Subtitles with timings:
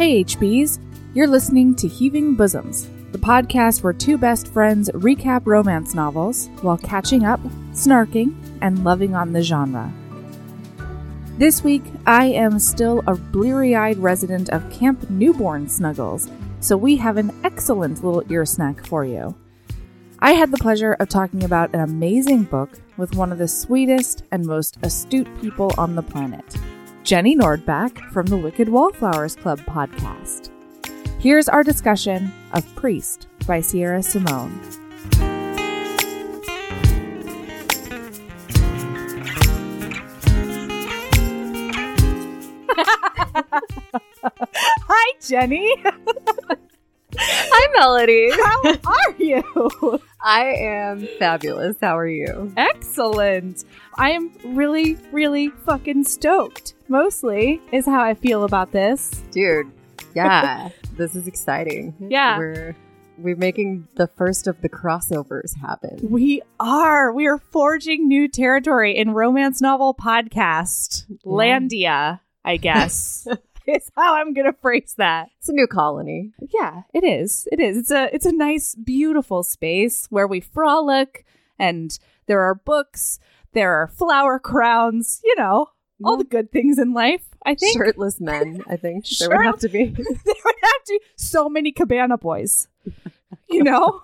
[0.00, 0.78] Hey, HBs.
[1.12, 6.78] You're listening to Heaving Bosoms, the podcast where two best friends recap romance novels while
[6.78, 7.38] catching up,
[7.72, 9.92] snarking, and loving on the genre.
[11.36, 16.30] This week, I am still a bleary eyed resident of Camp Newborn Snuggles,
[16.60, 19.34] so we have an excellent little ear snack for you.
[20.20, 24.22] I had the pleasure of talking about an amazing book with one of the sweetest
[24.30, 26.56] and most astute people on the planet,
[27.02, 30.50] Jenny Nordbak from the Wicked Wallflowers Club podcast.
[31.18, 34.60] Here's our discussion of Priest by Sierra Simone.
[44.22, 45.74] Hi, Jenny.
[47.22, 48.30] Hi, Melody.
[48.30, 50.00] How are you?
[50.22, 51.76] I am fabulous.
[51.78, 52.50] How are you?
[52.56, 53.64] Excellent.
[53.98, 56.74] I am really, really fucking stoked.
[56.88, 59.10] Mostly is how I feel about this.
[59.32, 59.70] Dude,
[60.14, 61.94] yeah, this is exciting.
[62.08, 62.38] Yeah.
[62.38, 62.76] We're
[63.18, 65.98] we're making the first of the crossovers happen.
[66.02, 67.12] We are.
[67.12, 71.04] We are forging new territory in romance novel podcast.
[71.26, 73.28] Landia, I guess.
[73.70, 75.30] is how I'm gonna phrase that.
[75.38, 76.32] It's a new colony.
[76.52, 77.48] Yeah, it is.
[77.52, 77.76] It is.
[77.76, 81.24] It's a it's a nice, beautiful space where we frolic
[81.58, 83.18] and there are books,
[83.52, 85.70] there are flower crowns, you know,
[86.04, 87.22] all the good things in life.
[87.44, 89.06] I think Shirtless men, I think.
[89.18, 89.84] There would have to be.
[89.86, 92.68] there would have to be so many cabana boys.
[93.48, 94.02] You know?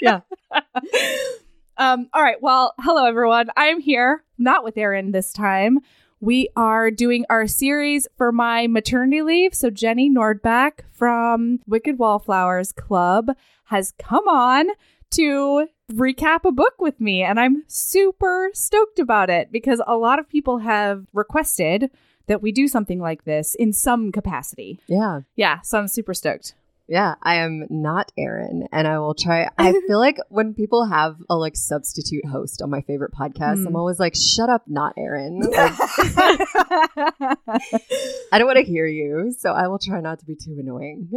[0.00, 0.20] Yeah.
[1.76, 2.40] um, all right.
[2.40, 3.48] Well, hello everyone.
[3.56, 5.78] I'm here, not with Erin this time.
[6.20, 9.54] We are doing our series for my maternity leave.
[9.54, 13.30] So Jenny Nordbak from Wicked Wallflowers Club
[13.64, 14.68] has come on
[15.12, 20.18] to recap a book with me and I'm super stoked about it because a lot
[20.18, 21.90] of people have requested
[22.26, 24.80] that we do something like this in some capacity.
[24.88, 25.20] Yeah.
[25.36, 26.54] Yeah, so I'm super stoked.
[26.88, 27.14] Yeah.
[27.22, 29.48] I am not Erin, and I will try.
[29.58, 33.66] I feel like when people have a like substitute host on my favorite podcast, Mm.
[33.68, 35.40] I'm always like, shut up, not Erin.
[35.50, 35.72] Like,
[38.32, 41.08] I don't want to hear you, so I will try not to be too annoying.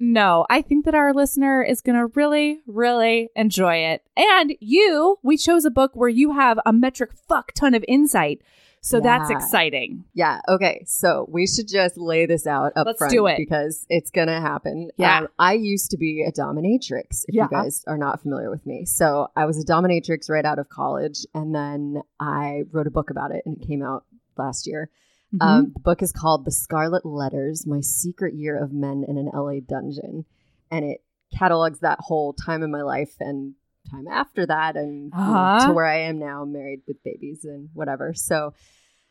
[0.00, 4.02] no, I think that our listener is going to really, really enjoy it.
[4.16, 8.40] And you, we chose a book where you have a metric fuck ton of insight.
[8.82, 10.04] So that's exciting.
[10.14, 10.40] Yeah.
[10.48, 10.84] Okay.
[10.86, 13.36] So we should just lay this out up Let's front do it.
[13.36, 14.90] because it's gonna happen.
[14.96, 15.18] Yeah.
[15.20, 17.24] Um, I used to be a dominatrix.
[17.28, 17.44] If Yeah.
[17.44, 20.68] you guys are not familiar with me, so I was a dominatrix right out of
[20.70, 24.04] college, and then I wrote a book about it, and it came out
[24.38, 24.88] last year.
[25.34, 25.42] Mhm.
[25.46, 29.28] Um, the book is called "The Scarlet Letters: My Secret Year of Men in an
[29.32, 30.24] LA Dungeon,"
[30.70, 31.02] and it
[31.36, 33.54] catalogs that whole time in my life and
[33.90, 35.66] time after that, and you know, Uh-huh.
[35.68, 38.12] to where I am now, married with babies and whatever.
[38.14, 38.52] So,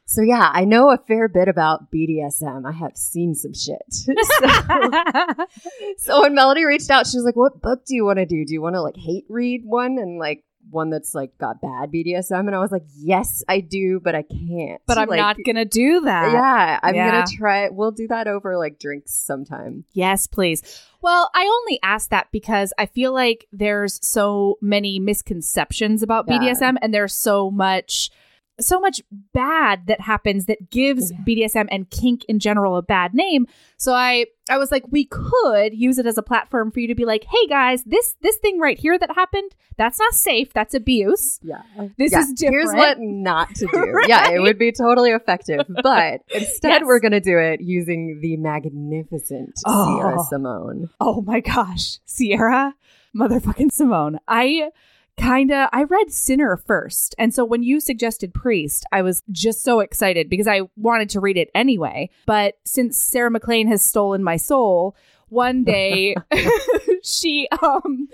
[0.06, 2.66] so yeah, I know a fair bit about BDSM.
[2.68, 3.82] I have seen some shit.
[3.92, 4.06] so,
[5.98, 8.44] so when Melody reached out, she was like, "What book do you want to do?
[8.46, 11.92] Do you want to like hate read one and like?" One that's like got bad
[11.92, 15.38] BDSM, and I was like, "Yes, I do, but I can't." but I'm Like, not
[15.44, 16.32] going to do that.
[16.32, 17.12] yeah, I'm Yeah.
[17.12, 17.70] gonna try.
[17.70, 19.86] We'll do that over like drinks sometime.
[19.94, 20.62] Yes, please.
[21.02, 26.38] Well, I only ask that because I feel like there's so many misconceptions about Yeah.
[26.40, 28.12] BDSM and there's so much
[28.60, 29.02] so much
[29.34, 31.18] bad that happens that gives Yeah.
[31.26, 33.48] BDSM and kink in general a bad name.
[33.78, 36.96] So I I was like we could use it as a platform for you to
[36.96, 40.52] be like, "Hey guys, this this thing right here that happened, that's not safe.
[40.54, 42.54] That's abuse." Yeah, uh, This Yeah, is different.
[42.70, 44.02] Here's what not to do.
[44.08, 46.82] Yeah, it would be totally effective, but instead Yes.
[46.86, 49.98] we're gonna do it using the magnificent Oh.
[49.98, 50.90] Sierra Simone.
[51.00, 52.74] Oh my gosh, Sierra,
[53.16, 54.20] motherfucking Simone.
[54.28, 54.72] I
[55.20, 57.16] kind of I read Sinner first.
[57.18, 61.20] And so when you suggested Priest, I was just so excited because I wanted to
[61.20, 62.10] read it anyway.
[62.26, 64.96] But since Sarah MacLean has stolen my soul,
[65.28, 66.16] one day
[67.04, 68.08] she um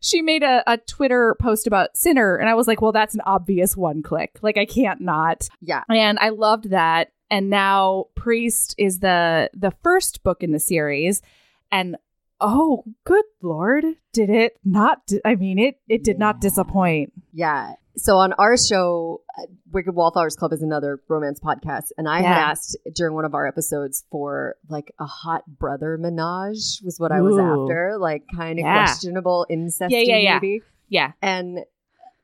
[0.00, 3.22] she made a, a Twitter post about Sinner and I was like, well, that's an
[3.26, 4.38] obvious one click.
[4.42, 5.48] Like I can't not.
[5.60, 7.12] Yeah, And I loved that.
[7.30, 11.22] And now Priest is the the first book in the series.
[11.70, 11.96] And
[12.42, 15.06] oh, good lord, did it not?
[15.06, 17.12] di- I mean, it it did not disappoint.
[17.32, 17.74] yeah.
[17.94, 22.38] So on our show, uh, Wicked Wallflowers Club is another romance podcast, and I had
[22.38, 27.20] asked during one of our episodes for like a hot brother menage was what I
[27.20, 28.84] was after, like kind of Yeah.
[28.86, 29.92] questionable incest.
[29.92, 30.34] Yeah, yeah, yeah.
[30.36, 30.62] maybe.
[30.88, 31.12] Yeah.
[31.20, 31.58] And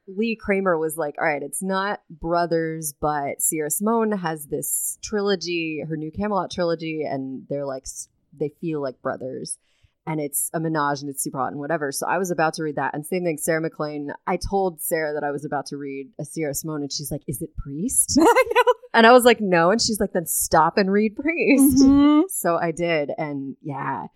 [0.07, 5.85] Lee Kramer was like, all right, it's not brothers, but Sierra Simone has this trilogy,
[5.87, 7.85] her new Camelot trilogy, and they're like,
[8.33, 9.59] they feel like brothers.
[10.09, 11.93] And it's a menage and it's super hot and whatever.
[11.93, 12.95] So I was about to read that.
[12.95, 14.11] And same thing, Sarah MacLean.
[14.27, 17.23] I told Sarah that I was about to read a Sierra Simone, and she's like,
[17.27, 18.19] is it Priest?
[18.21, 18.73] I know.
[18.95, 19.71] And I was like, no.
[19.71, 21.85] And she's like, then stop and read priest.
[21.85, 22.23] Mhm.
[22.31, 23.11] So I did.
[23.17, 24.07] And yeah.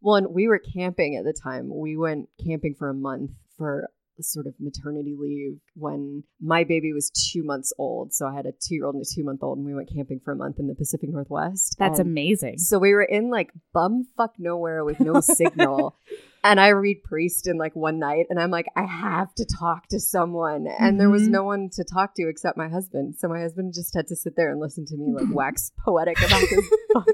[0.00, 1.70] Well, and we were camping at the time.
[1.74, 3.88] We went camping for a month for
[4.22, 8.12] sort of maternity leave when my baby was two months old.
[8.14, 9.90] So I had a two year old and a two month old, and we went
[9.94, 11.76] camping for a month in the Pacific Northwest.
[11.78, 12.58] That's And amazing.
[12.58, 15.96] So we were in like bumfuck nowhere with no signal.
[16.44, 19.88] And I read Priest in like one night, and I'm like, I have to talk
[19.88, 20.68] to someone.
[20.68, 21.30] And there was Mhm.
[21.32, 23.16] no one to talk to except my husband.
[23.18, 26.16] So my husband just had to sit there and listen to me like wax poetic
[26.24, 26.64] about this
[26.94, 27.06] book.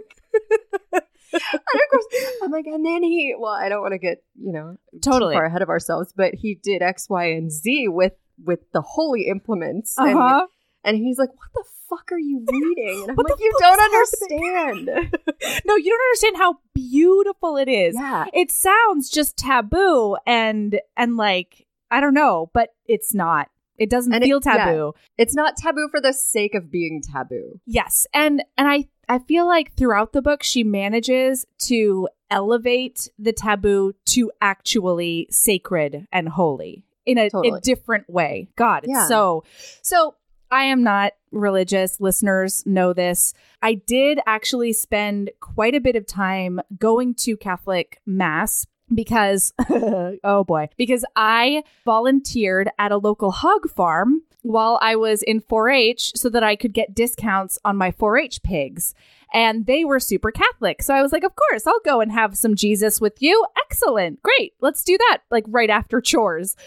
[1.53, 2.07] and of course,
[2.43, 5.35] I'm like, and then he, well, I don't want to get, you know, too Totally.
[5.35, 8.13] far ahead of ourselves, but he did X, Y, and Z with
[8.45, 9.97] with the holy implements.
[9.99, 10.47] And, Uh-huh.
[10.85, 13.03] and he's like, what the fuck are you reading?
[13.09, 15.11] And I'm like, you don't understand.
[15.67, 17.95] No, you don't understand how beautiful it is.
[17.99, 18.25] yeah.
[18.33, 23.49] It sounds just taboo and and like I don't know, but it's not.
[23.79, 24.57] It doesn't And it- feel yeah.
[24.67, 24.93] taboo.
[25.19, 27.61] It's not taboo for the sake of being taboo.
[27.67, 28.07] Yes.
[28.15, 33.93] And and I I feel like throughout the book she manages to elevate the taboo
[34.07, 37.59] to actually sacred and holy in a, Totally.
[37.59, 38.49] a different way.
[38.57, 39.07] God, it's Yeah.
[39.09, 39.45] so
[39.83, 40.15] so
[40.51, 42.01] I am not religious.
[42.01, 43.35] Listeners know this.
[43.61, 50.45] I did actually spend quite a bit of time going to Catholic mass because oh
[50.45, 56.29] boy, because I volunteered at a local hog farm while I was in 4-H so
[56.29, 58.95] that I could get discounts on my 4-H pigs.
[59.33, 60.83] And they were super Catholic.
[60.83, 63.45] So I was like, of course, I'll go and have some Jesus with you.
[63.65, 64.23] Excellent.
[64.23, 64.53] Great.
[64.61, 65.23] Let's do that.
[65.31, 66.57] Like right after chores.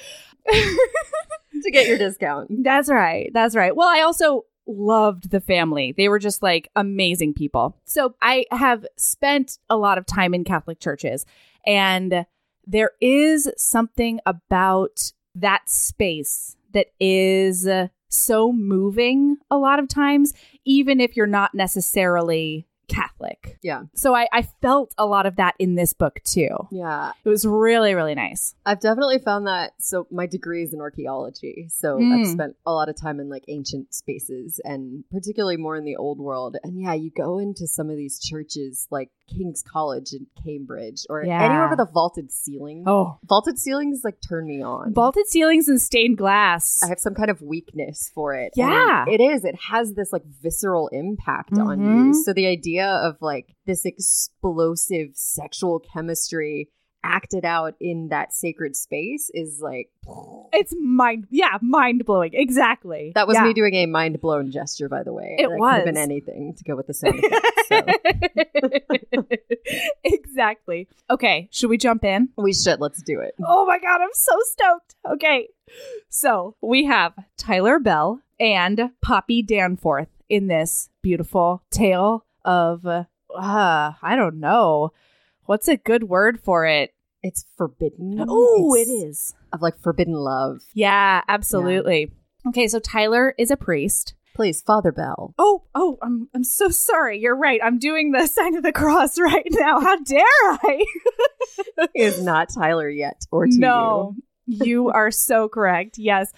[1.64, 2.64] To get your discount.
[2.64, 3.32] That's right.
[3.34, 3.76] That's right.
[3.76, 5.94] Well, I also loved the family.
[5.96, 7.76] They were just like amazing people.
[7.86, 11.26] So I have spent a lot of time in Catholic churches,
[11.68, 12.26] and
[12.66, 17.68] there is something about that space that is
[18.10, 20.34] so moving a lot of times,
[20.66, 23.58] even if you're not necessarily Catholic.
[23.62, 23.84] Yeah.
[23.96, 26.48] So I, I felt a lot of that in this book too.
[26.72, 27.12] Yeah.
[27.26, 28.56] It was really, really nice.
[28.66, 29.74] I've definitely found that.
[29.80, 31.68] So my degree is in archaeology.
[31.70, 32.22] So Mm.
[32.22, 35.98] I've spent a lot of time in like ancient spaces and particularly more in the
[35.98, 36.56] old world.
[36.64, 41.24] And yeah, you go into some of these churches like King's College in Cambridge or
[41.24, 41.44] Yeah.
[41.44, 42.84] anywhere with a vaulted ceiling.
[42.88, 44.94] Oh, Vaulted ceilings like turn me on.
[44.94, 46.82] vaulted ceilings and stained glass.
[46.84, 48.54] I have some kind of weakness for it.
[48.56, 49.04] Yeah.
[49.06, 49.44] And it is.
[49.46, 52.08] It has this like visceral impact on Mhm.
[52.08, 52.14] you.
[52.24, 56.70] So the idea of like this explosive sexual chemistry
[57.04, 59.90] acted out in that sacred space is like
[60.54, 62.32] It's mind, yeah, mind blowing.
[62.34, 63.12] Exactly.
[63.16, 63.44] that was Yeah.
[63.44, 65.36] me doing a mind blown gesture, by the way.
[65.38, 67.68] It That could have been anything to go with the sound effects.
[67.68, 67.82] So
[70.04, 70.88] exactly.
[71.10, 72.30] Okay, should we jump in?
[72.38, 72.80] we should.
[72.80, 73.36] Let's do it.
[73.46, 74.96] Oh my god, I'm so stoked.
[75.10, 75.50] Okay.
[76.10, 83.04] So we have Tyler Bell and Poppy Danforth in this beautiful tale of, uh,
[83.36, 84.92] I don't know.
[85.48, 86.94] What's a good word for it?
[87.24, 88.24] It's forbidden.
[88.28, 89.34] Oh, It's.
[89.52, 90.60] Of like forbidden love.
[90.74, 92.12] Yeah, absolutely.
[92.50, 94.14] Okay, so Tyler is a priest.
[94.36, 95.34] Please, Father Bell.
[95.40, 97.20] Oh, oh, I'm I'm so sorry.
[97.20, 97.60] You're right.
[97.64, 99.80] I'm doing the sign of the cross right now.
[99.80, 100.86] How dare I?
[101.94, 104.16] He is not Tyler yet, or to no,
[104.46, 105.98] you are so correct.
[105.98, 106.32] Yes.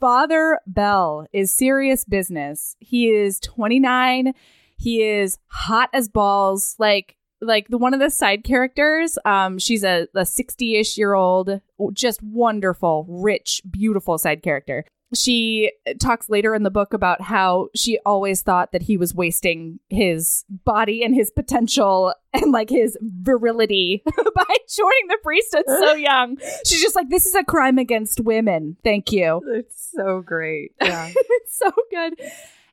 [0.00, 2.76] Father Bell is serious business.
[2.80, 4.34] He is 29.
[4.76, 6.76] He is hot as balls.
[6.78, 7.16] Like
[7.46, 11.60] like the one of the side characters, um, she's a, a 60-ish year old,
[11.92, 14.84] just wonderful, rich, beautiful side character.
[15.14, 19.78] She talks later in the book about how she always thought that he was wasting
[19.88, 26.38] his body and his potential and like his virility by joining the priesthood so young.
[26.64, 28.76] She's just like, this is a crime against women.
[28.82, 29.42] Thank you.
[29.44, 29.54] you.
[29.54, 30.72] It's so great.
[30.82, 31.12] Yeah.
[31.14, 32.14] it's so good.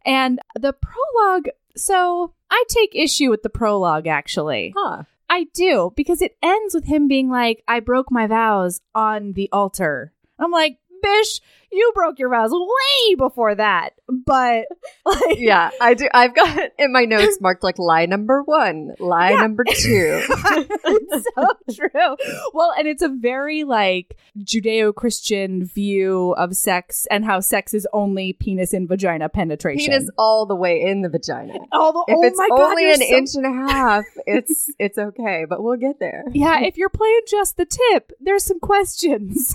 [0.05, 4.73] And the prologue, so I take issue with the prologue actually.
[4.75, 5.03] huh.
[5.29, 9.49] I do because it ends with him being like, I broke my vows on the
[9.51, 10.13] altar.
[10.37, 11.41] I'm like, Bish,
[11.73, 13.91] you broke your vows way before that.
[14.25, 14.65] But
[15.05, 16.07] like, yeah, I do.
[16.13, 19.41] I've got in my notes marked like lie number one, lie Yeah.
[19.41, 20.21] number two.
[20.27, 22.15] it's so true.
[22.53, 27.87] Well, and it's a very like Judeo Christian view of sex and how sex is
[27.93, 29.91] only penis and vagina penetration.
[29.91, 31.53] Penis all the way in the vagina.
[31.71, 34.69] All the, If oh it's my God, only an so- inch and a half, it's
[34.79, 36.23] it's okay, but we'll get there.
[36.31, 39.53] Yeah, if you're playing just the tip, there's some questions.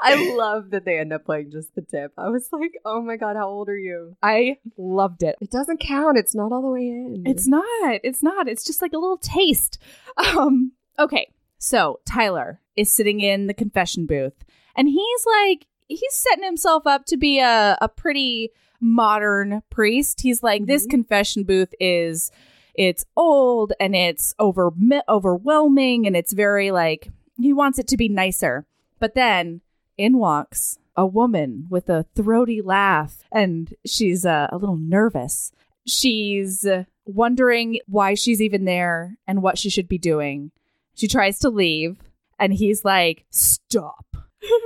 [0.00, 2.12] I love that they end up playing just the tip.
[2.18, 4.16] I was like, oh my god, how old are you?
[4.22, 5.36] I loved it.
[5.40, 6.18] It doesn't count.
[6.18, 7.22] It's not all the way in.
[7.26, 7.64] It's not.
[8.04, 8.48] It's not.
[8.48, 9.78] It's just like a little taste.
[10.16, 11.32] Um okay.
[11.60, 14.44] So, Tyler is sitting in the confession booth
[14.76, 20.20] and he's like he's setting himself up to be a a pretty modern priest.
[20.20, 20.90] He's like, this Mhm.
[20.90, 22.30] confession booth is
[22.74, 24.70] it's old and it's over
[25.08, 28.66] overwhelming and it's very like he wants it to be nicer.
[28.98, 29.60] But then
[29.96, 35.52] in walks a woman with a throaty laugh and she's uh, a little nervous.
[35.86, 36.66] She's
[37.06, 40.50] wondering why she's even there and what she should be doing.
[40.94, 41.98] She tries to leave
[42.38, 44.04] and he's like, "Stop."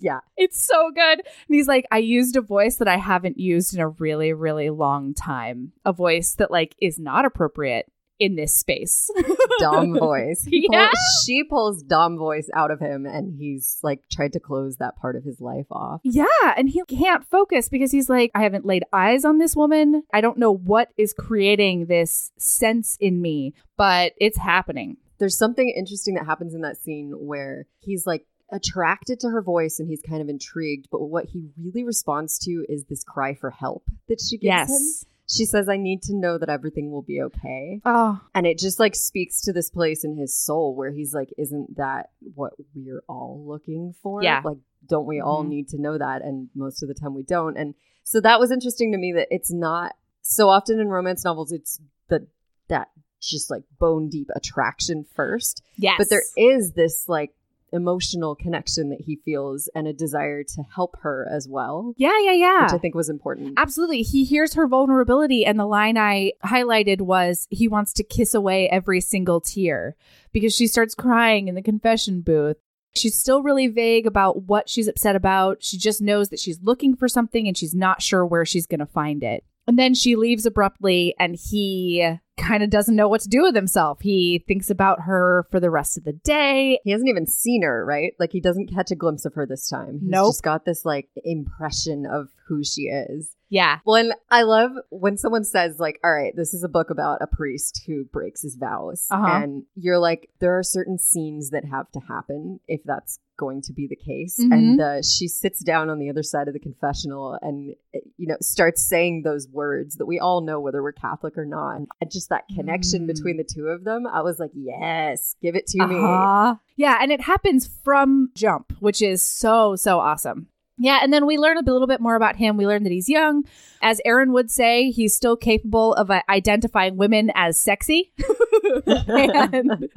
[0.00, 0.20] Yeah.
[0.36, 1.20] It's so good.
[1.20, 4.70] And he's like, I used a voice that I haven't used in a really, really
[4.70, 5.72] long time.
[5.84, 7.86] A voice that like is not appropriate
[8.18, 9.10] in this space.
[9.58, 10.44] dumb voice.
[10.44, 10.88] He pull-
[11.24, 15.16] she pulls dumb voice out of him, and he's like tried to close that part
[15.16, 16.00] of his life off.
[16.04, 16.24] yeah,
[16.56, 20.02] and he can't focus because he's like, I haven't laid eyes on this woman.
[20.12, 24.96] I don't know what is creating this sense in me, but it's happening.
[25.18, 29.78] There's something interesting that happens in that scene where he's like attracted to her voice
[29.78, 33.50] and he's kind of intrigued, but what he really responds to is this cry for
[33.50, 35.08] help that she gives him.
[35.28, 37.80] She says, I need to know that everything will be okay.
[37.84, 41.30] Oh, And it just like speaks to this place in his soul where he's like,
[41.36, 44.22] Isn't that what we're all looking for?
[44.22, 44.40] Yeah.
[44.44, 45.48] Like, don't we all Mhm.
[45.48, 46.22] need to know that?
[46.22, 47.56] And most of the time we don't.
[47.56, 51.50] And so that was interesting to me that it's not so often in romance novels,
[51.50, 52.26] it's the
[52.68, 52.88] that
[53.20, 55.62] just like bone deep attraction first.
[55.76, 55.96] yes.
[55.98, 57.32] But there is this like
[57.76, 61.94] emotional connection that he feels and a desire to help her as well.
[61.96, 62.62] yeah, yeah, yeah.
[62.64, 63.54] Which I think was important.
[63.56, 64.02] Absolutely.
[64.02, 68.68] He hears her vulnerability, and the line I highlighted was he wants to kiss away
[68.68, 69.96] every single tear
[70.32, 72.56] because she starts crying in the confession booth.
[72.94, 75.62] She's still really vague about what she's upset about.
[75.62, 78.80] She just knows that she's looking for something and she's not sure where she's going
[78.80, 79.44] to find it.
[79.66, 83.54] And then she leaves abruptly, and he kind of doesn't know what to do with
[83.54, 84.00] himself.
[84.00, 86.78] He thinks about her for the rest of the day.
[86.84, 88.12] He hasn't even seen her, right?
[88.18, 90.00] Like he doesn't catch a glimpse of her this time.
[90.00, 90.28] He's Nope.
[90.30, 93.32] just got this like impression of who she is.
[93.48, 93.78] Yeah.
[93.84, 97.22] Well, and I love when someone says like, "All right, this is a book about
[97.22, 99.40] a priest who breaks his vows," Uh-huh.
[99.42, 103.72] and you're like, there are certain scenes that have to happen if that's going to
[103.72, 104.40] be the case.
[104.42, 104.52] Mhm.
[104.52, 108.26] And uh, she sits down on the other side of the confessional and eh, you
[108.26, 112.10] know starts saying those words that we all know whether we're Catholic or not, and
[112.10, 113.06] just that connection Mm.
[113.06, 114.06] between the two of them.
[114.06, 115.96] I was like, yes, give it to me.
[115.96, 116.56] Uh-huh.
[116.76, 120.48] Yeah, and it happens from jump, which is so, so awesome.
[120.78, 122.58] Yeah, and then we learn a little bit more about him.
[122.58, 123.44] We learn that he's young.
[123.80, 128.12] As Erin would say, he's still capable of uh, identifying women as sexy.
[128.86, 129.88] And-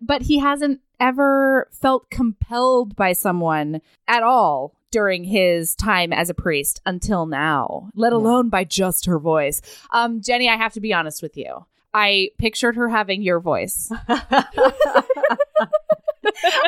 [0.00, 6.34] but he hasn't ever felt compelled by someone at all during his time as a
[6.34, 9.60] priest until now, let alone by just her voice.
[9.90, 11.66] Um, Jenny, I have to be honest with you.
[11.94, 13.90] I pictured her having your voice.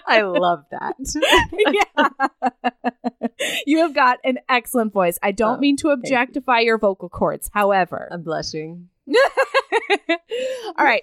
[0.06, 0.94] I love that.
[3.38, 3.56] yeah.
[3.66, 5.18] you have got an excellent voice.
[5.22, 5.94] I don't Oh, mean to you.
[5.94, 7.50] objectify your vocal cords.
[7.52, 8.88] However, I'm blushing.
[10.78, 11.02] all right.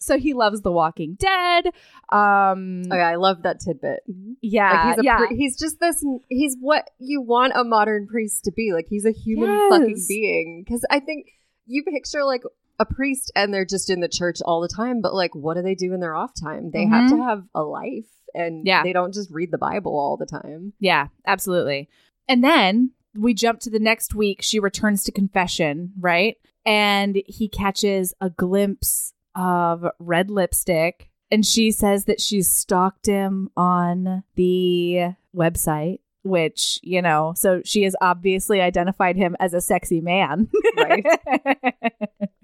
[0.00, 1.66] so he loves The Walking Dead.
[2.10, 4.00] Um, Okay, I love that tidbit.
[4.40, 5.16] yeah, Like he's a yeah.
[5.18, 8.72] pri- he's just this he's what you want a modern priest to be.
[8.72, 9.70] Like he's a human Yes.
[9.70, 10.64] fucking being.
[10.68, 11.26] Cuz I think
[11.66, 12.42] you picture like
[12.82, 15.62] a priest and they're just in the church all the time, but like what do
[15.62, 16.70] they do in their off time?
[16.70, 17.28] They have to mm-hmm.
[17.28, 18.82] have a life and Yeah.
[18.82, 20.72] they don't just read the Bible all the time.
[20.78, 21.88] Yeah, absolutely.
[22.28, 24.42] And then we jump to the next week.
[24.42, 26.36] She returns to confession, right?
[26.64, 31.10] And he catches a glimpse of red lipstick.
[31.30, 37.82] And she says that she's stalked him on the website, which, you know, so she
[37.84, 40.48] has obviously identified him as a sexy man.
[40.76, 41.04] Right.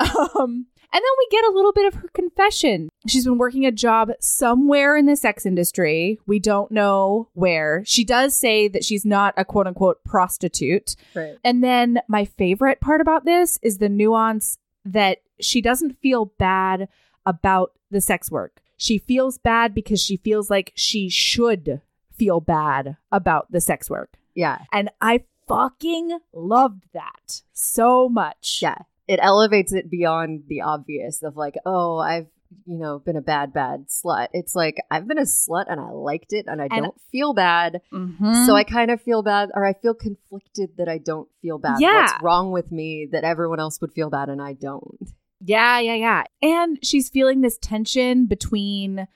[0.00, 2.88] um, and then we get a little bit of her confession.
[3.08, 6.20] She's been working a job somewhere in the sex industry.
[6.24, 7.82] We don't know where.
[7.84, 10.94] She does say that she's not a quote unquote prostitute.
[11.12, 11.36] Right.
[11.42, 16.88] And then my favorite part about this is the nuance that she doesn't feel bad
[17.26, 18.60] about the sex work.
[18.76, 21.80] She feels bad because she feels like she should
[22.16, 24.16] feel bad about the sex work.
[24.34, 24.58] Yeah.
[24.72, 28.60] And I fucking loved that so much.
[28.62, 28.78] Yeah.
[29.06, 32.26] It elevates it beyond the obvious of like, oh, I've
[32.66, 34.28] you know, been a bad, bad slut.
[34.32, 37.34] It's like I've been a slut and I liked it and I And- don't feel
[37.34, 37.80] bad.
[37.92, 38.46] Mhm.
[38.46, 41.80] So I kind of feel bad, or I feel conflicted that I don't feel bad.
[41.80, 42.02] Yeah.
[42.02, 45.10] What's wrong with me that everyone else would feel bad and I don't?
[45.40, 46.22] Yeah, yeah, yeah.
[46.42, 49.08] And she's feeling this tension between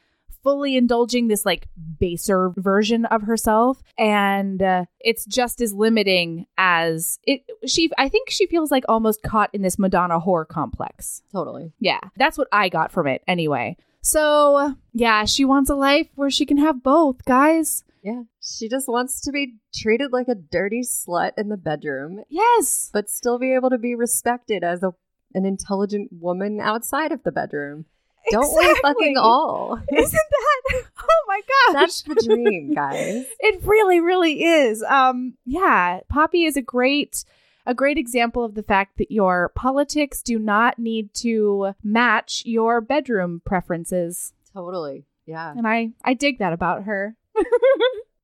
[0.43, 1.69] fully indulging this like
[1.99, 8.31] baser version of herself and uh, it's just as limiting as it she I think
[8.31, 11.23] she feels like almost caught in this Madonna whore complex.
[11.33, 11.73] Totally.
[11.81, 13.77] Yeah, that's what I got from it anyway.
[14.01, 17.85] So, yeah, she wants a life where she can have both, guys.
[18.03, 18.23] Yeah.
[18.41, 22.91] She just wants to be treated like a dirty slut in the bedroom, Yes.
[22.93, 24.93] but still be able to be respected as a
[25.35, 27.85] an intelligent woman outside of the bedroom.
[28.31, 29.79] Don't we fucking all?
[29.97, 30.85] Isn't that?
[31.01, 31.41] Oh my
[31.73, 31.81] gosh.
[31.81, 33.25] That's the dream, guys.
[33.41, 34.83] It really, really is.
[34.83, 37.25] Um, yeah, Poppy is a great
[37.67, 42.81] a great example of the fact that your politics do not need to match your
[42.81, 44.33] bedroom preferences.
[44.53, 45.05] Totally.
[45.27, 45.51] Yeah.
[45.57, 47.15] And I I dig that about her.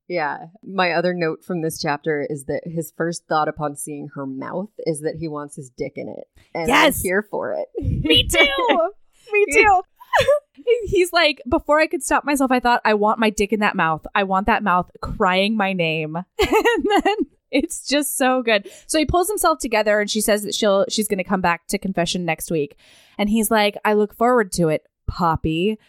[0.07, 0.47] Yeah.
[0.63, 4.69] My other note from this chapter is that his first thought upon seeing her mouth
[4.85, 6.27] is that he wants his dick in it.
[6.53, 6.99] And Yes!
[6.99, 7.67] I'm here for it.
[8.03, 8.91] Me too.
[9.35, 9.81] Me too.
[10.85, 13.75] He's like, before I could stop myself, I thought, I want my dick in that
[13.75, 14.05] mouth.
[14.15, 16.17] I want that mouth crying my name.
[16.77, 17.15] And then
[17.51, 18.69] it's just so good.
[18.87, 21.77] So he pulls himself together and she says that she'll she's gonna come back to
[21.77, 22.77] confession next week.
[23.17, 25.79] And he's like, I look forward to it, Poppy.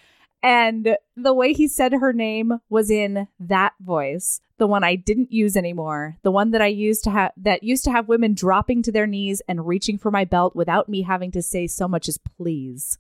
[0.42, 5.32] And the way he said her name was in that voice, the one I didn't
[5.32, 8.82] use anymore, the one that I used to have that used to have women dropping
[8.84, 12.08] to their knees and reaching for my belt without me having to say so much
[12.08, 12.96] as please.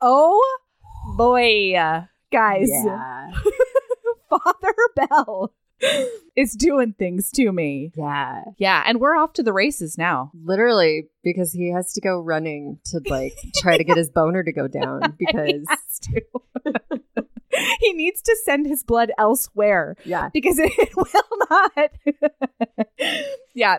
[0.00, 0.58] Oh
[1.16, 1.72] boy,
[2.32, 3.30] guys, Yeah.
[4.30, 5.52] Father Bell
[6.36, 7.90] is doing things to me.
[7.96, 8.42] Yeah.
[8.58, 10.30] Yeah, and we're off to the races now.
[10.44, 14.52] Literally, because he has to go running to like try to get his boner to
[14.52, 15.66] go down because
[16.08, 16.20] he
[17.80, 19.96] he needs to send his blood elsewhere.
[20.04, 20.28] yeah.
[20.32, 21.90] because it will not.
[23.54, 23.78] yeah.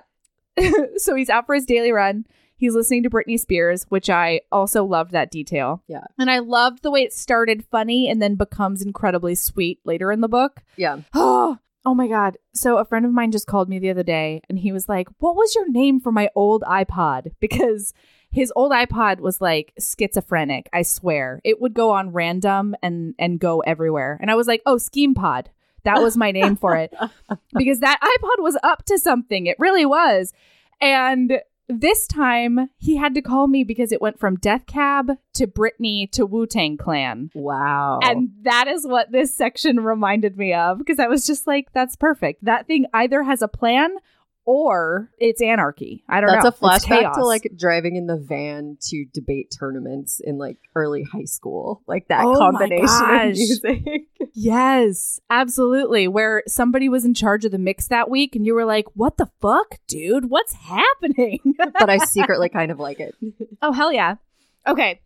[0.98, 2.26] so he's out for his daily run.
[2.62, 5.82] He's listening to Britney Spears, which I also loved that detail.
[5.88, 6.04] Yeah.
[6.20, 10.22] And I loved the way it started funny and then becomes incredibly sweet later in
[10.22, 10.62] the book.
[10.76, 11.00] Yeah.
[11.12, 12.38] Oh, oh my God.
[12.54, 15.08] So a friend of mine just called me the other day and he was like,
[15.18, 17.32] What was your name for my old iPod?
[17.40, 17.96] Because
[18.30, 21.42] his old iPod was like schizophrenic, I swear.
[21.44, 24.20] It would go on random and and go everywhere.
[24.22, 25.50] And I was like, Oh, Scheme Pod.
[25.84, 26.94] That was my name for it.
[27.58, 29.48] Because that iPod was up to something.
[29.48, 30.32] It really was.
[30.80, 31.42] And
[31.80, 36.12] this time he had to call me because it went from Death Cab to Britney
[36.12, 37.30] to Wu Tang Clan.
[37.34, 38.00] Wow.
[38.02, 41.96] And that is what this section reminded me of because I was just like, that's
[41.96, 42.44] perfect.
[42.44, 43.96] That thing either has a plan
[44.52, 46.04] or it's anarchy.
[46.10, 46.50] I don't that's know.
[46.50, 51.24] a flashback to like driving in the van to debate tournaments in like early high
[51.24, 51.82] school.
[51.88, 53.86] Like that Oh combination of music.
[54.34, 56.08] Yes, absolutely.
[56.08, 59.18] Where somebody was in charge of the mix that week and you were like, what
[59.18, 60.30] the fuck, dude?
[60.30, 61.40] What's happening?
[61.58, 63.14] but I secretly kind of like it.
[63.62, 64.16] Oh, hell yeah.
[64.66, 65.02] Okay.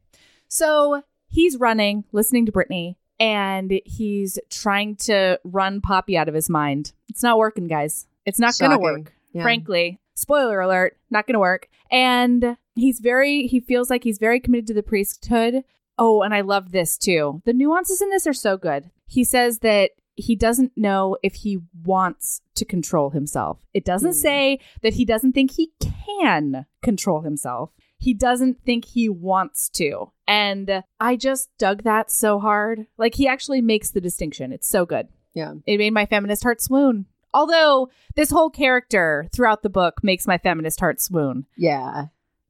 [0.47, 6.49] So he's running, listening to Britney, and he's trying to run Poppy out of his
[6.49, 6.93] mind.
[7.09, 8.05] It's not working, guys.
[8.25, 9.14] It's not going to work.
[9.35, 9.43] Yeah.
[9.43, 11.67] Frankly, spoiler alert, not going to work.
[11.91, 15.63] And he's very, he feels like he's very committed to the priesthood.
[15.99, 17.41] Oh, and I love this too.
[17.45, 18.89] The nuances in this are so good.
[19.07, 23.59] He says that he doesn't know if he wants to control himself.
[23.73, 24.19] It doesn't Hmm.
[24.19, 25.73] say that he doesn't think he
[26.09, 27.71] can control himself.
[27.97, 30.11] He doesn't think he wants to.
[30.27, 32.87] And I just dug that so hard.
[32.97, 34.51] Like he actually makes the distinction.
[34.53, 35.07] It's so good.
[35.33, 35.55] Yeah.
[35.65, 37.05] It made my feminist heart swoon.
[37.35, 41.45] Although this whole character throughout the book makes my feminist heart swoon.
[41.57, 42.05] Yeah.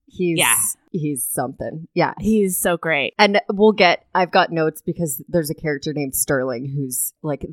[0.07, 0.55] He's Yeah.
[0.91, 1.87] he's something.
[1.93, 2.13] Yeah.
[2.19, 3.15] He's so great.
[3.19, 7.45] And we'll get I've got notes because there's a character named Sterling who's like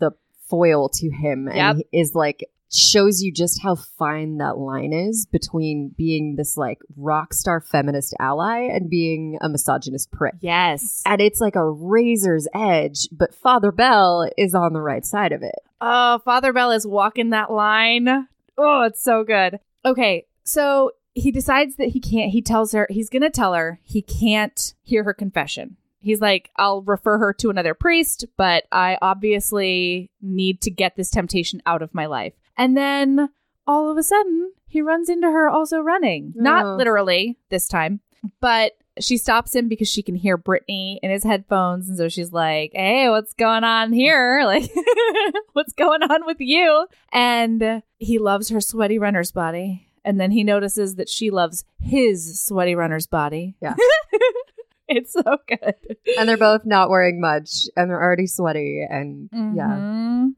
[0.00, 0.12] the
[0.48, 1.54] foil to him Yep.
[1.56, 6.56] and he is like shows you just how fine that line is between being this
[6.56, 10.34] like rock star feminist ally and being a misogynist prick.
[10.40, 11.02] Yes.
[11.06, 15.42] And it's like a razor's edge, but Father Bell is on the right side of
[15.42, 15.54] it.
[15.80, 18.28] Oh, Father Bell is walking that line.
[18.56, 19.60] Oh, it's so good.
[19.84, 23.80] Okay, so he decides that he can't, he tells her, he's going to tell her
[23.82, 25.76] he can't hear her confession.
[26.00, 31.10] He's like, I'll refer her to another priest, but I obviously need to get this
[31.10, 32.34] temptation out of my life.
[32.56, 33.30] And then
[33.66, 36.34] all of a sudden, he runs into her also running.
[36.36, 36.42] Oh.
[36.42, 38.00] Not literally this time,
[38.40, 41.88] but she stops him because she can hear Britney in his headphones.
[41.88, 44.42] And so she's like, Hey, what's going on here?
[44.48, 44.70] Like,
[45.52, 46.86] what's going on with you?
[47.12, 49.88] And he loves her sweaty runner's body.
[50.04, 53.56] And then he notices that she loves his sweaty runner's body.
[53.60, 53.74] Yeah.
[54.88, 55.74] it's so good.
[56.18, 59.76] And they're both not wearing much and they're already sweaty and yeah.
[59.78, 60.28] Mhm.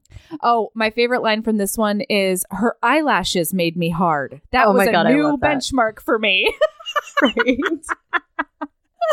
[0.42, 4.40] Oh, my favorite line from this one is her eyelashes made me hard.
[4.50, 6.52] That Oh was a God, new benchmark for me.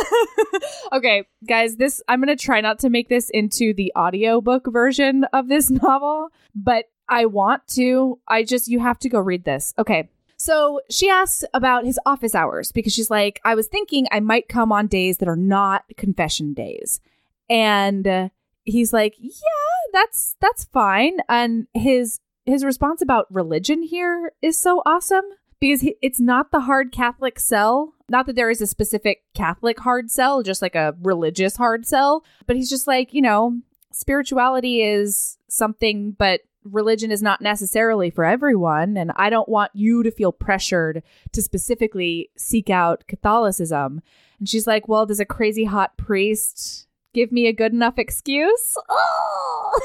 [0.93, 5.25] Okay, guys, this I'm going to try not to make this into the audiobook version
[5.33, 8.19] of this novel, but I want to.
[8.27, 9.73] I just you have to go read this.
[9.77, 10.09] Okay.
[10.39, 14.47] So she asks about his office hours because she's like, I was thinking I might
[14.47, 17.01] come on days that are not confession days.
[17.49, 18.29] And uh,
[18.63, 19.31] he's like, Yeah,
[19.93, 21.17] that's that's fine.
[21.27, 25.25] And his his response about religion here is so awesome
[25.59, 27.93] because it's not the hard Catholic sell.
[28.09, 32.23] Not that there is a specific Catholic hard sell, just like a religious hard sell.
[32.45, 33.59] But he's just like, you know,
[33.91, 38.97] spirituality is something, but religion is not necessarily for everyone.
[38.97, 44.01] And I don't want you to feel pressured to specifically seek out Catholicism.
[44.39, 48.77] And she's like, well, does a crazy hot priest give me a good enough excuse?
[48.89, 49.79] Oh!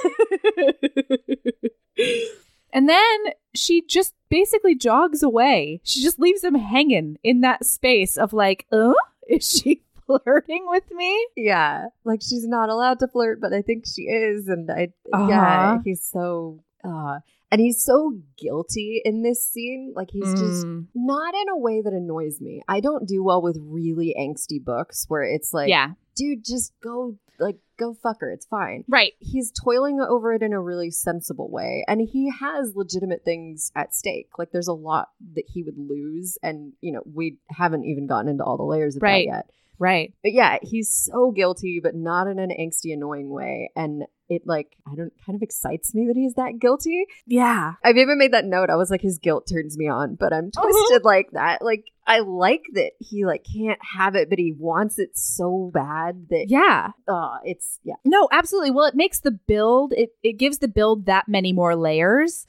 [2.72, 3.18] and then
[3.54, 5.80] she just basically jogs away.
[5.84, 8.92] She just leaves him hanging in that space of like, uh,
[9.28, 11.26] is she flirting with me?
[11.36, 11.86] Yeah.
[12.04, 14.48] Like she's not allowed to flirt, but I think she is.
[14.48, 15.26] And I, Uh-huh.
[15.28, 17.18] yeah, he's so, uh,
[17.50, 19.92] and he's so guilty in this scene.
[19.94, 20.86] Like he's just Mm.
[20.94, 22.62] not in a way that annoys me.
[22.68, 25.92] I don't do well with really angsty books where it's like, yeah.
[26.16, 28.30] dude, just go, like, go fuck her.
[28.30, 28.84] It's fine.
[28.88, 29.12] Right.
[29.18, 31.84] He's toiling over it in a really sensible way.
[31.88, 34.30] And he has legitimate things at stake.
[34.38, 36.38] Like, there's a lot that he would lose.
[36.42, 39.28] And, you know, we haven't even gotten into all the layers of Right.
[39.28, 39.50] that yet.
[39.82, 40.14] Right.
[40.22, 43.70] But yeah, he's so guilty, but not in an angsty, annoying way.
[43.74, 47.04] And it, like, I don't, kind of excites me that he's that guilty.
[47.26, 47.72] Yeah.
[47.84, 48.70] I've even made that note.
[48.70, 51.62] I was like, his guilt turns me on, but I'm twisted like that.
[51.62, 56.28] Like, I like that he like can't have it, but he wants it so bad
[56.30, 56.90] that Yeah.
[57.08, 57.94] uh it's yeah.
[58.04, 58.70] No, absolutely.
[58.70, 62.46] Well, it makes the build, it, it gives the build that many more layers.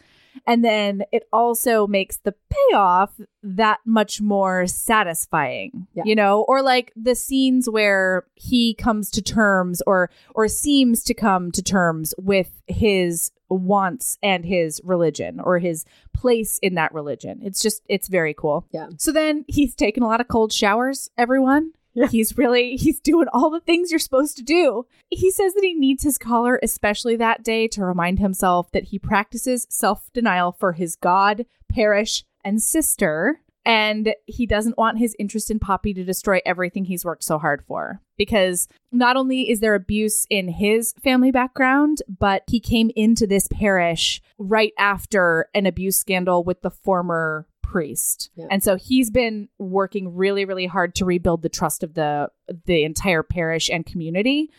[0.47, 3.11] And then it also makes the payoff
[3.43, 6.03] that much more satisfying, Yeah.
[6.05, 11.13] you know, or like the scenes where he comes to terms or or seems to
[11.13, 17.39] come to terms with his wants and his religion or his place in that religion.
[17.43, 18.65] It's just it's very cool.
[18.71, 18.87] Yeah.
[18.97, 21.73] So then he's taken a lot of cold showers, everyone.
[21.93, 22.07] Yeah.
[22.07, 24.85] He's really he's doing all the things you're supposed to do.
[25.09, 28.99] He says that he needs his collar especially that day to remind himself that he
[28.99, 33.41] practices self-denial for his god, parish, and sister.
[33.65, 37.63] And he doesn't want his interest in Poppy to destroy everything he's worked so hard
[37.65, 38.01] for.
[38.17, 43.47] Because not only is there abuse in his family background, but he came into this
[43.47, 48.29] parish right after an abuse scandal with the former priest.
[48.51, 52.29] And so he's been working really really hard to rebuild the trust of the
[52.65, 54.51] the entire parish and community.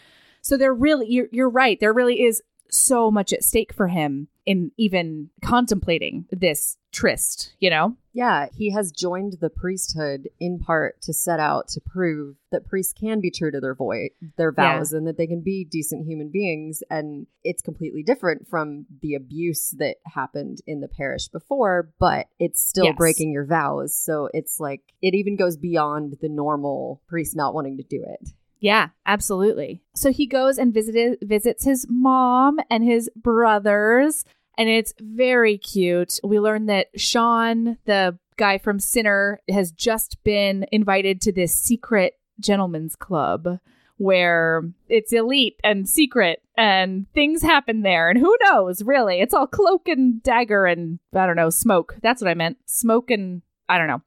[0.43, 1.79] So there really you're, you're right.
[1.79, 7.71] There really is so much at stake for him in even contemplating this tryst, you
[7.71, 7.97] know?
[8.15, 12.93] Yeah, he has joined the priesthood in part to set out to prove that priests
[12.93, 14.79] can be true to their voice, their Yeah.
[14.79, 16.83] vows, and that they can be decent human beings.
[16.89, 22.63] And it's completely different from the abuse that happened in the parish before, but it's
[22.63, 22.97] still Yes.
[22.97, 23.97] breaking your vows.
[23.97, 28.29] So it's like it even goes beyond the normal priest not wanting to do it.
[28.61, 29.83] Yeah, absolutely.
[29.97, 34.25] So he goes and visited visits his mom and his brothers,
[34.57, 36.19] and it's very cute.
[36.23, 42.15] We learn that Sean, the guy from Sinner, has just been invited to this secret
[42.41, 43.59] gentlemen's club
[43.97, 48.11] where it's elite and secret and things happen there.
[48.11, 49.21] And who knows really?
[49.21, 51.97] It's all cloak and dagger and i don't know smoke.
[52.03, 52.59] That's what i meant.
[52.67, 54.03] Smoke and i don't know.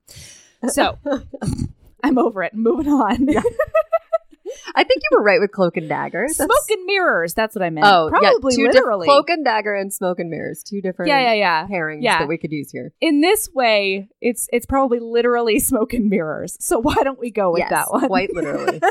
[0.69, 0.97] So
[2.03, 2.53] i'm over it.
[2.53, 3.27] Moving on
[4.75, 6.21] I think you were right with cloak and dagger.
[6.27, 7.33] That's- Smoke and mirrors.
[7.33, 7.87] That's what I meant.
[7.87, 9.05] Oh, probably yeah, two diff- literally.
[9.07, 11.67] cloak and dagger and smoke and mirrors, two different yeah, yeah, yeah.
[11.67, 12.19] pairings Yeah.
[12.19, 12.93] that we could use here.
[13.01, 16.57] In this way, it's it's probably literally smoke and mirrors.
[16.59, 18.07] So why don't we go with yes, that one?
[18.07, 18.79] quite literally.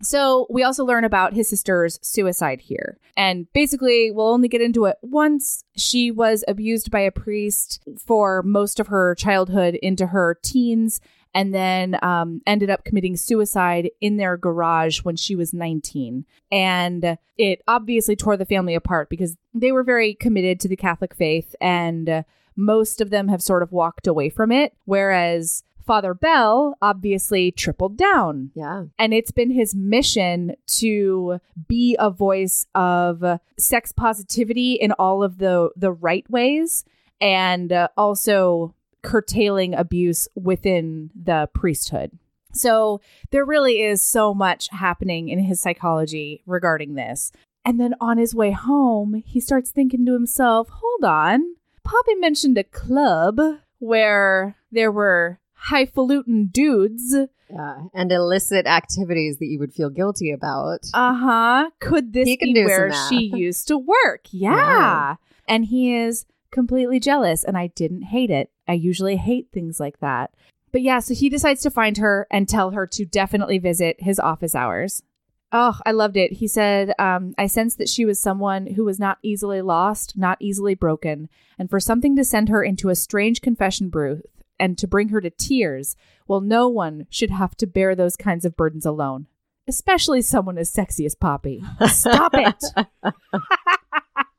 [0.00, 2.98] So we also learn about his sister's suicide here.
[3.16, 5.64] And basically, we'll only get into it once.
[5.76, 11.00] She was abused by a priest for most of her childhood into her teens
[11.34, 16.24] and then um, ended up committing suicide in their garage when she was 19.
[16.50, 21.14] And it obviously tore the family apart because they were very committed to the Catholic
[21.14, 22.24] faith and
[22.56, 24.74] most of them have sort of walked away from it.
[24.84, 28.84] Whereas Father Bell obviously tripled down yeah.
[28.98, 33.24] and it's been his mission to be a voice of
[33.58, 36.84] sex positivity in all of the the right ways
[37.22, 42.10] and uh, also curtailing abuse within the priesthood
[42.52, 47.30] so there really is so much happening in his psychology regarding this
[47.64, 52.58] and then on his way home he starts thinking to himself hold on poppy mentioned
[52.58, 53.38] a club
[53.78, 57.14] where there were highfalutin dudes
[57.50, 57.82] Yeah.
[57.94, 60.80] And illicit activities that you would feel guilty about.
[60.92, 61.70] Uh huh.
[61.80, 64.26] Could this be where she used to work?
[64.30, 64.54] Yeah.
[64.54, 65.14] Yeah.
[65.46, 68.50] And he is completely jealous, and I didn't hate it.
[68.68, 70.32] I usually hate things like that.
[70.70, 74.20] But yeah, so he decides to find her and tell her to definitely visit his
[74.20, 75.02] office hours.
[75.50, 76.34] Oh, I loved it.
[76.34, 80.36] He said, um, I sensed that she was someone who was not easily lost, not
[80.40, 84.26] easily broken, and for something to send her into a strange confession booth
[84.60, 88.44] and to bring her to tears, well, no one should have to bear those kinds
[88.44, 89.26] of burdens alone,
[89.66, 91.64] especially someone as sexy as Poppy.
[91.86, 92.62] Stop it.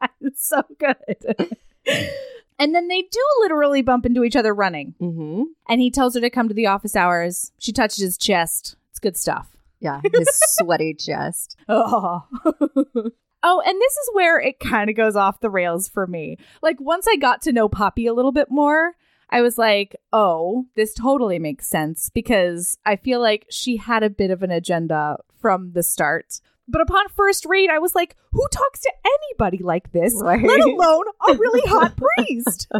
[0.22, 1.56] it's so good.
[2.60, 4.94] and then they do literally bump into each other running.
[5.02, 5.44] Mm-hmm.
[5.70, 7.52] And he tells her to come to the office hours.
[7.58, 8.76] She touches his chest.
[8.92, 9.56] It's good stuff.
[9.80, 11.58] Yeah, his sweaty chest.
[11.70, 12.26] Oh.
[12.44, 16.38] oh, and this is where it kind of goes off the rails for me.
[16.62, 18.96] Like, once I got to know Poppy a little bit more,
[19.30, 24.10] I was like, oh, this totally makes sense because I feel like she had a
[24.10, 26.42] bit of an agenda from the start.
[26.72, 30.42] But upon first read, I was like, who talks to anybody like this, Right.
[30.44, 32.72] let alone a really hot priest?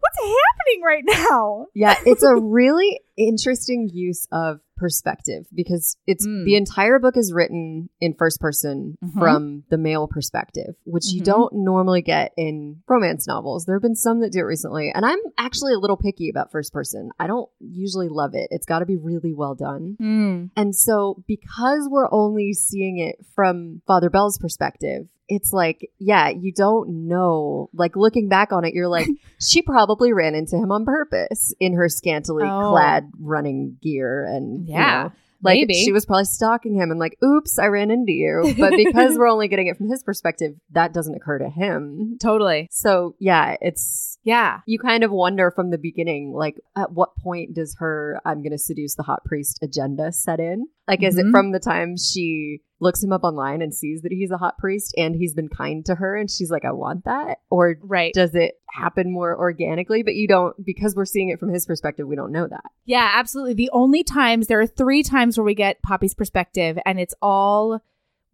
[0.00, 1.66] What's happening right now?
[1.74, 6.46] Yeah, it's a really interesting use of perspective because it's Mm.
[6.46, 9.12] the entire book is written in first person Mhm.
[9.12, 11.24] from the male perspective, which you Mhm.
[11.26, 13.66] don't normally get in romance novels.
[13.66, 16.50] There have been some that do it recently, and I'm actually a little picky about
[16.50, 17.10] first person.
[17.18, 18.48] I don't usually love it.
[18.50, 19.98] It's got to be really well done.
[20.00, 20.50] Mm.
[20.56, 26.52] And so, because we're only seeing it from Father Bell's perspective, it's like, yeah, you
[26.52, 27.70] don't know.
[27.72, 29.08] Like, looking back on it, you're like,
[29.40, 32.70] she probably ran into him on purpose in her scantily Oh.
[32.70, 34.24] clad running gear.
[34.26, 35.12] And, you Yeah, know,
[35.42, 35.74] like, maybe.
[35.74, 38.54] she was probably stalking him and, like, oops, I ran into you.
[38.58, 42.18] But because we're only getting it from his perspective, that doesn't occur to him.
[42.20, 42.66] Totally.
[42.70, 44.60] So, yeah, it's Yeah.
[44.66, 48.52] you kind of wonder from the beginning, like, at what point does her I'm going
[48.52, 50.66] to seduce the hot priest agenda set in?
[50.88, 51.30] Like, is it Mhm.
[51.30, 54.94] from the time she looks him up online and sees that he's a hot priest
[54.96, 57.38] and he's been kind to her and she's like, I want that?
[57.50, 58.12] Or Right.
[58.14, 60.02] does it happen more organically?
[60.02, 62.64] But you don't, because we're seeing it from his perspective, we don't know that.
[62.86, 63.54] Yeah, absolutely.
[63.54, 67.80] The only times there are three times where we get Poppy's perspective, and it's all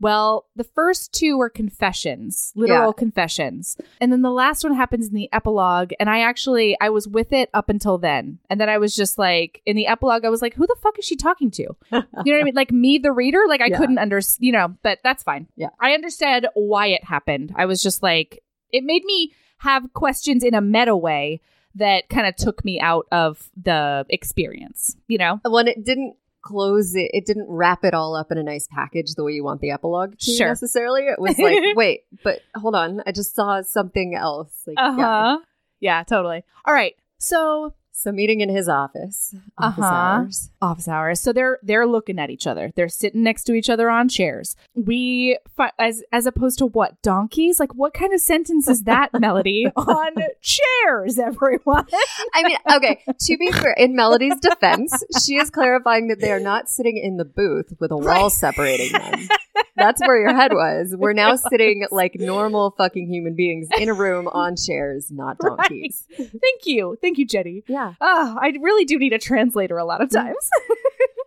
[0.00, 2.92] well, the first two are confessions, literal Yeah.
[2.98, 3.76] confessions.
[4.00, 5.92] And then the last one happens in the epilogue.
[5.98, 8.38] And I actually I was with it up until then.
[8.50, 10.98] And then I was just like in the epilogue, I was like, who the fuck
[10.98, 11.62] is she talking to?
[11.92, 12.54] You know what I mean?
[12.54, 13.78] Like me, the reader, like I Yeah.
[13.78, 15.46] couldn't understand, you know, but that's fine.
[15.56, 15.68] Yeah.
[15.80, 17.52] I understand why it happened.
[17.56, 21.40] I was just like, it made me have questions in a meta way
[21.74, 25.40] that kind of took me out of the experience, you know?
[25.44, 29.14] When it didn't close it, it didn't wrap it all up in a nice package
[29.14, 30.48] the way you want the epilogue to Sure.
[30.48, 31.02] necessarily.
[31.06, 34.52] It was like, wait, but hold on, I just saw something else.
[34.66, 35.04] Like, Uh yeah.
[35.22, 35.38] huh.
[35.80, 36.44] Yeah, totally.
[36.64, 36.94] All right.
[37.18, 39.94] So So meeting in his office, office Uh-huh.
[39.94, 40.50] hours.
[40.61, 41.18] office hours.
[41.18, 42.70] So they're they're looking at each other.
[42.76, 44.54] They're sitting next to each other on chairs.
[44.74, 45.38] We
[45.78, 47.59] as as opposed to what donkeys?
[47.59, 49.66] Like what kind of sentence is that, Melody?
[49.74, 51.87] on chairs, everyone.
[52.35, 53.02] I mean, okay.
[53.18, 54.92] To be fair, in Melody's defense,
[55.24, 58.30] she is clarifying that they are not sitting in the booth with a wall Right.
[58.32, 59.26] separating them.
[59.76, 60.94] That's where your head was.
[60.96, 65.56] We're now sitting like normal fucking human beings in a room on chairs, not Right.
[65.56, 66.04] donkeys.
[66.16, 67.62] Thank you, thank you, Jenny.
[67.66, 67.86] Yeah.
[68.01, 70.35] Oh, I really do need a translator a lot of mm.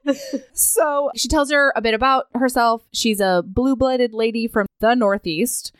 [0.06, 0.44] times.
[0.54, 2.84] so she tells her a bit about herself.
[2.94, 5.74] She's a blue blooded lady from the Northeast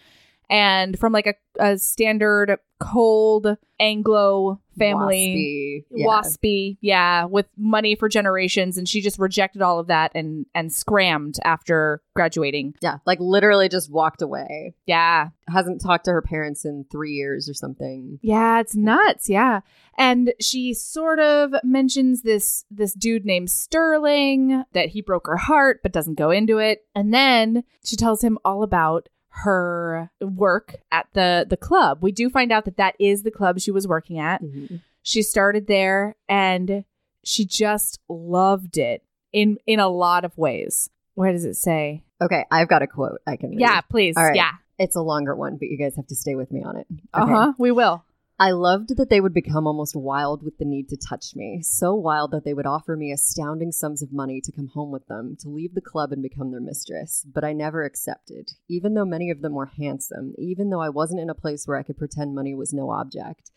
[0.50, 5.86] and from like a, a standard cold Anglo family.
[5.92, 5.98] Waspy.
[5.98, 6.06] Yeah.
[6.08, 10.72] Waspy, yeah, with money for generations, and she just rejected all of that and and
[10.74, 12.76] scrammed after graduating.
[12.82, 12.98] Yeah.
[13.06, 14.74] Like literally just walked away.
[14.86, 18.20] Yeah, Hasn't talked to her parents in three years or something.
[18.22, 19.30] Yeah, it's nuts.
[19.30, 19.62] Yeah.
[19.98, 25.80] And she sort of mentions this this dude named Sterling that he broke her heart
[25.82, 26.86] but doesn't go into it.
[26.96, 32.00] And then she tells him all about her work at the the club.
[32.02, 34.42] We do find out that that is the club she was working at.
[34.42, 34.82] Mhm.
[35.02, 36.84] She started there and
[37.24, 40.90] she just loved it in in a lot of ways.
[41.16, 42.04] Where does it say?
[42.22, 42.46] Okay.
[42.52, 43.60] I've got a quote I can read.
[43.62, 44.16] Yeah, please.
[44.18, 44.36] All right.
[44.36, 44.52] Yeah.
[44.78, 46.88] It's a longer one, but you guys have to stay with me on it.
[47.14, 47.54] Uh-huh.
[47.58, 48.04] We will.
[48.42, 51.62] I loved that they would become almost wild with the need to touch me.
[51.62, 55.08] So wild that they would offer me astounding sums of money to come home with
[55.08, 57.26] them, to leave the club and become their mistress.
[57.30, 61.20] But I never accepted, even though many of them were handsome, even though I wasn't
[61.20, 63.52] in a place where I could pretend money was no object.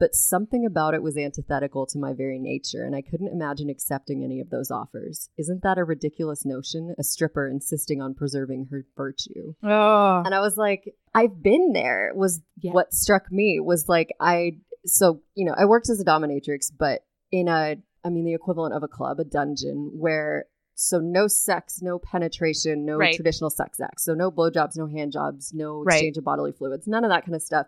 [0.00, 4.22] But something about it was antithetical to my very nature, and I couldn't imagine accepting
[4.22, 5.28] any of those offers.
[5.36, 6.94] Isn't that a ridiculous notion?
[6.98, 9.54] A stripper insisting on preserving her virtue.
[9.62, 10.22] Oh.
[10.24, 12.12] And I was like, I've been there.
[12.14, 12.72] Was Yeah.
[12.72, 17.02] what struck me was like I so you know I worked as a dominatrix, but
[17.32, 20.46] in a I mean the equivalent of a club, a dungeon where
[20.80, 23.12] so no sex, no penetration, no Right.
[23.16, 25.94] traditional sex acts, so no blowjobs, no hand jobs, no Right.
[25.96, 27.66] exchange of bodily fluids, none of that kind of stuff.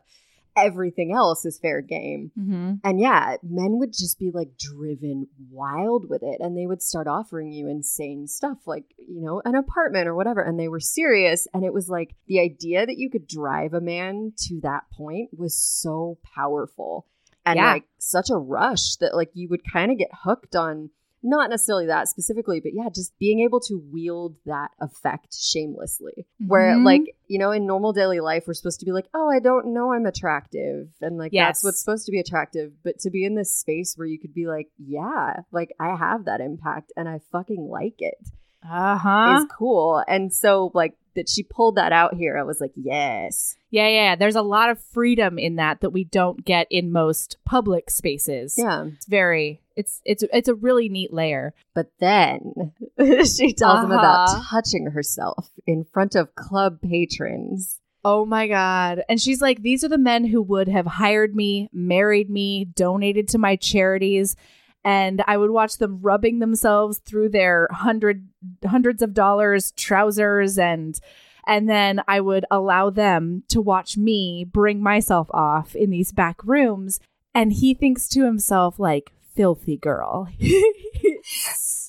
[0.56, 2.30] Everything else is fair game.
[2.38, 2.74] Mm-hmm.
[2.84, 6.40] And yeah, men would just be like driven wild with it.
[6.40, 10.40] And they would start offering you insane stuff like, you know, an apartment or whatever.
[10.42, 11.46] And they were serious.
[11.54, 15.30] And it was like the idea that you could drive a man to that point
[15.36, 17.06] was so powerful
[17.46, 17.72] and Yeah.
[17.72, 20.90] like such a rush that like you would kind of get hooked on
[21.22, 26.26] not necessarily that specifically, but yeah, just being able to wield that effect shamelessly.
[26.46, 26.84] Where, Mhm.
[26.84, 29.74] like, you know, in normal daily life, we're supposed to be like, oh, I don't
[29.74, 30.88] know I'm attractive.
[31.00, 31.46] And like, Yes.
[31.48, 32.72] that's what's supposed to be attractive.
[32.82, 36.24] But to be in this space where you could be like, yeah, like, I have
[36.24, 38.18] that impact and I fucking like it
[38.62, 39.36] Uh huh.
[39.38, 40.02] is cool.
[40.08, 43.56] And so, like, that she pulled that out here, I was like, yes.
[43.70, 44.16] Yeah, yeah.
[44.16, 48.54] There's a lot of freedom in that that we don't get in most public spaces.
[48.56, 48.86] Yeah.
[48.94, 49.60] It's very.
[49.76, 51.54] It's it's it's a really neat layer.
[51.74, 52.72] But then
[53.24, 54.42] she tells him about Uh-huh.
[54.50, 57.78] touching herself in front of club patrons.
[58.04, 59.02] Oh my god.
[59.08, 63.28] And she's like these are the men who would have hired me, married me, donated
[63.28, 64.36] to my charities
[64.84, 68.28] and I would watch them rubbing themselves through their hundred
[68.66, 70.98] hundreds of dollars trousers and
[71.46, 76.42] and then I would allow them to watch me bring myself off in these back
[76.44, 77.00] rooms
[77.34, 80.28] and he thinks to himself like filthy girl.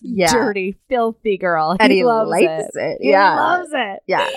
[0.04, 0.32] Yeah.
[0.32, 1.78] Dirty, filthy girl.
[1.80, 2.72] And he, loves likes it.
[2.80, 2.98] it.
[3.02, 3.36] He Yeah.
[3.36, 4.00] loves it.
[4.08, 4.28] Yeah.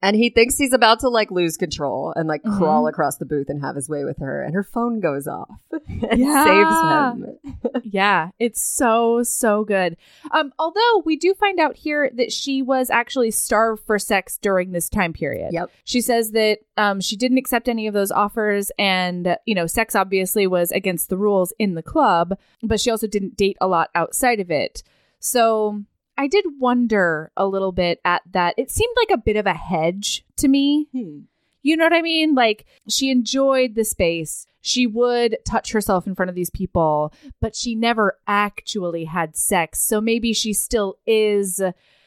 [0.00, 2.56] And he thinks he's about to like lose control and like Mhm.
[2.56, 4.42] crawl across the booth and have his way with her.
[4.42, 6.44] And her phone goes off and Yeah.
[6.44, 6.80] saves
[7.22, 7.82] him.
[7.90, 9.96] Yeah, it's so so good.
[10.30, 14.72] Um, although we do find out here that she was actually starved for sex during
[14.72, 15.52] this time period.
[15.52, 15.70] Yep.
[15.84, 19.94] She says that um, she didn't accept any of those offers, and you know, sex
[19.96, 23.90] obviously was against the rules in the club, but she also didn't date a lot
[23.94, 24.82] outside of it.
[25.18, 25.82] So
[26.18, 28.54] I did wonder a little bit at that.
[28.58, 30.88] It seemed like a bit of a hedge to me.
[30.92, 31.20] Hmm.
[31.62, 32.34] You know what I mean?
[32.34, 34.46] Like she enjoyed the space.
[34.60, 39.80] She would touch herself in front of these people, but she never actually had sex.
[39.86, 41.60] So maybe she still is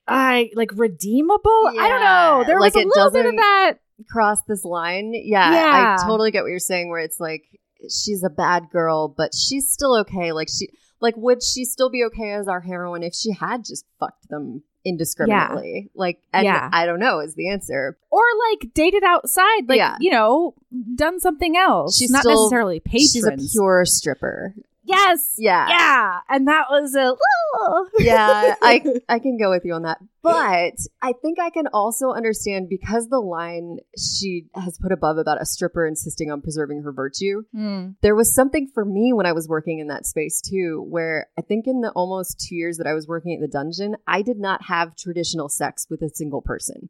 [0.07, 1.67] I like redeemable.
[1.79, 2.43] I don't know.
[2.45, 3.73] There like was a little bit of that.
[4.09, 5.13] Cross this line.
[5.13, 5.95] Yeah, Yeah.
[5.99, 7.43] I totally get what you're saying where it's like
[7.89, 10.33] she's a bad girl, but she's still okay.
[10.33, 10.69] Like she
[11.01, 14.63] like would she still be okay as our heroine if she had just fucked them
[14.85, 15.89] indiscriminately?
[15.95, 16.69] Like and Yeah.
[16.71, 17.97] I don't know is the answer.
[18.09, 19.97] Or like dated outside, like Yeah.
[19.99, 20.53] you know,
[20.95, 21.97] done something else.
[21.97, 23.11] She's not necessarily patrons.
[23.11, 24.55] She's a pure stripper.
[24.83, 25.67] Yes, Yeah.
[25.69, 27.15] yeah, and that was a
[27.99, 29.99] yeah, I I can go with you on that.
[30.23, 35.41] But I think I can also understand because the line she has put above about
[35.41, 37.43] a stripper insisting on preserving her virtue.
[37.53, 37.89] Hmm.
[38.01, 41.41] There was something for me when I was working in that space too, where I
[41.41, 44.37] think in the almost two years that I was working at the dungeon, I did
[44.37, 46.89] not have traditional sex with a single person.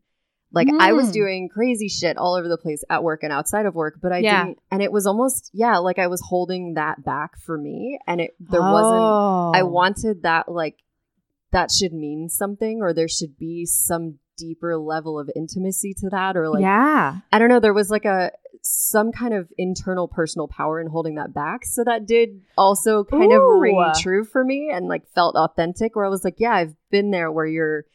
[0.53, 1.13] Like I was Mm.
[1.13, 4.17] doing crazy shit all over the place at work and outside of work, but I
[4.19, 4.45] Yeah.
[4.45, 8.19] didn't and it was almost yeah, like I was holding that back for me and
[8.21, 9.01] it there wasn't
[9.55, 9.67] I Oh.
[9.67, 10.77] wanted that like
[11.51, 16.35] that should mean something or there should be some deeper level of intimacy to that
[16.35, 17.17] or like yeah.
[17.31, 18.31] I don't know there was like a
[18.63, 23.31] some kind of internal personal power in holding that back so that did also kind
[23.31, 23.53] Ooh.
[23.55, 26.75] of ring true for me and like felt authentic where I was like yeah I've
[26.89, 27.85] been there where you're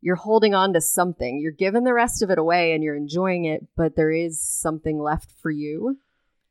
[0.00, 3.44] you're holding on to something you're giving the rest of it away and you're enjoying
[3.44, 5.98] it but there is something left for you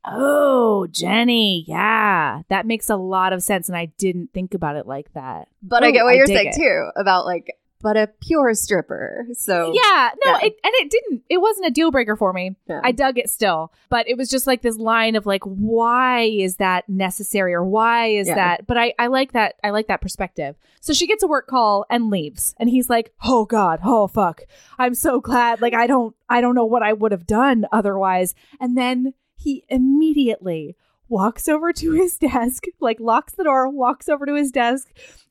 [0.08, 1.64] Oh, Jenny.
[1.66, 2.42] Yeah.
[2.48, 3.68] That makes a lot of sense.
[3.68, 5.48] And I didn't think about it like that.
[5.62, 6.54] but I get what I you're saying it.
[6.54, 10.10] too about like but a pure stripper so Yeah.
[10.24, 10.38] No, Yeah.
[10.46, 12.56] It, and it didn't, it wasn't a deal breaker for me.
[12.68, 12.80] Yeah.
[12.82, 13.72] I dug it still.
[13.90, 18.06] But it was just like this line of like, why is that necessary or why
[18.08, 18.34] is Yeah.
[18.34, 18.66] that?
[18.66, 19.56] But I, I like that.
[19.62, 20.56] I like that perspective.
[20.80, 22.54] So she gets a work call and leaves.
[22.58, 24.42] And he's like, oh God, oh fuck.
[24.78, 25.60] I'm so glad.
[25.60, 28.34] Like, I don't, I don't know what I would have done otherwise.
[28.60, 30.76] And then he immediately
[31.08, 34.88] walks over to his desk, like locks the door, walks over to his desk,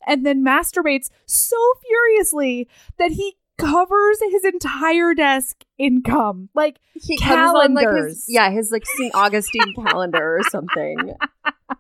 [0.08, 1.58] and then masturbates so
[1.88, 6.50] furiously that he covers his entire desk in cum.
[6.54, 8.26] Like, he comes on like his Calendars.
[8.28, 9.16] yeah his like St.
[9.16, 10.98] Augustine calendar or something.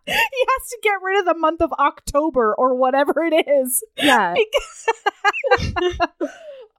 [0.05, 3.83] he has to get rid of the month of October or whatever it is.
[3.97, 4.35] Yeah.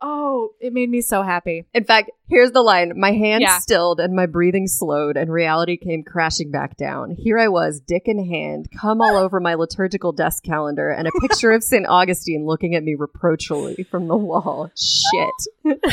[0.03, 1.65] Oh, it made me so happy.
[1.73, 3.59] In fact, here's the line: My hand Yeah.
[3.59, 7.11] stilled and my breathing slowed, and reality came crashing back down.
[7.13, 11.13] Here I was, dick in hand, come all over my liturgical desk calendar, and a
[11.23, 11.87] picture of St.
[11.87, 14.71] Augustine looking at me reproachfully from the wall.
[14.77, 15.79] Shit.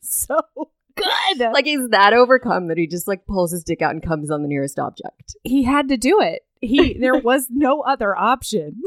[0.00, 0.38] so
[0.96, 1.38] good.
[1.40, 4.30] Like Like he's that overcome that he just like pulls his dick out and comes
[4.30, 5.36] on the nearest object.
[5.42, 6.42] he had to do it.
[6.60, 8.80] He there was no other option.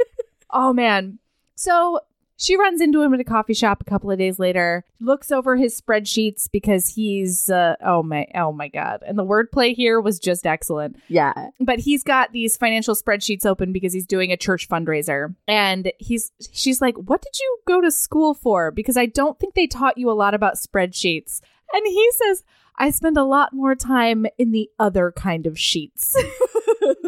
[0.50, 1.18] oh man.
[1.54, 2.00] So
[2.42, 5.56] she runs into him at a coffee shop a couple of days later, looks over
[5.56, 9.04] his spreadsheets because he's uh, oh my oh my god.
[9.06, 10.96] And the wordplay here was just excellent.
[11.08, 11.50] Yeah.
[11.60, 15.34] But he's got these financial spreadsheets open because he's doing a church fundraiser.
[15.46, 19.54] And he's she's like, "What did you go to school for?" Because I don't think
[19.54, 21.40] they taught you a lot about spreadsheets.
[21.72, 22.42] And he says,
[22.76, 26.16] I spend a lot more time in the other kind of sheets.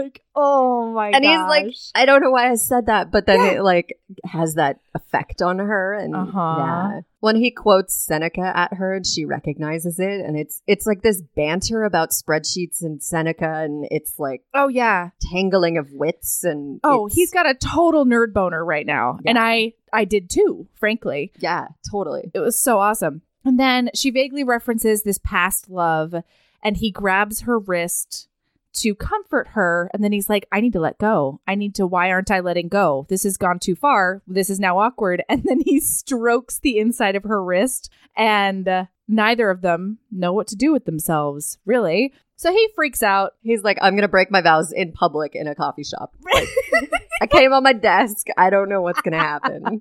[0.05, 1.17] like, oh my god.
[1.17, 3.51] And he's like, I don't know why I said that, but then Yeah.
[3.59, 5.95] it like has that effect on her.
[5.95, 6.55] And Uh-huh.
[6.59, 11.03] yeah, when he quotes Seneca at her, and she recognizes it, and it's it's like
[11.03, 15.11] this banter about spreadsheets and Seneca, and it's like oh yeah.
[15.33, 16.45] tangling of wits.
[16.45, 19.19] And Oh, he's got a total nerd boner right now.
[19.25, 19.31] Yeah.
[19.31, 21.33] And I I did too, frankly.
[21.39, 22.31] yeah, totally.
[22.35, 23.23] It was so awesome.
[23.45, 26.15] And then she vaguely references this past love
[26.63, 28.29] and he grabs her wrist
[28.75, 31.41] to comfort her and then he's like I need to let go.
[31.47, 33.07] I need to why aren't I letting go?
[33.09, 34.23] This has gone too far.
[34.27, 38.87] This is now awkward and then he strokes the inside of her wrist and uh,
[39.09, 42.13] neither of them know what to do with themselves, really.
[42.37, 43.35] So he freaks out.
[43.43, 46.15] He's like, I'm gonna break my vows in public in a coffee shop.
[46.33, 46.91] Like,
[47.23, 48.27] I came on my desk.
[48.37, 49.81] I don't know what's gonna happen.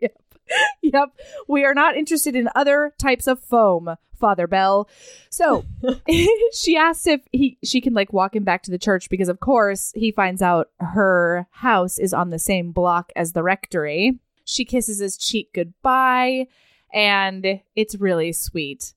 [0.82, 1.10] yep.
[1.48, 4.88] We are not interested in other types of foam, Father Bell.
[5.28, 5.64] So
[6.54, 9.40] she asks if he she can like walk him back to the church because of
[9.40, 14.18] course he finds out her house is on the same block as the rectory.
[14.44, 16.46] She kisses his cheek goodbye
[16.94, 18.94] and it's really sweet.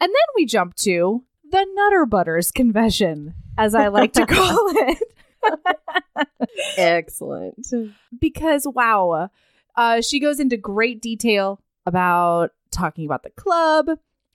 [0.00, 4.98] And then we jump to the Nutter Butters confession, as I like to call it.
[6.76, 7.66] Excellent.
[8.20, 9.30] because wow
[9.78, 13.88] uh, she goes into great detail about talking about the club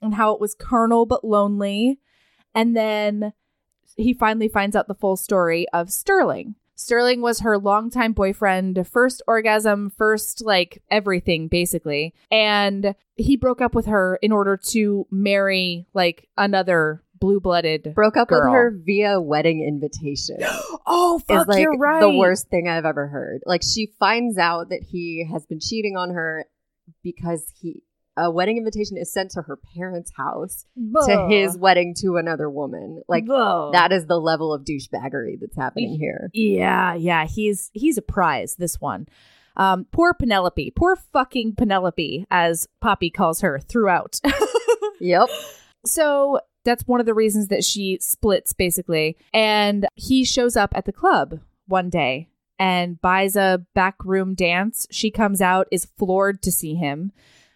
[0.04, 1.98] and how it was carnal but lonely
[2.54, 3.32] and then
[3.96, 9.22] he finally finds out the full story of sterling sterling was her longtime boyfriend first
[9.26, 15.86] orgasm first like everything basically and he broke up with her in order to marry
[15.94, 18.50] like another blue-blooded Broke up Girl.
[18.50, 20.36] with her via wedding invitation.
[20.86, 23.40] oh fuck is like you're right the worst thing I've ever heard.
[23.46, 26.46] Like she finds out that he has been cheating on her
[27.02, 27.82] because he
[28.16, 30.66] a wedding invitation is sent to her parents' house
[31.06, 33.02] to his wedding to another woman.
[33.08, 33.26] Like
[33.72, 36.30] that is the level of douchebaggery that's happening here.
[36.32, 38.56] Yeah, yeah, he's he's a prize.
[38.56, 39.08] This one,
[39.56, 44.20] um, poor Penelope, poor fucking Penelope, as Poppy calls her throughout.
[45.00, 45.28] Yep.
[45.84, 49.18] so that's one of the reasons that she splits, basically.
[49.34, 54.86] And he shows up at the club one day and buys a backroom dance.
[54.90, 57.12] She comes out, is floored to see him,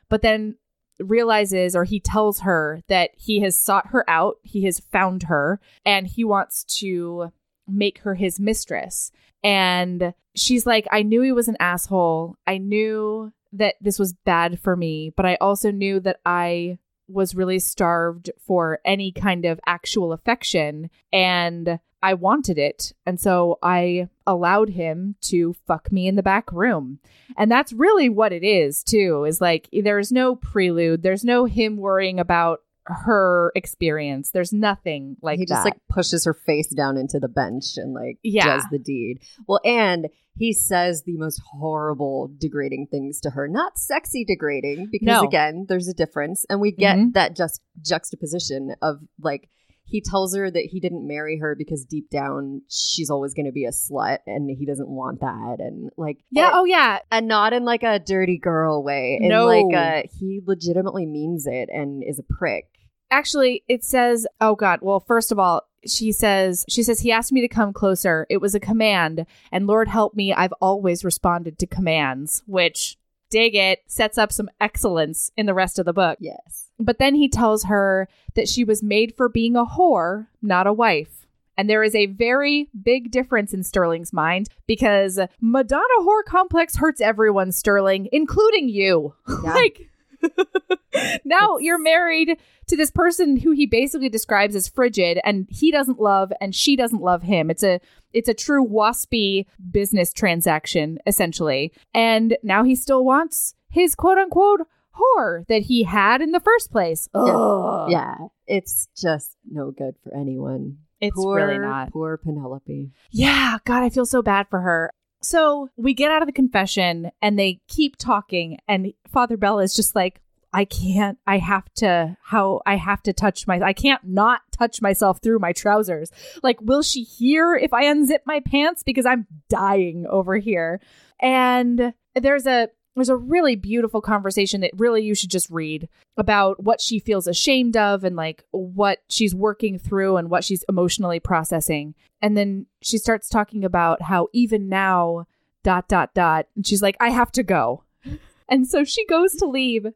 [0.08, 0.56] but then
[0.98, 5.60] realizes or he tells her that he has sought her out, he has found her,
[5.84, 7.32] and he wants to
[7.66, 9.12] make her his mistress.
[9.44, 12.36] And she's like, I knew he was an asshole.
[12.46, 16.78] I knew that this was bad for me, but I also knew that I
[17.08, 22.92] was really starved for any kind of actual affection and I wanted it.
[23.06, 27.00] And so I allowed him to fuck me in the back room.
[27.36, 31.76] And that's really what it is, too, is like there's no prelude, there's no him
[31.76, 34.30] worrying about her experience.
[34.30, 35.48] There's nothing like he that.
[35.54, 38.44] just like pushes her face down into the bench and like Yeah.
[38.56, 39.18] does the deed.
[39.46, 43.46] Well, and he says the most horrible, degrading things to her.
[43.48, 45.22] Not sexy degrading, because No.
[45.24, 47.12] again, there's a difference, and we get Mhm.
[47.14, 49.50] that just juxtaposition of like
[49.88, 53.52] he tells her that he didn't marry her because deep down she's always going to
[53.52, 56.98] be a slut, and he doesn't want that, and like yeah, oh yeah.
[57.10, 59.18] and not in like a dirty girl way.
[59.20, 59.46] In No.
[59.46, 62.66] like a he legitimately means it and is a prick.
[63.10, 64.80] Actually, it says, oh God.
[64.82, 68.26] Well, first of all, she says, she says, he asked me to come closer.
[68.28, 69.24] It was a command.
[69.50, 72.97] And Lord help me, I've always responded to commands, which,
[73.30, 76.18] dig it, sets up some excellence in the rest of the book.
[76.20, 76.70] Yes.
[76.78, 80.72] But then he tells her that she was made for being a whore, not a
[80.72, 81.26] wife.
[81.56, 87.00] And there is a very big difference in Sterling's mind because Madonna whore complex hurts
[87.00, 89.14] everyone, Sterling, including you.
[89.42, 89.54] Yeah.
[89.54, 89.88] like,
[91.24, 96.00] now you're married to this person who he basically describes as frigid and he doesn't
[96.00, 97.50] love and she doesn't love him.
[97.50, 97.80] It's a
[98.12, 101.72] it's a true waspy business transaction essentially.
[101.94, 104.60] And now he still wants his quote unquote
[104.98, 107.08] whore that he had in the first place.
[107.14, 107.90] Ugh.
[107.90, 108.16] Yeah,
[108.46, 110.78] it's just no good for anyone.
[111.00, 111.92] It's poor, really not.
[111.92, 112.90] Poor Penelope.
[113.10, 114.92] Yeah, God, I feel so bad for her.
[115.20, 119.74] So we get out of the confession and they keep talking, and Father Bell is
[119.74, 120.20] just like,
[120.52, 124.80] I can't, I have to, how I have to touch my, I can't not touch
[124.80, 126.10] myself through my trousers.
[126.42, 128.82] Like, will she hear if I unzip my pants?
[128.82, 130.80] Because I'm dying over here.
[131.20, 136.62] And there's a, there's a really beautiful conversation that really you should just read about
[136.62, 141.20] what she feels ashamed of and like what she's working through and what she's emotionally
[141.20, 141.94] processing.
[142.20, 145.26] And then she starts talking about how even now,
[145.62, 146.46] dot, dot, dot.
[146.56, 147.84] And she's like, I have to go.
[148.50, 149.86] And so she goes to leave.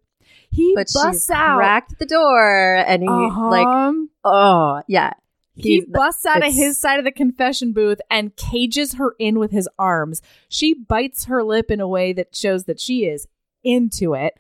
[0.51, 1.57] He But busts out.
[1.57, 3.95] cracked the door and he like, Uh-huh.
[4.25, 5.15] oh yeah.
[5.55, 9.51] He busts out of his side of the confession booth and cages her in with
[9.51, 10.23] his arms.
[10.49, 13.27] She bites her lip in a way that shows that she is
[13.63, 14.35] into it.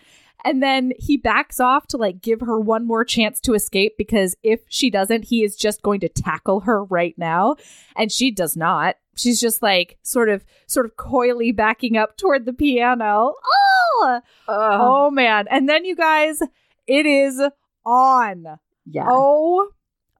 [0.45, 4.37] And then he backs off to like give her one more chance to escape because
[4.43, 7.57] if she doesn't, he is just going to tackle her right now.
[7.95, 8.97] And she does not.
[9.15, 13.35] She's just like sort of sort of coyly backing up toward the piano.
[13.45, 14.81] Oh, Ugh.
[14.81, 15.47] oh man.
[15.51, 16.41] And then you guys,
[16.87, 17.41] it is
[17.85, 18.59] on.
[18.87, 19.07] yeah.
[19.09, 19.69] Oh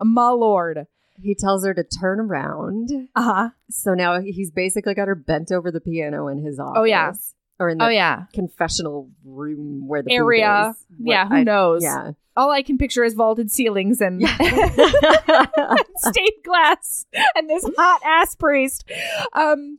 [0.05, 0.87] my lord.
[1.21, 2.91] He tells her to turn around.
[3.15, 3.51] Uh-huh.
[3.71, 6.79] So now he's basically got her bent over the piano in his office.
[6.79, 7.13] Oh, yeah.
[7.61, 8.25] Or in the Oh yeah.
[8.33, 10.71] confessional room where the Area.
[10.77, 10.85] is.
[10.99, 11.83] Yeah, who I- knows?
[11.83, 12.13] Yeah.
[12.35, 14.21] All I can picture is vaulted ceilings and
[15.97, 18.91] stained glass and this hot ass priest.
[19.33, 19.79] Um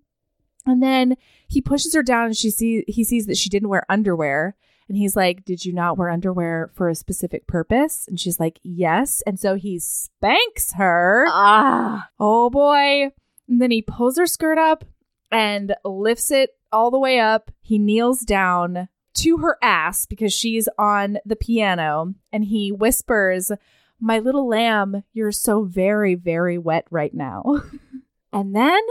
[0.65, 1.15] and then
[1.47, 4.55] he pushes her down and she see he sees that she didn't wear underwear.
[4.87, 8.05] And he's like, Did you not wear underwear for a specific purpose?
[8.07, 9.21] And she's like, Yes.
[9.25, 11.25] And so he spanks her.
[11.29, 12.09] ah.
[12.19, 13.11] Oh boy.
[13.47, 14.85] And then he pulls her skirt up
[15.31, 17.51] and lifts it all the way up.
[17.61, 23.51] He kneels down to her ass because she's on the piano and he whispers,
[23.99, 27.61] My little lamb, you're so very, very wet right now.
[28.33, 28.81] and then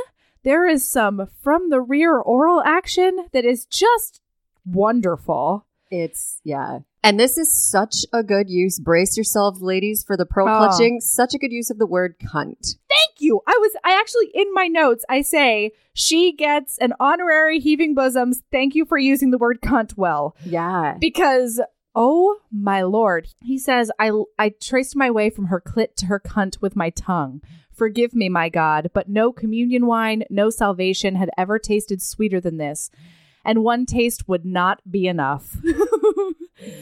[0.44, 4.20] there is some from the rear oral action that is just
[4.64, 5.66] wonderful.
[5.92, 6.78] It's yeah.
[7.04, 8.78] And this is such a good use.
[8.80, 10.56] Brace yourselves, ladies, for the pearl Oh.
[10.58, 11.00] clutching.
[11.00, 12.76] Such a good use of the word cunt.
[12.88, 13.42] Thank you.
[13.46, 18.42] I was I actually in my notes I say she gets an honorary heaving bosoms.
[18.50, 20.96] Thank you for using the word cunt well Yeah.
[20.98, 21.60] because
[21.94, 23.28] oh my lord.
[23.42, 26.88] He says I I traced my way from her clit to her cunt with my
[26.88, 27.42] tongue.
[27.74, 32.56] Forgive me, my God, but no communion wine, no salvation had ever tasted sweeter than
[32.58, 32.90] this.
[33.44, 35.56] And one taste would not be enough.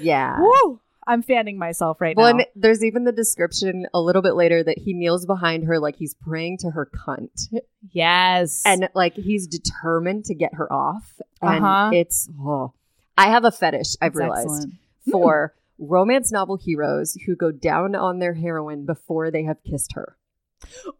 [0.02, 0.38] Yeah.
[0.40, 0.80] Woo!
[1.06, 2.38] I'm fanning myself right Well, now.
[2.40, 5.96] and there's even the description a little bit later that he kneels behind her like
[5.96, 7.48] he's praying to her cunt.
[7.90, 8.62] Yes.
[8.66, 11.20] And like he's determined to get her off.
[11.40, 11.90] And Uh-huh.
[11.94, 12.74] it's oh.
[13.16, 14.74] I have a fetish, I've That's realized, excellent.
[15.10, 20.16] for romance novel heroes who go down on their heroine before they have kissed her.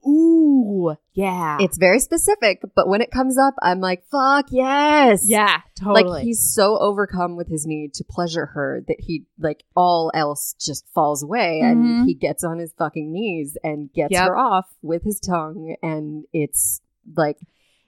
[0.06, 1.58] Ooh, yeah.
[1.60, 5.22] It's very specific, but when it comes up, I'm like, fuck yes.
[5.28, 6.04] yeah, totally.
[6.04, 10.54] Like he's so overcome with his need to pleasure her that he like all else
[10.60, 11.70] just falls away Mhm.
[11.72, 14.28] and he gets on his fucking knees and gets Yep.
[14.28, 16.80] her off with his tongue and it's
[17.16, 17.38] like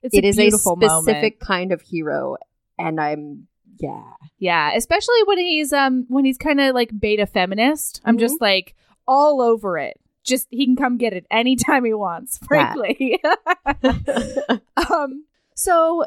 [0.02, 1.40] it's it a is a specific moment.
[1.40, 2.36] kind of hero
[2.78, 3.46] and I'm
[3.78, 4.02] yeah.
[4.38, 8.00] Yeah, especially when he's um when he's kind of like beta feminist.
[8.04, 8.20] I'm Mhm.
[8.20, 8.74] just like
[9.08, 9.98] all over it.
[10.24, 13.20] Just he can come get it anytime he wants, frankly.
[14.90, 16.04] um so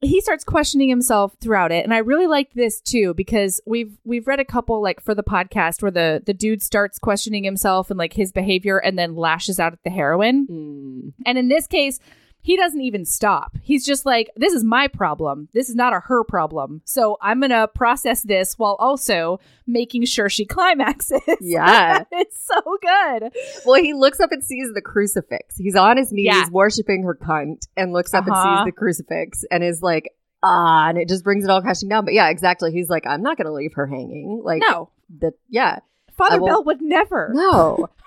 [0.00, 4.28] he starts questioning himself throughout it and I really liked this too because we've we've
[4.28, 7.98] read a couple like for the podcast where the the dude starts questioning himself and
[7.98, 10.46] like his behavior and then lashes out at the heroine.
[10.46, 11.12] Mm.
[11.26, 11.98] And in this case,
[12.40, 13.56] he doesn't even stop.
[13.62, 15.48] He's just like, this is my problem.
[15.52, 16.80] This is not a her problem.
[16.84, 21.20] So I'm going to process this while also making sure she climaxes.
[21.40, 22.04] Yeah.
[22.12, 23.32] it's so good.
[23.66, 25.56] Well, he looks up and sees the crucifix.
[25.56, 26.46] He's on his knees Yeah.
[26.50, 28.58] worshiping her cunt and looks up and Uh-huh.
[28.58, 30.10] sees the crucifix and is like,
[30.42, 32.04] ah, and it just brings it all crashing down.
[32.04, 32.72] But yeah, exactly.
[32.72, 34.40] He's like, I'm not going to leave her hanging.
[34.44, 35.80] Like, No, that, yeah,
[36.16, 37.30] Father Bell would never.
[37.34, 37.88] no.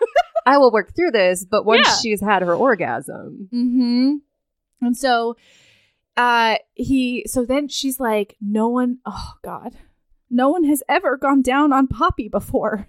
[0.46, 1.96] I will work through this, but once Yeah.
[2.02, 4.16] she's had her orgasm, Mm-hmm.
[4.86, 5.36] And so
[6.18, 9.76] uh he so then she's like, no one oh God.
[10.30, 12.88] No one has ever gone down on Poppy before.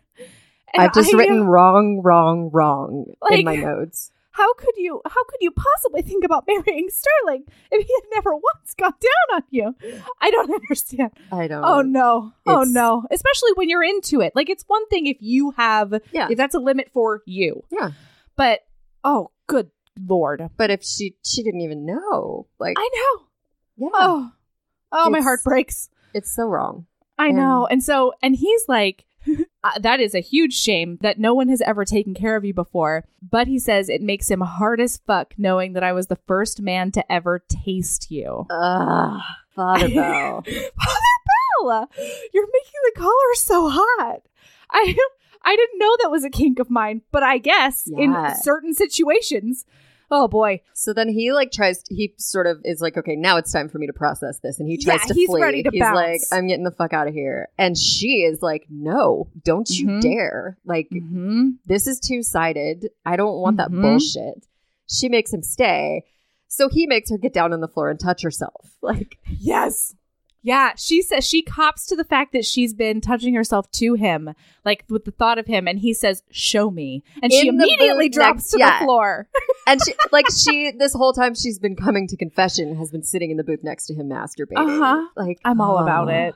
[0.74, 4.10] And I've just I- written wrong, wrong, wrong Like- in my notes.
[4.32, 8.32] How could you how could you possibly think about marrying Sterling if he had never
[8.34, 9.74] once gone down on you?
[10.20, 11.10] I don't understand.
[11.30, 11.64] I don't.
[11.64, 12.32] Oh no.
[12.46, 13.04] Oh no.
[13.10, 14.32] Especially when you're into it.
[14.34, 16.28] Like it's one thing if you have Yeah.
[16.30, 17.64] if that's a limit for you.
[17.70, 17.90] Yeah.
[18.36, 18.60] But
[19.04, 19.70] oh good
[20.08, 20.48] lord.
[20.56, 23.24] But if she she didn't even know, like, I know.
[23.76, 24.32] yeah, Oh.
[24.92, 25.88] Oh my heart breaks.
[26.14, 26.86] it's so wrong.
[27.18, 27.66] I And- know.
[27.70, 29.04] And so and he's like
[29.64, 32.52] uh, that is a huge shame that no one has ever taken care of you
[32.54, 33.04] before.
[33.22, 36.60] But he says it makes him hard as fuck knowing that I was the first
[36.60, 38.46] man to ever taste you.
[38.50, 39.20] Ugh,
[39.54, 40.42] Father Bell.
[40.42, 41.16] Father
[41.62, 41.88] Bell,
[42.32, 44.22] you're making the collar so hot.
[44.70, 44.96] I
[45.44, 48.30] I didn't know that was a kink of mine, but I guess Yeah.
[48.30, 49.64] in certain situations.
[50.14, 50.60] Oh boy.
[50.74, 51.82] So then he like tries.
[51.84, 54.60] To, he sort of is like, okay, now it's time for me to process this,
[54.60, 55.40] and he tries Yeah, to he's flee.
[55.40, 55.96] ready to he's bounce.
[55.96, 59.86] like, I'm getting the fuck out of here, and she is like, no, don't you
[59.86, 60.00] Mhm.
[60.02, 60.58] dare!
[60.66, 61.48] Like Mm-hmm.
[61.64, 62.90] this is two sided.
[63.06, 63.80] I don't want that Mhm.
[63.80, 64.44] bullshit.
[64.86, 66.04] She makes him stay,
[66.46, 68.76] so he makes her get down on the floor and touch herself.
[68.82, 69.94] Like, Yes.
[70.42, 74.34] Yeah, she says she cops to the fact that she's been touching herself to him,
[74.64, 77.64] like with the thought of him, and he says, "Show me," and she In the
[77.64, 78.78] immediately drops next- to yeah.
[78.80, 79.28] the floor.
[79.68, 83.30] and she, like she, this whole time she's been coming to confession, has been sitting
[83.30, 84.56] in the booth next to him masturbating.
[84.56, 85.06] Uh-huh.
[85.16, 86.34] Like, I'm all about it.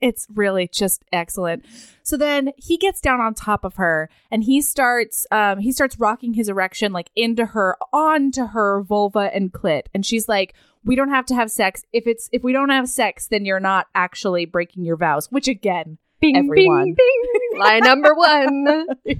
[0.00, 1.64] It's really just excellent.
[2.02, 5.98] So then he gets down on top of her and he starts um he starts
[5.98, 10.94] rocking his erection like into her onto her vulva and clit and she's like we
[10.96, 13.86] don't have to have sex if it's if we don't have sex then you're not
[13.94, 16.84] actually breaking your vows which again Bing, Everyone.
[16.84, 17.58] bing, bing.
[17.60, 18.86] Lie number one.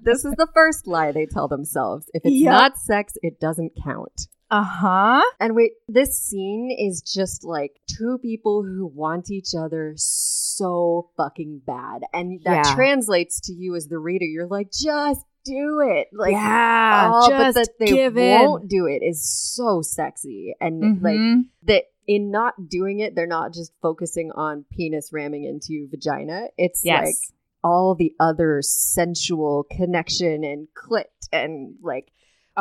[0.00, 2.10] This is the first lie they tell themselves.
[2.12, 2.50] If it's Yep.
[2.52, 4.28] not sex, it doesn't count.
[4.50, 11.10] Uh-huh And wait, this scene is just like two people who want each other so
[11.16, 12.02] fucking bad.
[12.12, 12.74] And that Yeah.
[12.74, 14.24] translates to you as the reader.
[14.26, 16.08] You're like, just do it.
[16.12, 20.54] Like, yeah oh, just but that they won't in do it is so sexy.
[20.60, 21.42] And like, Mhm.
[21.64, 26.48] that in not doing it, they're not just focusing on penis ramming into vagina.
[26.58, 27.16] It's yes like
[27.62, 32.10] all the other sensual connection and clit and like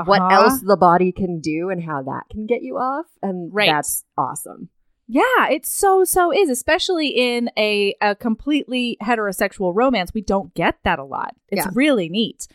[0.06, 0.44] what Uh-huh.
[0.44, 3.06] else the body can do and how that can get you off.
[3.22, 3.70] And Right.
[3.70, 4.70] that's awesome.
[5.08, 10.14] Yeah, it so so is, especially in a a completely heterosexual romance.
[10.14, 11.36] We don't get that a lot.
[11.50, 11.72] It's Yeah.
[11.76, 12.48] really neat.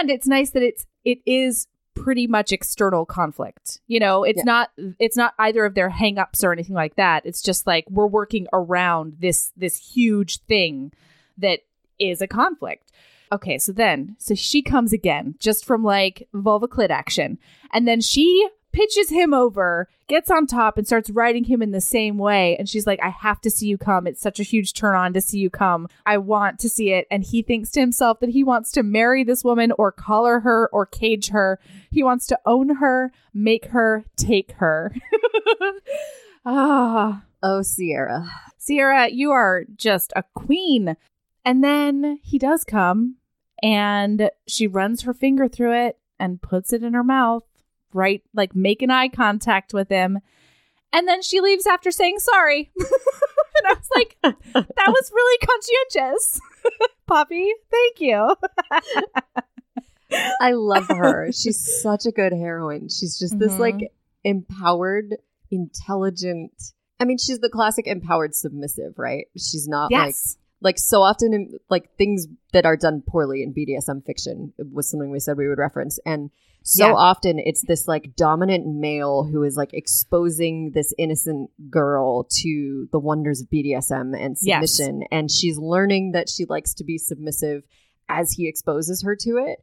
[0.00, 3.80] And it's nice that it's it is pretty much external conflict.
[3.88, 4.44] You know, it's Yeah.
[4.44, 4.70] not
[5.00, 7.26] it's not either of their hangups or anything like that.
[7.26, 10.92] It's just like we're working around this this huge thing
[11.36, 11.60] that
[11.98, 12.92] is a conflict.
[13.32, 17.38] Okay, so then so she comes again just from like vulva clit action.
[17.72, 21.80] And then she pitches him over, gets on top, and starts riding him in the
[21.80, 22.56] same way.
[22.56, 24.06] And she's like, I have to see you come.
[24.06, 25.88] It's such a huge turn on to see you come.
[26.06, 27.06] I want to see it.
[27.10, 30.68] And he thinks to himself that he wants to marry this woman or collar her
[30.72, 31.58] or cage her.
[31.90, 34.94] He wants to own her, make her, take her.
[36.44, 37.24] ah.
[37.42, 38.28] Oh, Sierra.
[38.58, 40.96] Sierra, you are just a queen.
[41.48, 43.16] And then he does come
[43.62, 47.44] and she runs her finger through it and puts it in her mouth,
[47.94, 48.22] right?
[48.34, 50.18] Like making eye contact with him.
[50.92, 52.70] And then she leaves after saying sorry.
[52.78, 56.38] and I was like, that was really conscientious.
[57.06, 58.36] Poppy, thank you.
[60.42, 61.32] I love her.
[61.32, 62.90] She's such a good heroine.
[62.90, 63.58] She's just this Mhm.
[63.58, 63.92] like
[64.22, 65.16] empowered,
[65.50, 66.52] intelligent.
[67.00, 69.28] I mean, she's the classic empowered submissive, right?
[69.34, 70.36] She's not Yes.
[70.36, 70.44] like
[70.76, 75.20] so often in like things that are done poorly in BDSM fiction was something we
[75.20, 76.30] said we would reference and
[76.64, 76.92] so Yeah.
[76.94, 82.98] often it's this like dominant male who is like exposing this innocent girl to the
[82.98, 84.74] wonders of BDSM and Yes.
[84.76, 87.62] submission and she's learning that she likes to be submissive
[88.08, 89.58] as he exposes her to it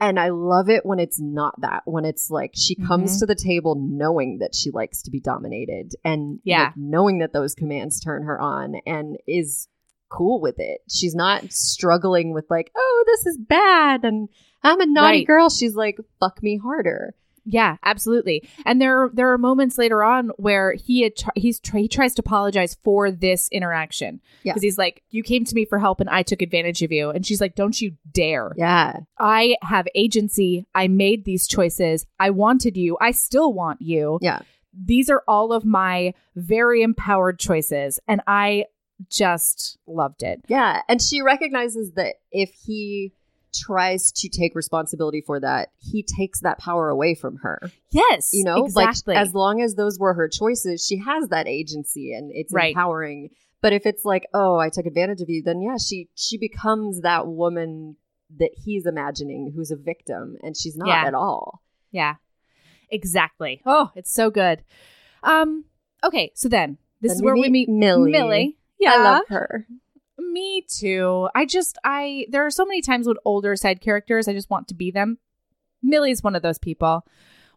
[0.00, 3.20] and I love it when it's not that when it's like she comes Mhm.
[3.20, 6.64] to the table knowing that she likes to be dominated and Yeah.
[6.64, 9.68] like, knowing that those commands turn her on and is
[10.08, 10.80] cool with it.
[10.90, 14.28] She's not struggling with like, oh, this is bad and
[14.62, 15.26] I'm a naughty Right.
[15.26, 15.50] girl.
[15.50, 17.14] She's like, fuck me harder.
[17.46, 18.48] Yeah, absolutely.
[18.64, 22.14] And there there are moments later on where he had tr- he's tr- he tries
[22.14, 24.54] to apologize for this interaction Yeah.
[24.54, 27.10] because he's like, "You came to me for help, and I took advantage of you."
[27.10, 28.52] And she's like, "Don't you dare!
[28.56, 29.00] Yeah.
[29.18, 30.64] I have agency.
[30.74, 32.06] I made these choices.
[32.18, 32.96] I wanted you.
[32.98, 34.18] I still want you.
[34.22, 34.38] Yeah.
[34.72, 38.64] These are all of my very empowered choices, and I
[39.10, 40.40] just loved it.
[40.48, 40.82] Yeah.
[40.88, 43.12] And she recognizes that if he
[43.52, 47.60] tries to take responsibility for that, he takes that power away from her.
[47.92, 49.14] Yes, You know, exactly.
[49.14, 52.70] like as long as those were her choices, she has that agency and it's Right.
[52.72, 53.30] empowering.
[53.60, 57.00] But if it's like, oh, I took advantage of you, then yeah, she she becomes
[57.02, 57.96] that woman
[58.38, 61.04] that he's imagining who's a victim and she's not Yeah.
[61.06, 61.62] at all.
[61.92, 62.14] Yeah.
[62.90, 63.62] Exactly.
[63.64, 64.64] Oh, it's so good.
[65.22, 65.64] Um,
[66.02, 68.10] okay, so then this Then is where we meet Millie.
[68.10, 68.56] Millie.
[68.78, 68.94] Yeah.
[68.94, 69.66] I love her.
[70.18, 71.28] Me too.
[71.34, 74.68] I just I there are so many times with older side characters I just want
[74.68, 75.18] to be them.
[75.82, 77.04] Millie's one of those people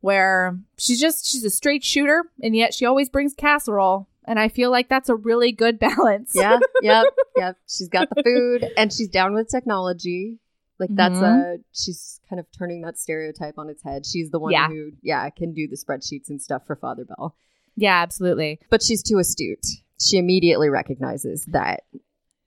[0.02, 4.50] where she's just she's a straight shooter and yet she always brings casserole and I
[4.50, 6.32] feel like that's a really good balance.
[6.36, 7.06] Yeah, yep,
[7.38, 7.58] yep.
[7.68, 10.40] She's got the food and she's down with technology.
[10.80, 11.56] Like that's Mhm.
[11.56, 14.06] a she's kind of turning that stereotype on its head.
[14.06, 14.68] She's the one Yeah.
[14.68, 17.36] who yeah can do the spreadsheets and stuff for Father Bell,
[17.76, 18.60] yeah, absolutely.
[18.70, 19.66] but she's too astute.
[20.00, 21.84] She immediately recognizes that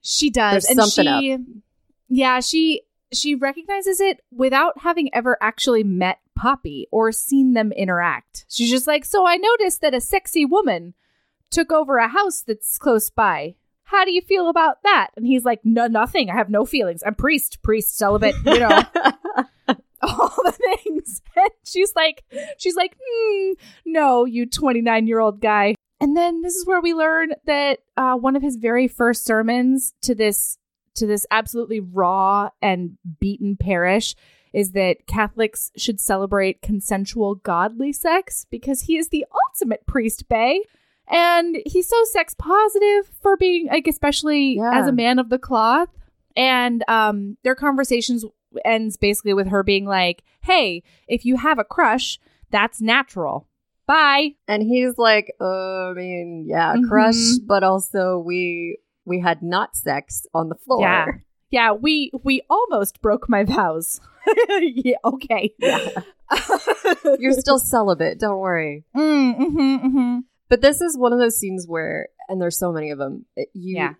[0.03, 0.65] She does.
[0.67, 1.37] And something she
[2.09, 2.83] Yeah, she
[3.13, 8.47] she recognizes it without having ever actually met Poppy or seen them interact.
[8.49, 10.95] She's just like, So I noticed that a sexy woman
[11.51, 13.57] took over a house that's close by.
[13.85, 15.11] How do you feel about that?
[15.17, 16.31] And he's like, No, nothing.
[16.31, 17.03] I have no feelings.
[17.05, 18.69] I'm priest, priest, celibate, you know,
[20.03, 21.21] all the things.
[21.37, 22.25] And she's like,
[22.59, 23.53] She's like, hmm,
[23.85, 25.75] No, you 29 year old guy.
[26.01, 29.93] And then this is where we learn that uh, one of his very first sermons
[30.03, 30.57] to this
[30.97, 34.15] to this absolutely raw and beaten parish
[34.53, 40.61] is that Catholics should celebrate consensual godly sex because he is the ultimate priest bay.
[41.07, 44.81] And he's so sex positive for being like especially Yeah.
[44.81, 45.91] as a man of the cloth.
[46.37, 48.25] And um their conversations
[48.65, 52.19] ends basically with her being like, "Hey, if you have a crush,
[52.51, 53.47] that's natural.
[53.91, 56.89] Bye." and he's like, uh, I mean, yeah, Mhm.
[56.89, 57.23] crush,
[57.53, 58.79] but also we
[59.11, 60.83] we had not sex on the floor.
[60.87, 61.07] Yeah.
[61.51, 64.01] Yeah, we we almost broke my vows.
[64.89, 65.45] yeah, okay.
[65.59, 65.79] Yeah.
[67.19, 68.85] You're still celibate, don't worry.
[68.97, 70.19] Mm, mhm, mhm.
[70.49, 73.77] But this is one of those scenes where, and there's so many of them, you
[73.81, 73.95] Yeah.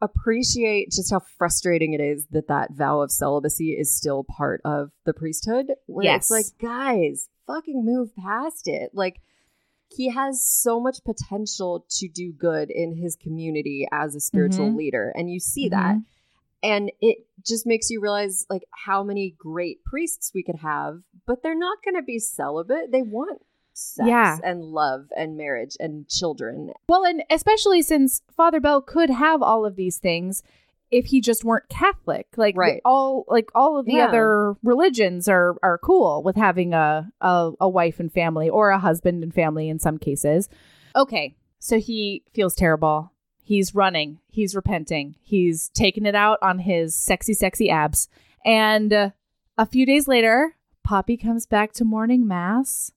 [0.00, 4.90] Appreciate just how frustrating it is that that vow of celibacy is still part of
[5.04, 5.72] the priesthood.
[5.86, 6.22] Where Yes.
[6.22, 8.90] it's like, guys, fucking move past it.
[8.94, 9.20] Like,
[9.88, 14.76] he has so much potential to do good in his community as a spiritual Mhm.
[14.76, 15.12] leader.
[15.16, 15.96] And you see that.
[15.96, 16.04] Mhm.
[16.62, 21.42] And it just makes you realize, like, how many great priests we could have, but
[21.42, 22.92] they're not going to be celibate.
[22.92, 23.42] They want
[23.72, 24.38] sex Yeah.
[24.44, 29.64] and love and marriage and children Well, and especially since Father Bell could have all
[29.64, 30.42] of these things
[30.90, 32.26] if he just weren't Catholic.
[32.36, 32.80] Like Right.
[32.84, 34.08] all like all of the Yeah.
[34.08, 38.78] other religions are are cool with having a, a a wife and family or a
[38.78, 40.48] husband and family in some cases.
[40.96, 41.36] Okay.
[41.60, 43.12] So he feels terrible.
[43.42, 44.18] He's running.
[44.28, 45.14] He's repenting.
[45.22, 48.08] He's taking it out on his sexy sexy abs.
[48.44, 49.10] And uh,
[49.58, 52.90] a few days later, Poppy comes back to morning mass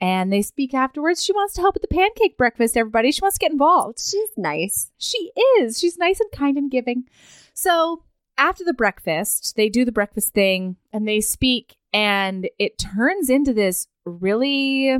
[0.00, 1.22] and they speak afterwards.
[1.24, 3.12] She wants to help with the pancake breakfast, everybody.
[3.12, 3.98] She wants to get involved.
[3.98, 4.90] She's nice.
[4.98, 5.78] She is.
[5.78, 7.08] She's nice and kind and giving.
[7.54, 8.04] So
[8.36, 13.52] after the breakfast, they do the breakfast thing and they speak, and it turns into
[13.52, 14.96] this really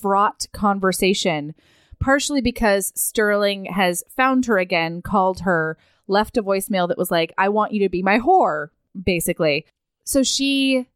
[0.00, 1.54] fraught conversation,
[1.98, 5.76] partially because Sterling has found her again, called her,
[6.06, 8.68] left a voicemail that was like, I want you to be my whore,
[9.00, 9.66] basically.
[10.04, 10.86] So she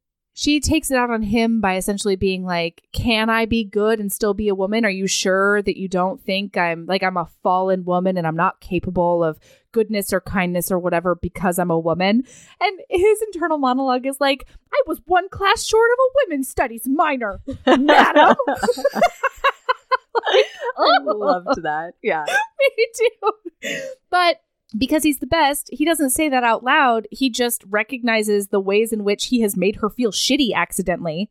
[0.41, 4.11] she takes it out on him by essentially being like, "Can I be good and
[4.11, 4.87] still be a woman?
[4.87, 8.37] Are you sure that you don't think I'm like I'm a fallen woman and I'm
[8.37, 9.39] not capable of
[9.71, 12.25] goodness or kindness or whatever because I'm a woman?"
[12.59, 16.89] And his internal monologue is like, "I was one class short of a women's studies
[16.89, 18.35] minor, madam."
[20.79, 21.93] I loved that.
[22.03, 22.25] Yeah.
[22.79, 23.33] Me too.
[24.11, 24.41] But
[24.77, 27.09] because he's the best, he doesn't say that out loud.
[27.11, 31.29] He just recognizes the ways in which he has made her feel shitty accidentally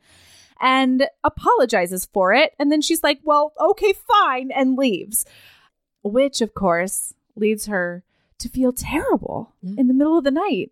[0.59, 2.53] and apologizes for it.
[2.59, 5.25] And then she's like, well, okay, fine, and leaves.
[6.03, 8.03] Which, of course, leads her
[8.39, 10.71] to feel terrible in the middle of the night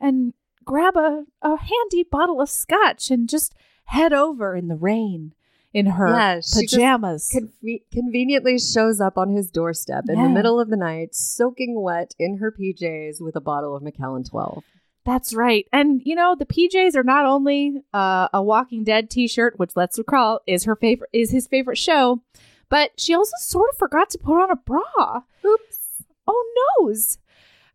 [0.00, 0.34] and
[0.64, 3.54] grab a, a handy bottle of scotch and just
[3.86, 5.34] head over in the rain
[5.74, 7.30] in her Yeah, pajamas.
[7.34, 10.24] Conve- conveniently shows up on his doorstep in Yeah.
[10.24, 14.24] the middle of the night, soaking wet in her PJs with a bottle of Macallan
[14.24, 14.62] 12.
[15.04, 15.66] That's right.
[15.72, 19.98] And you know, the PJs are not only uh, a Walking Dead t-shirt, which let's
[19.98, 22.22] recall is her favorite is his favorite show,
[22.68, 25.22] but she also sort of forgot to put on a bra.
[25.44, 26.02] Oops.
[26.28, 27.18] Oh noes.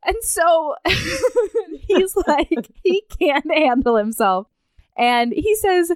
[0.06, 0.76] And so
[1.88, 4.48] he's like he can't handle himself.
[4.98, 5.92] And he says,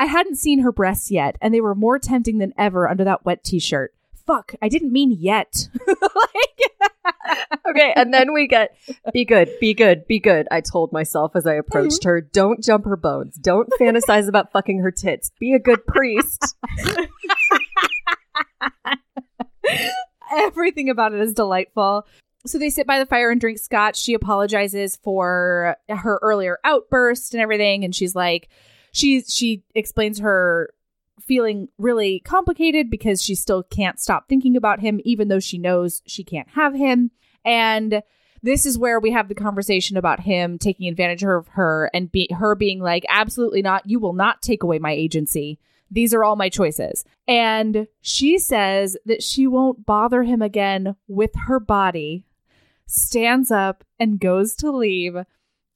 [0.00, 3.26] I hadn't seen her breasts yet, and they were more tempting than ever under that
[3.26, 3.92] wet t-shirt.
[4.26, 5.68] Fuck, I didn't mean yet.
[5.86, 6.70] like,
[7.68, 8.74] Okay, and then we get
[9.12, 10.48] be good, be good, be good.
[10.50, 13.36] I told myself as I approached her, don't jump her bones.
[13.36, 15.30] Don't fantasize about fucking her tits.
[15.38, 16.56] Be a good priest.
[20.32, 22.06] Everything about it is delightful.
[22.46, 23.98] So they sit by the fire and drink scotch.
[23.98, 28.48] She apologizes for her earlier outburst and everything, and she's like,
[28.92, 30.72] she she explains her
[31.20, 36.02] feeling really complicated because she still can't stop thinking about him, even though she knows
[36.06, 37.10] she can't have him.
[37.44, 38.02] And
[38.42, 42.28] this is where we have the conversation about him taking advantage of her and be
[42.36, 43.88] her being like, absolutely not.
[43.88, 45.58] You will not take away my agency.
[45.90, 47.04] These are all my choices.
[47.26, 52.26] And she says that she won't bother him again with her body,
[52.86, 55.16] stands up and goes to leave.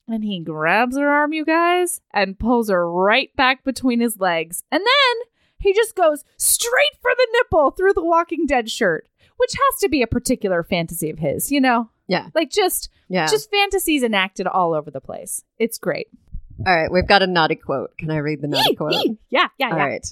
[0.07, 4.63] And he grabs her arm, you guys, and pulls her right back between his legs.
[4.71, 5.27] And then
[5.57, 9.89] he just goes straight for the nipple through the Walking Dead shirt, which has to
[9.89, 11.89] be a particular fantasy of his, you know?
[12.07, 12.27] Yeah.
[12.35, 13.25] Like just Yeah.
[13.25, 15.43] just fantasies enacted all over the place.
[15.57, 16.07] It's great.
[16.65, 17.97] All right, we've got a naughty quote.
[17.97, 18.93] Can I read the naughty quote?
[19.29, 19.85] Yeah, yeah, All yeah.
[19.85, 20.07] right.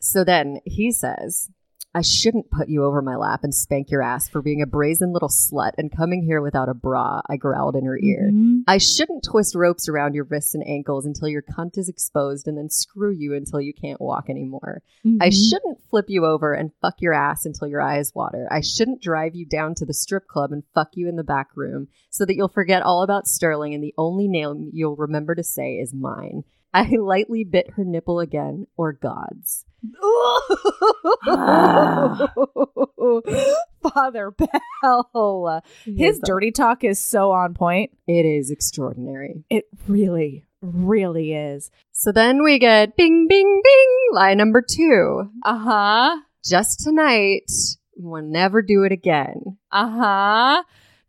[0.00, 1.50] So then he says,
[1.94, 5.12] I shouldn't put you over my lap and spank your ass for being a brazen
[5.12, 8.30] little slut and coming here without a bra, I growled in her ear.
[8.32, 8.62] Mhm.
[8.66, 12.58] I shouldn't twist ropes around your wrists and ankles until your cunt is exposed and
[12.58, 14.82] then screw you until you can't walk anymore.
[15.20, 15.50] I Mhm.
[15.50, 18.48] shouldn't flip you over and fuck your ass until your eyes water.
[18.50, 21.56] I shouldn't drive you down to the strip club and fuck you in the back
[21.56, 25.44] room so that you'll forget all about Sterling and the only name you'll remember to
[25.44, 26.42] say is mine.
[26.72, 29.64] I lightly bit her nipple again, or God's.
[33.82, 35.62] Father Bell.
[35.84, 37.90] His dirty talk is so on point.
[38.06, 39.44] It is extraordinary.
[39.50, 41.70] It really, really is.
[41.92, 45.30] So then we get bing, bing, bing, lie number two.
[45.44, 46.16] Uh huh.
[46.44, 47.50] Just tonight,
[47.96, 49.58] we'll never do it again.
[49.70, 50.62] Uh huh.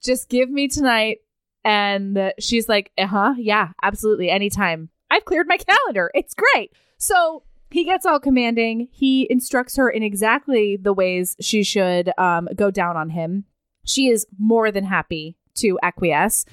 [0.04, 1.20] Just give me tonight.
[1.64, 3.36] And she's like, uh huh.
[3.38, 4.30] Yeah, absolutely.
[4.30, 4.90] Anytime.
[5.10, 6.12] I've cleared my calendar.
[6.14, 6.72] It's great.
[6.98, 7.44] So
[7.76, 8.88] he gets all commanding.
[8.90, 13.44] He instructs her in exactly the ways she should um, go down on him.
[13.84, 16.46] She is more than happy to acquiesce.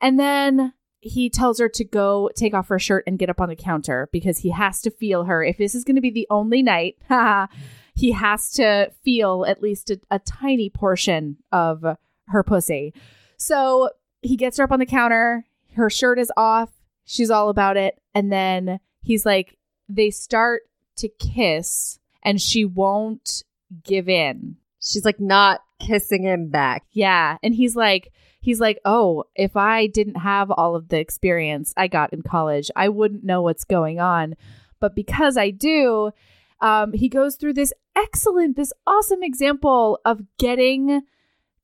[0.00, 3.50] And then he tells her to go take off her shirt and get up on
[3.50, 5.44] the counter because he has to feel her.
[5.44, 6.96] If this is going to be the only night,
[7.94, 11.84] he has to feel at least a, a tiny portion of
[12.28, 12.94] her pussy.
[13.36, 13.90] So
[14.22, 15.44] he gets her up on the counter.
[15.74, 16.70] Her shirt is off.
[17.04, 18.00] She's all about it.
[18.14, 19.58] And then he's like,
[19.88, 20.62] they start
[20.96, 23.42] to kiss and she won't
[23.82, 24.56] give in.
[24.80, 26.84] She's like not kissing him back.
[26.92, 27.38] Yeah.
[27.42, 31.88] And he's like, he's like, oh, if I didn't have all of the experience I
[31.88, 34.34] got in college, I wouldn't know what's going on.
[34.80, 36.12] But because I do,
[36.60, 41.02] um, he goes through this excellent, this awesome example of getting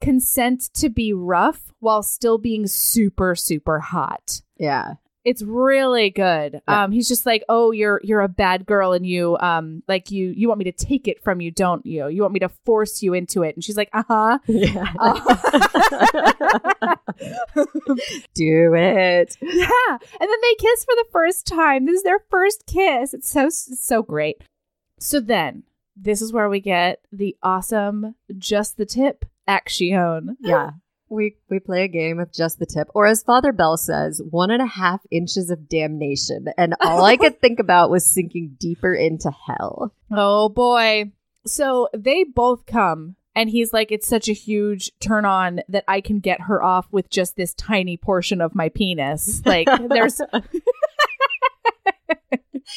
[0.01, 4.43] consent to be rough while still being super, super hot.
[4.57, 4.95] Yeah.
[5.25, 6.63] It's really good.
[6.67, 6.85] Yeah.
[6.85, 10.29] Um, he's just like, oh, you're you're a bad girl, and you um like you
[10.35, 12.09] you want me to take it from you, don't you?
[12.09, 14.39] You want me to force you into it, and she's like, uh huh.
[14.47, 14.93] Yeah.
[14.99, 15.15] Uh,
[18.35, 19.37] do it.
[19.43, 21.85] yeah, and then they kiss for the first time.
[21.87, 23.13] This is their first kiss.
[23.13, 24.43] It's so it's so great.
[24.99, 25.65] So then
[25.97, 30.37] this is where we get the awesome just the tip action.
[30.41, 30.71] Yeah.
[31.11, 34.51] We we play a game of just the tip, or as Father Bell says, one
[34.51, 36.47] and a half inches of damnation.
[36.57, 39.93] And all I could think about was sinking deeper into hell.
[40.11, 41.13] Oh boy.
[41.47, 46.01] So they both come and he's like it's such a huge turn on that I
[46.01, 49.43] can get her off with just this tiny portion of my penis.
[49.45, 50.21] Like there's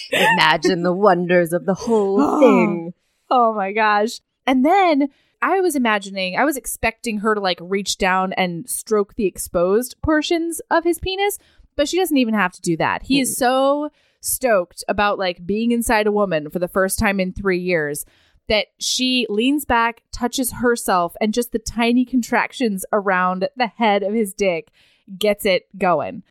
[0.12, 2.94] Imagine the wonders of the whole thing.
[3.30, 4.20] Oh my gosh.
[4.46, 5.10] And then
[5.44, 10.02] I was imagining, I was expecting her to like reach down and stroke the exposed
[10.02, 11.38] portions of his penis,
[11.76, 13.04] but she doesn't even have to do that.
[13.04, 13.40] He is hmm.
[13.40, 13.90] so
[14.22, 18.06] stoked about like being inside a woman for the first time in three years
[18.48, 24.14] that she leans back, touches herself, and just the tiny contractions around the head of
[24.14, 24.72] his dick
[25.18, 26.24] gets it going.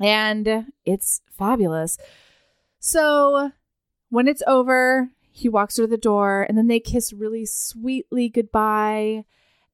[0.00, 1.98] And it's fabulous.
[2.80, 3.52] So
[4.08, 8.28] when it's over, he walks her to the door and then they kiss really sweetly
[8.28, 9.24] goodbye.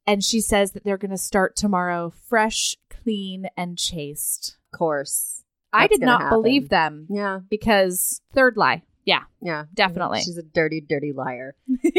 [0.07, 4.57] And she says that they're going to start tomorrow fresh, clean, and chaste.
[4.73, 5.45] Of course.
[5.73, 6.39] I did not happen.
[6.39, 7.41] believe them Yeah.
[7.51, 8.83] because third lie.
[9.05, 9.67] Yeah, Yeah.
[9.75, 10.23] definitely.
[10.23, 11.55] She's a dirty, dirty liar.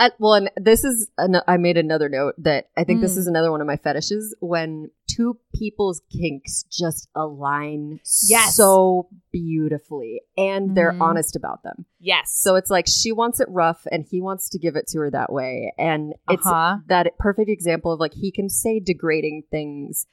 [0.00, 3.18] Uh, well, this is, an, I made another note that I think this Mm.
[3.18, 8.54] is another one of my fetishes when two people's kinks just align Yes.
[8.56, 11.02] so beautifully and they're Mhm.
[11.02, 11.84] honest about them.
[11.98, 12.32] yes.
[12.32, 15.10] So it's like she wants it rough and he wants to give it to her
[15.10, 15.74] that way.
[15.78, 16.78] And it's Uh-huh.
[16.86, 20.06] that perfect example of like he can say degrading things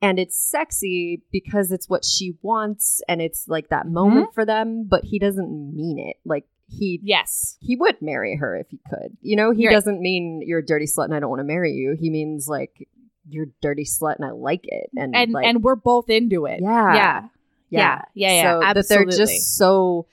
[0.00, 4.84] and it's sexy because it's what she wants and it's like that moment for them,
[4.88, 6.16] but he doesn't mean it.
[6.24, 7.56] Like he yes.
[7.60, 9.16] he would marry her if he could.
[9.20, 9.72] You know, he right.
[9.72, 11.96] doesn't mean you're a dirty slut and I don't want to marry you.
[11.98, 12.88] He means like
[13.28, 14.90] you're a dirty slut and I like it.
[14.96, 16.60] And And like, and we're both into it.
[16.62, 16.94] Yeah.
[16.94, 17.22] Yeah.
[17.70, 18.02] Yeah.
[18.14, 18.32] Yeah.
[18.32, 18.42] Yeah.
[18.54, 19.16] so that absolutely.
[19.16, 20.06] they're just so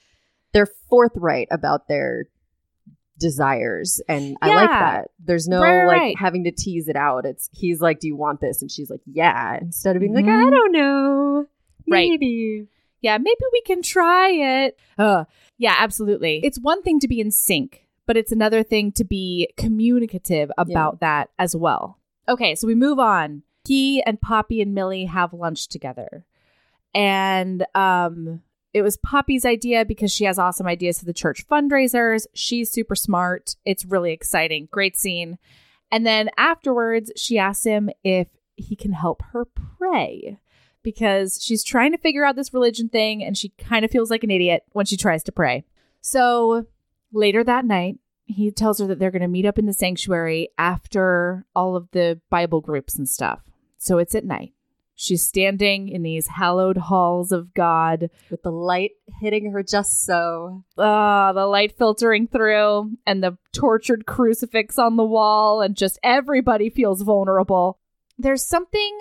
[0.53, 2.25] they're forthright about their
[3.19, 5.11] desires and I like that.
[5.23, 6.15] There's no Right, like right.
[6.17, 7.25] having to tease it out.
[7.25, 10.25] It's he's like, "Do you want this?" and she's like, "Yeah." Instead of being like,
[10.25, 10.47] Mhm.
[10.47, 11.45] "I don't know."
[11.89, 12.09] Right.
[12.09, 12.67] Maybe.
[13.01, 14.79] Yeah, maybe we can try it.
[14.97, 15.25] Uh,
[15.57, 16.41] yeah, absolutely.
[16.43, 20.99] It's one thing to be in sync, but it's another thing to be communicative about
[20.99, 21.99] that as well.
[22.29, 23.43] Okay, so we move on.
[23.65, 26.25] He and Poppy and Millie have lunch together.
[26.93, 28.41] And um
[28.73, 32.25] it was Poppy's idea because she has awesome ideas for the church fundraisers.
[32.33, 33.55] She's super smart.
[33.65, 34.69] It's really exciting.
[34.71, 35.37] Great scene.
[35.91, 40.39] And then afterwards, she asks him if he can help her pray
[40.84, 44.23] because she's trying to figure out this religion thing and she kind of feels like
[44.23, 45.63] an idiot when she tries to pray.
[46.01, 46.65] So
[47.11, 50.49] later that night, he tells her that they're going to meet up in the sanctuary
[50.57, 53.41] after all of the Bible groups and stuff.
[53.77, 54.53] So it's at night.
[54.95, 60.63] She's standing in these hallowed halls of God with the light hitting her just so.
[60.77, 66.69] uh, the light filtering through and the tortured crucifix on the wall, and just everybody
[66.69, 67.79] feels vulnerable.
[68.19, 68.99] There's something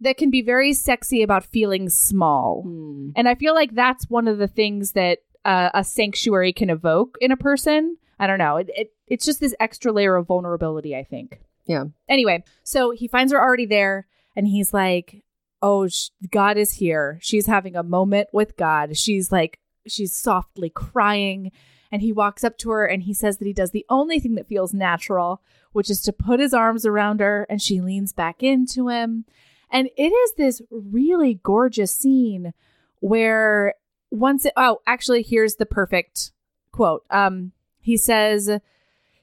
[0.00, 2.62] that can be very sexy about feeling small.
[2.62, 3.10] Hmm.
[3.16, 7.16] And I feel like that's one of the things that uh, a sanctuary can evoke
[7.20, 7.96] in a person.
[8.18, 8.56] I don't know.
[8.56, 11.40] It, it, it's just this extra layer of vulnerability, I think.
[11.66, 11.84] Yeah.
[12.08, 15.22] Anyway, so he finds her already there and he's like,
[15.62, 17.18] Oh, sh- God is here.
[17.20, 18.96] She's having a moment with God.
[18.96, 21.52] She's like, she's softly crying.
[21.92, 24.36] And he walks up to her and he says that he does the only thing
[24.36, 25.42] that feels natural,
[25.72, 27.46] which is to put his arms around her.
[27.50, 29.26] And she leans back into him.
[29.70, 32.52] And it is this really gorgeous scene
[33.00, 33.74] where
[34.10, 36.32] once it, oh, actually, here's the perfect
[36.72, 37.04] quote.
[37.10, 38.50] Um, he says,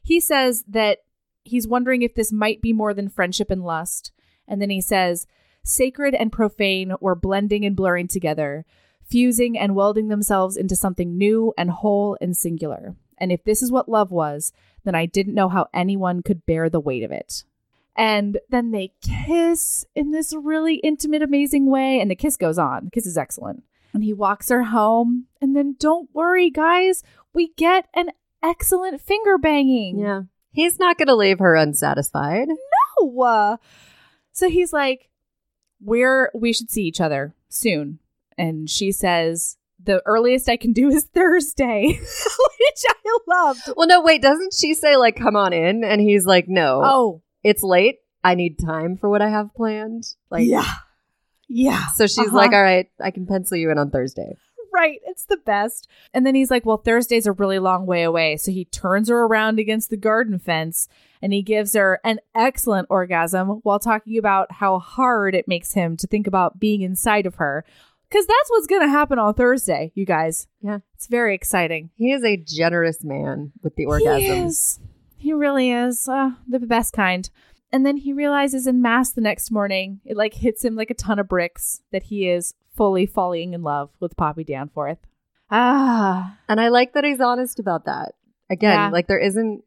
[0.01, 0.99] he says that
[1.43, 4.11] he's wondering if this might be more than friendship and lust.
[4.47, 5.27] And then he says,
[5.63, 8.65] sacred and profane were blending and blurring together,
[9.03, 12.95] fusing and welding themselves into something new and whole and singular.
[13.17, 16.69] And if this is what love was, then I didn't know how anyone could bear
[16.69, 17.43] the weight of it.
[17.97, 21.99] And then they kiss in this really intimate, amazing way.
[21.99, 22.85] And the kiss goes on.
[22.85, 23.63] The kiss is excellent.
[23.93, 25.25] And he walks her home.
[25.41, 27.01] And then don't worry, guys,
[27.33, 28.11] we get an
[28.43, 29.97] excellent finger banging.
[29.97, 30.21] Yeah.
[30.51, 32.47] He's not going to leave her unsatisfied.
[33.01, 33.21] No.
[33.21, 33.57] Uh,
[34.31, 35.09] So he's like,
[35.81, 37.99] We're we should see each other soon.
[38.37, 41.87] And she says, The earliest I can do is Thursday.
[41.99, 43.61] Which I loved.
[43.75, 45.83] Well, no, wait, doesn't she say, like, come on in?
[45.83, 47.99] And he's like, no, Oh, it's late.
[48.23, 50.03] I need time for what I have planned.
[50.29, 50.69] Like, yeah.
[51.47, 51.87] Yeah.
[51.95, 52.35] So she's Uh-huh.
[52.35, 54.35] like, all right, I can pencil you in on Thursday.
[54.73, 54.99] right.
[55.05, 55.87] It's the best.
[56.13, 58.37] And then he's like, Well, Thursday's a really long way away.
[58.37, 60.87] So he turns her around against the garden fence
[61.19, 65.97] and he gives her an excellent orgasm while talking about how hard it makes him
[65.97, 67.65] to think about being inside of her.
[68.09, 70.47] Because that's what's going to happen on Thursday, you guys.
[70.61, 70.79] Yeah.
[70.93, 71.89] It's very exciting.
[71.95, 74.79] He is a generous man with the He orgasms.
[75.17, 76.07] He really is.
[76.07, 77.29] Uh, the best kind.
[77.71, 80.93] And then he realizes in mass the next morning, it like hits him like a
[80.93, 84.99] ton of bricks that he is fully falling in love with Poppy Danforth.
[85.49, 88.13] Ah, And I like that he's honest about that.
[88.49, 88.89] Again, Yeah.
[88.89, 89.63] like there isn't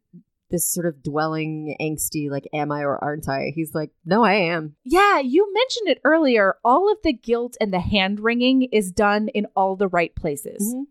[0.50, 3.52] this sort of dwelling, angsty, like, am I or aren't I?
[3.54, 4.74] He's like, no, I am.
[4.84, 6.56] yeah, you mentioned it earlier.
[6.64, 10.74] All of the guilt and the hand wringing is done in all the right places.
[10.74, 10.84] Mhm.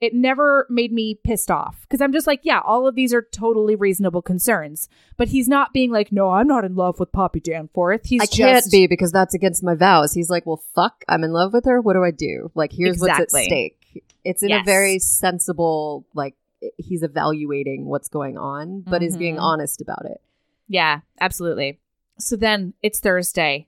[0.00, 3.20] It never made me pissed off because I'm just like, yeah, all of these are
[3.20, 4.88] totally reasonable concerns.
[5.18, 8.06] But he's not being like, no, I'm not in love with Poppy Danforth.
[8.06, 10.14] He's I can't be because that's against my vows.
[10.14, 11.80] He's like, well, fuck, I'm in love with her.
[11.82, 12.50] What do I do?
[12.54, 13.76] Like, here's what's at stake.
[14.24, 16.34] It's in a very sensible, like,
[16.78, 19.40] he's evaluating what's going on, but is being Mhm.
[19.42, 20.20] honest about it.
[20.68, 21.78] Yeah, absolutely.
[22.18, 23.66] So then it's Thursday.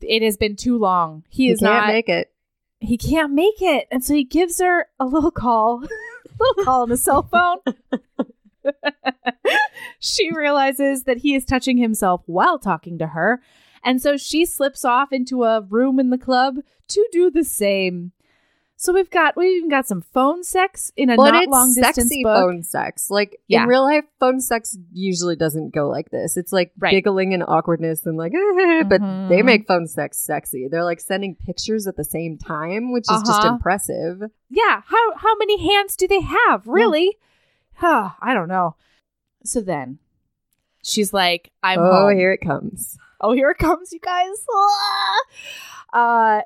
[0.00, 1.24] It has been too long.
[1.28, 1.92] He, He is can't not.
[1.92, 2.31] make it.
[2.82, 5.88] He can't make it, and so he gives her a little call, a
[6.40, 7.58] little call on the cell phone.
[9.98, 13.40] she realizes that he is touching himself while talking to her,
[13.84, 16.56] and so she slips off into a room in the club
[16.88, 18.12] to do the same.
[18.82, 21.94] So we've got we've even got some phone sex in a But not long distance
[22.08, 22.36] sexy book.
[22.36, 23.10] phone sex.
[23.10, 23.62] Like Yeah.
[23.62, 26.36] in real life, phone sex usually doesn't go like this.
[26.36, 26.90] It's like Right.
[26.90, 28.32] giggling and awkwardness and like,
[28.88, 29.28] but Mhm.
[29.28, 30.66] they make phone sex sexy.
[30.68, 33.54] They're like sending pictures at the same time, which is just Uh-huh.
[33.54, 34.22] impressive.
[34.50, 37.16] yeah how how many hands do they have really
[37.74, 38.74] huh i don't know
[39.44, 39.98] so then
[40.82, 42.16] she's like i'm oh, home.
[42.16, 42.98] here it comes.
[43.20, 44.44] oh here it comes you guys
[45.94, 46.38] Ah.
[46.38, 46.42] uh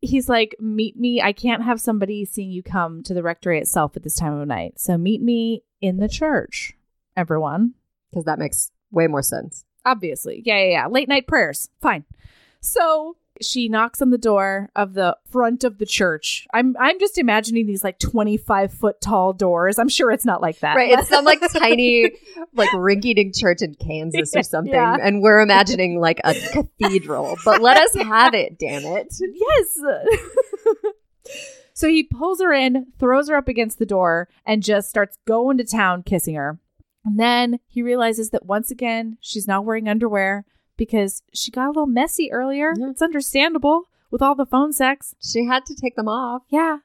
[0.00, 1.20] he's like meet me.
[1.22, 4.48] I can't have somebody seeing you come to the rectory itself at this time of
[4.48, 4.80] night.
[4.80, 6.74] So meet me in the church
[7.16, 7.74] everyone.
[8.10, 9.64] Because that makes way more sense.
[9.84, 10.42] obviously.
[10.44, 10.86] Yeah yeah yeah.
[10.88, 11.70] Late night prayers.
[11.80, 12.04] Fine.
[12.60, 17.18] So she knocks on the door of the front of the church i'm i'm just
[17.18, 20.98] imagining these like 25 foot tall doors i'm sure it's not like that Right.
[20.98, 22.12] It's some like tiny,
[22.54, 24.72] like rinky dink church in Kansas or something.
[24.72, 24.96] Yeah.
[25.00, 27.36] And we're imagining like a cathedral.
[27.44, 29.14] But let us have it, damn it.
[29.20, 29.78] yes
[31.74, 35.58] so he pulls her in throws her up against the door and just starts going
[35.58, 36.58] to town kissing her
[37.04, 40.44] and then he realizes that once again she's not wearing underwear
[40.80, 45.44] because she got a little messy earlier it's understandable with all the phone sex She
[45.44, 46.42] had to take them off.
[46.48, 46.78] Yeah.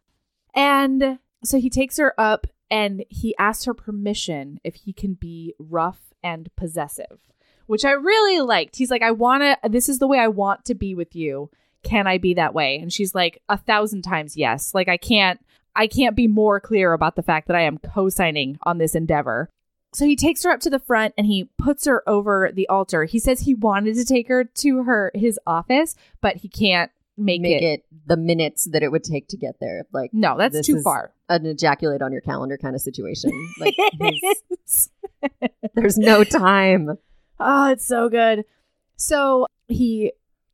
[0.53, 5.53] And so he takes her up and he asks her permission if he can be
[5.57, 7.19] rough and possessive,
[7.67, 8.75] which I really liked.
[8.75, 11.49] He's like, I want to, this is the way I want to be with you.
[11.83, 12.79] can I be that way?
[12.79, 14.73] And she's like, a thousand times yes.
[14.73, 15.39] Like I can't
[15.77, 19.49] I can't be more clear about the fact that I am co-signing on this endeavor.
[19.95, 23.05] So he takes her up to the front and he puts her over the altar.
[23.05, 27.41] He says he wanted to take her to her his office, but he can't make,
[27.41, 27.65] Make it.
[27.65, 29.85] it the minutes that it would take to get there.
[29.93, 31.13] Like No, that's too far.
[31.29, 33.31] an ejaculate on your calendar kind of situation.
[33.59, 33.75] Like
[35.75, 36.97] there's no time.
[37.39, 38.43] Oh, it's so good.
[38.97, 40.11] So he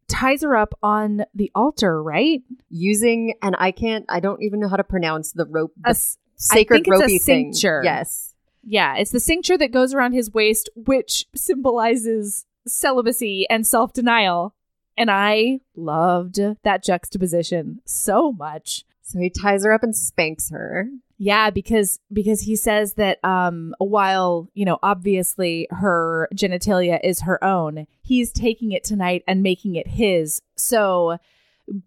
[0.07, 2.41] ties her up on the altar, right?
[2.69, 5.89] Using and I can't I don't even know how to pronounce the rope A the
[5.89, 7.53] s- sacred a ropey thing.
[7.61, 8.30] Yes.
[8.63, 14.55] Yeah, it's the cincture that goes around his waist, which symbolizes celibacy and self denial.
[14.97, 18.83] And I loved that juxtaposition so much.
[19.01, 20.87] So he ties her up and spanks her.
[21.17, 27.43] Yeah, because because he says that um while, you know, obviously her genitalia is her
[27.43, 30.41] own, he's taking it tonight and making it his.
[30.55, 31.17] So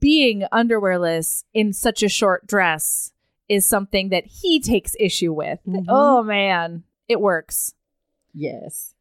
[0.01, 3.13] being underwearless in such a short dress
[3.49, 5.59] is something that he takes issue with.
[5.67, 5.85] Mhm.
[5.89, 7.75] Oh man, it works.
[8.33, 8.95] Yes.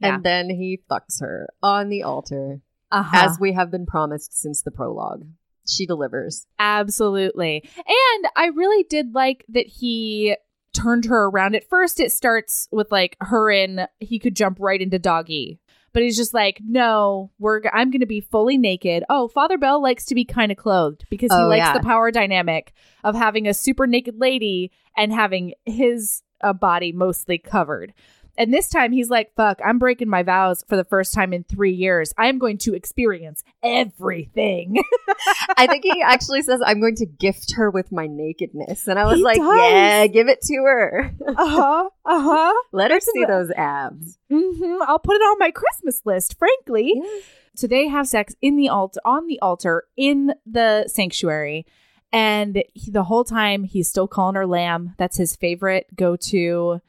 [0.00, 0.16] Yeah.
[0.16, 3.16] And then he fucks her on the altar, Uh-huh.
[3.30, 5.24] as we have been promised since the prologue.
[5.68, 6.46] She delivers.
[6.58, 7.62] Absolutely.
[7.76, 10.36] And I really did like that he
[10.74, 11.54] turned her around.
[11.54, 15.60] At first, it starts with like her in, he could jump right into doggy.
[15.92, 17.60] But he's just like, no, we're.
[17.60, 19.04] g- I'm going to be fully naked.
[19.10, 21.74] Oh, Father Bell likes to be kind of clothed because he Oh, likes yeah.
[21.74, 22.72] the power dynamic
[23.04, 27.92] of having a super naked lady and having his uh, body mostly covered.
[28.38, 31.44] And this time he's like, fuck, I'm breaking my vows for the first time in
[31.44, 32.14] three years.
[32.16, 34.82] I'm going to experience everything.
[35.56, 38.88] I think he actually says, I'm going to gift her with my nakedness.
[38.88, 39.56] And I was He like, does.
[39.72, 41.14] yeah, give it to her.
[41.28, 41.90] uh huh.
[42.04, 42.54] Uh huh.
[42.72, 44.18] Let her see those abs.
[44.30, 44.82] Mm-hmm.
[44.88, 46.92] I'll put it on my Christmas list, frankly.
[46.96, 47.20] Yeah.
[47.54, 51.66] So they have sex in the altar, on the altar in the sanctuary.
[52.14, 54.94] And he, the whole time he's still calling her lamb.
[54.98, 56.80] That's his favorite go to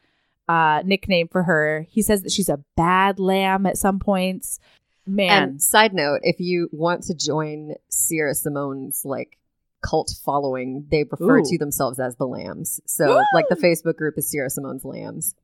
[0.48, 1.86] uh, nickname for her.
[1.90, 4.60] He says that she's a bad lamb at some points.
[5.06, 5.44] Man.
[5.44, 9.38] And side note, if you want to join Sierra Simone's like
[9.82, 11.44] cult following, they refer Ooh.
[11.46, 12.80] to themselves as the Lambs.
[12.86, 15.36] So like the Facebook group is Sierra Simone's Lambs.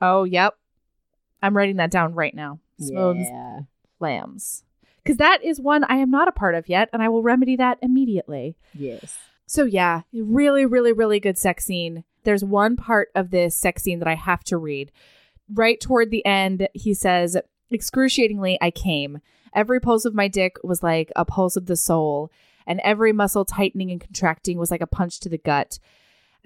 [0.00, 0.54] oh, yep.
[1.42, 2.58] I'm writing that down right now.
[2.80, 3.60] Simone's Yeah.
[4.00, 4.64] lambs.
[5.02, 7.54] Because that is one I am not a part of yet, and I will remedy
[7.56, 8.56] that immediately.
[8.72, 9.16] Yes.
[9.46, 12.04] So yeah, really, really, really good sex scene.
[12.24, 14.90] There's one part of this sex scene that I have to read.
[15.52, 17.36] Right toward the end, he says,
[17.70, 19.20] excruciatingly, I came.
[19.54, 22.30] Every pulse of my dick was like a pulse of the soul,
[22.66, 25.78] and every muscle tightening and contracting was like a punch to the gut.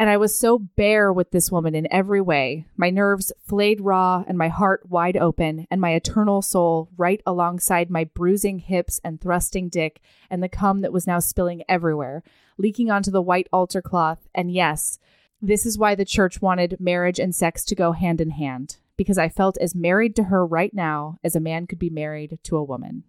[0.01, 4.23] And I was so bare with this woman in every way, my nerves flayed raw
[4.29, 9.21] and my heart wide open, and my eternal soul right alongside my bruising hips and
[9.21, 10.01] thrusting dick,
[10.31, 12.23] and the cum that was now spilling everywhere,
[12.59, 14.29] leaking onto the white altar cloth.
[14.35, 15.01] And yes,
[15.41, 19.19] this is why the church wanted marriage and sex to go hand in hand, because
[19.19, 22.57] I felt as married to her right now as a man could be married to
[22.57, 23.05] a woman.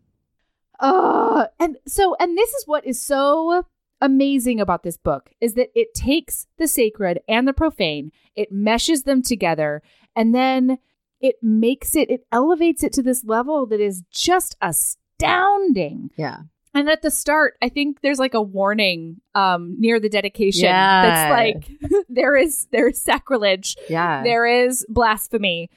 [0.80, 3.66] Uh, and so, and this is what is so
[4.02, 9.04] amazing about this book is that it takes the sacred and the profane, it meshes
[9.04, 9.82] them together,
[10.16, 10.78] and then
[11.20, 16.12] it makes it, it elevates it to this level that is just astounding.
[16.16, 16.44] Yeah.
[16.80, 21.02] And at the start, I think there's like a warning um near the dedication Yeah.
[21.04, 24.24] that's like there is there is sacrilege, Yeah.
[24.24, 25.70] there is blasphemy.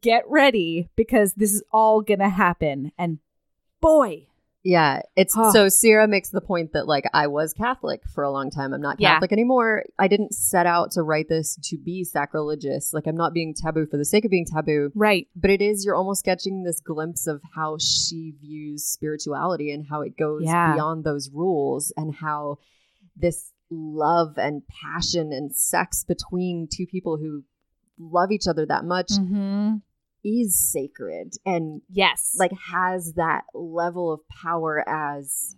[0.00, 2.92] Get ready because this is all gonna happen.
[2.98, 3.18] And
[3.80, 4.26] boy,
[4.62, 5.52] Yeah, it's Huh.
[5.52, 8.74] so Sierra makes the point that like I was Catholic for a long time.
[8.74, 9.14] I'm not Yeah.
[9.14, 9.84] Catholic anymore.
[9.98, 12.92] I didn't set out to write this to be sacrilegious.
[12.92, 15.26] Like I'm not being taboo for the sake of being taboo, right.
[15.34, 20.02] but it is you're almost catching this glimpse of how she views spirituality and how
[20.02, 20.74] it goes Yeah.
[20.74, 22.58] beyond those rules and how
[23.16, 27.44] this love and passion and sex between two people who
[27.98, 29.76] love each other that much Mm-hmm.
[30.24, 32.36] Is sacred and Yes.
[32.38, 35.56] like has that level of power as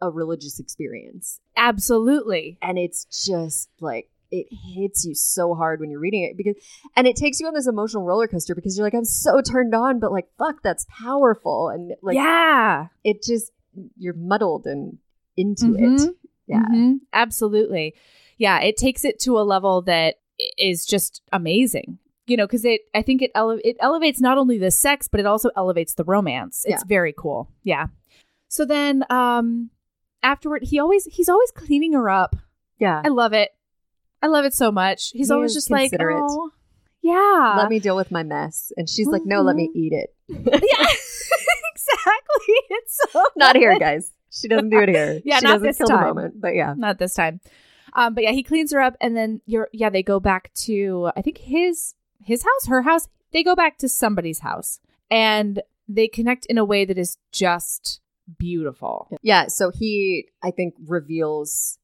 [0.00, 2.58] a religious experience absolutely.
[2.60, 6.56] and it's just like it hits you so hard when you're reading it because
[6.96, 9.74] and it takes you on this emotional roller coaster because you're like i'm so turned
[9.74, 12.86] on but like fuck that's powerful and like yeah.
[13.04, 13.52] it just
[13.98, 14.98] you're muddled and
[15.36, 16.00] into Mhm.
[16.00, 16.16] it
[16.46, 17.00] yeah Mhm.
[17.12, 17.94] Absolutely.
[18.38, 20.16] Yeah, it takes it to a level that
[20.58, 21.98] is just amazing.
[22.32, 25.20] You know, because it, I think it ele- it elevates not only the sex, but
[25.20, 26.64] it also elevates the romance.
[26.66, 26.88] It's Yeah.
[26.88, 27.50] very cool.
[27.62, 27.86] Yeah.
[28.48, 29.68] So then, um,
[30.22, 32.36] afterward, he always he's always cleaning her up.
[32.78, 33.50] yeah I love it.
[34.22, 35.10] I love it so much.
[35.10, 36.50] He's He always just like, oh,
[37.02, 37.54] yeah.
[37.58, 39.76] let me deal with my mess and she's like no let me Mhm.
[39.82, 40.86] eat it yeah,
[41.74, 42.54] exactly.
[42.70, 45.20] It's so not here guys she doesn't do it here.
[45.24, 46.00] Yeah, she not doesn't this kill time.
[46.08, 46.40] the moment.
[46.40, 47.40] But yeah, Not this time.
[47.92, 51.10] Um, but yeah, he cleans her up, and then you're yeah, they go back to
[51.14, 53.08] I think his his house, her house.
[53.32, 54.80] They go back to somebody's house,
[55.10, 58.00] and they connect in a way that is just
[58.38, 59.08] beautiful.
[59.22, 59.46] yeah.
[59.48, 61.78] So he, I think, reveals.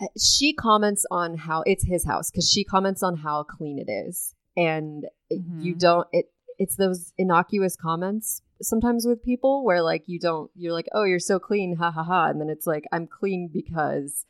[0.00, 3.90] uh, She comments on how it's his house because she comments on how clean it
[3.90, 6.06] is, and it- you don't.
[6.12, 10.50] It it's those innocuous comments sometimes with people where like you don't.
[10.54, 13.50] You're like, oh, you're so clean, ha ha ha, and then it's like I'm clean
[13.52, 14.24] because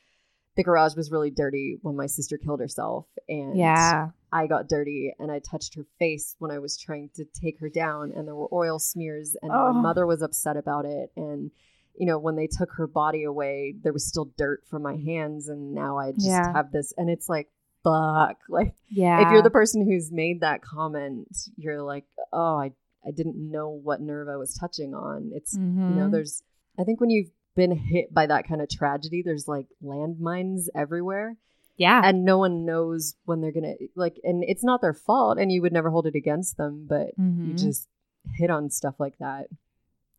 [0.56, 5.14] the garage was really dirty when my sister killed herself, and Yeah, I got dirty
[5.18, 8.34] and I touched her face when I was trying to take her down, and there
[8.34, 9.72] were oil smears, and Oh.
[9.72, 11.12] my mother was upset about it.
[11.16, 11.50] And
[11.98, 15.48] you know, when they took her body away, there was still dirt from my hands,
[15.48, 16.52] and now I just Yeah.
[16.52, 17.48] have this, and it's like,
[17.82, 18.36] fuck.
[18.50, 19.22] Like, yeah.
[19.26, 21.26] if you're the person who's made that comment,
[21.56, 22.04] you're like,
[22.34, 22.72] oh, I,
[23.06, 25.30] I didn't know what nerve I was touching on.
[25.34, 26.10] It's, you know, Mhm.
[26.10, 26.42] there's,
[26.78, 31.36] I think when you've been hit by that kind of tragedy, there's like landmines everywhere
[31.76, 35.50] yeah, and no one knows when they're gonna like and it's not their fault and
[35.52, 37.58] you would never hold it against them but you Mhm.
[37.58, 37.88] just
[38.34, 39.46] hit on stuff like that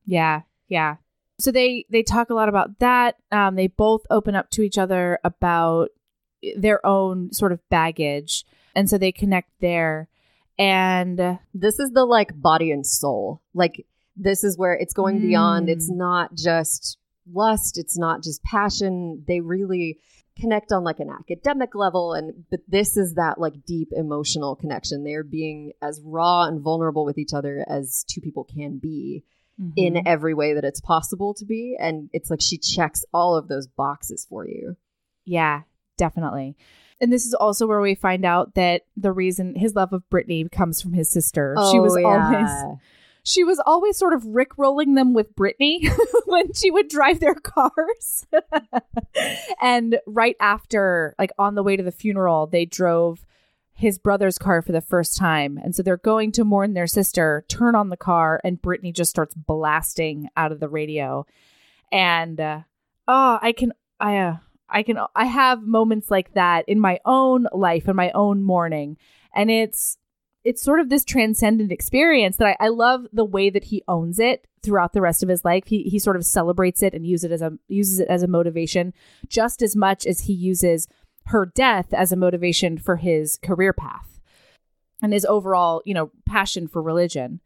[0.05, 0.97] Yeah, yeah.
[1.39, 3.15] So they they talk a lot about that.
[3.31, 5.89] Um, they both open up to each other about
[6.55, 10.07] their own sort of baggage, and so they connect there.
[10.59, 13.85] And this is the like body and soul like
[14.15, 15.71] this is where it's going beyond Mm.
[15.71, 16.97] it's not just
[17.31, 19.99] lust it's not just passion they really
[20.39, 25.03] connect on like an academic level and but this is that like deep emotional connection
[25.03, 29.23] they're being as raw and vulnerable with each other as two people can be
[29.75, 30.03] in Mhm.
[30.05, 33.67] every way that it's possible to be and it's like she checks all of those
[33.67, 34.75] boxes for you
[35.25, 35.63] yeah,
[35.97, 36.55] definitely.
[37.01, 40.49] And this is also where we find out that the reason his love of Britney
[40.49, 41.53] comes from his sister.
[41.71, 42.75] she was Oh, always yeah.
[43.27, 45.93] She was always sort of rickrolling them with Britney
[46.27, 48.25] when she would drive their cars.
[49.61, 53.25] and right after, like on the way to the funeral, they drove
[53.73, 55.59] his brother's car for the first time.
[55.61, 59.09] And so they're going to mourn their sister, turn on the car, and Britney just
[59.09, 61.25] starts blasting out of the radio.
[61.91, 62.61] And uh,
[63.09, 64.37] oh, I can, I, uh,
[64.69, 68.95] I can, I have moments like that in my own life, in my own mourning.
[69.35, 69.97] And it's,
[70.47, 74.17] it's sort of this transcendent experience that I, I love the way that he owns
[74.17, 75.65] it throughout the rest of his life.
[75.67, 78.27] He he sort of celebrates it and uses it as a uses it as a
[78.27, 78.93] motivation
[79.27, 80.87] just as much as he uses
[81.25, 84.21] her death as a motivation for his career path
[85.01, 87.41] and his overall, you know, passion for religion.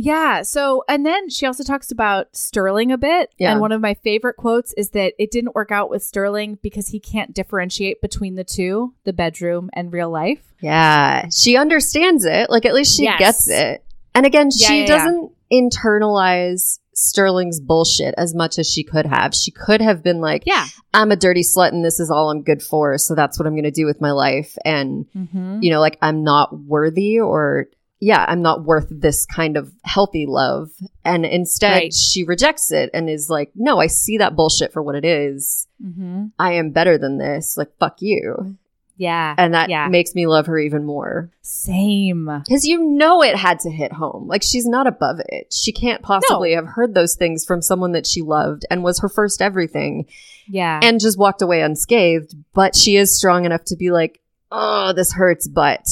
[0.00, 0.42] Yeah.
[0.42, 3.34] So, and then she also talks about Sterling a bit.
[3.36, 3.50] Yeah.
[3.50, 6.88] And one of my favorite quotes is that it didn't work out with Sterling because
[6.88, 10.54] he can't differentiate between the two, the bedroom and real life.
[10.60, 12.48] Yeah, she understands it.
[12.48, 13.18] Like at least she Yes.
[13.18, 13.84] gets it.
[14.14, 14.86] And again, Yeah, she yeah, yeah.
[14.86, 19.34] doesn't internalize Sterling's bullshit as much as she could have.
[19.34, 20.66] She could have been like, Yeah.
[20.92, 23.54] I'm a dirty slut and this is all I'm good for, so that's what I'm
[23.54, 25.58] going to do with my life and Mm-hmm.
[25.62, 27.66] you know, like I'm not worthy or
[28.00, 30.70] yeah, I'm not worth this kind of healthy love.
[31.04, 31.94] And instead, Right.
[31.94, 35.66] she rejects it and is like, no, I see that bullshit for what it is.
[35.84, 36.26] Mm-hmm.
[36.38, 37.56] I am better than this.
[37.56, 38.56] Like, fuck you.
[38.96, 39.34] Yeah.
[39.38, 39.86] And that Yeah.
[39.88, 41.30] makes me love her even more.
[41.42, 42.26] Same.
[42.44, 44.26] Because you know it had to hit home.
[44.26, 45.52] Like, she's not above it.
[45.52, 49.08] She can't possibly have heard those things from someone that she loved and was her
[49.08, 50.06] first everything
[50.48, 50.80] Yeah.
[50.82, 52.34] and just walked away unscathed.
[52.54, 54.20] But she is strong enough to be like,
[54.50, 55.86] oh, this hurts, but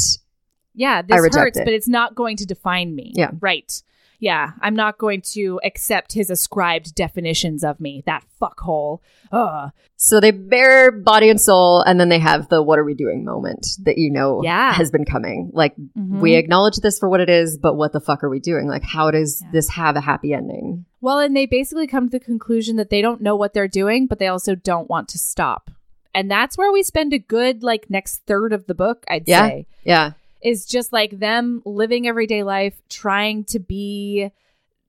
[0.77, 1.65] yeah, this hurts, it.
[1.65, 3.13] but it's not going to define me.
[3.17, 3.31] Yeah.
[3.41, 3.83] Right.
[4.19, 4.53] Yeah.
[4.63, 8.03] I'm not going to accept his ascribed definitions of me.
[8.07, 9.01] That fuckhole.
[9.31, 9.71] Ugh.
[9.97, 13.25] So they bear body and soul, and then they have the "what are we doing"
[13.25, 14.73] moment that you know Yeah.
[14.73, 15.51] has been coming.
[15.53, 16.21] Like Mhm.
[16.21, 18.69] we acknowledge this for what it is, but what the fuck are we doing?
[18.69, 19.49] Like how does Yeah.
[19.53, 20.85] this have a happy ending?
[21.01, 24.07] Well, and they basically come to the conclusion that they don't know what they're doing,
[24.07, 25.71] but they also don't want to stop.
[26.15, 29.49] And that's where we spend a good, like, next third of the book, I'd Yeah.
[29.49, 29.67] say.
[29.85, 30.13] Yeah,
[30.43, 34.31] is just like them living everyday life trying to be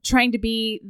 [0.03, 0.81] trying to be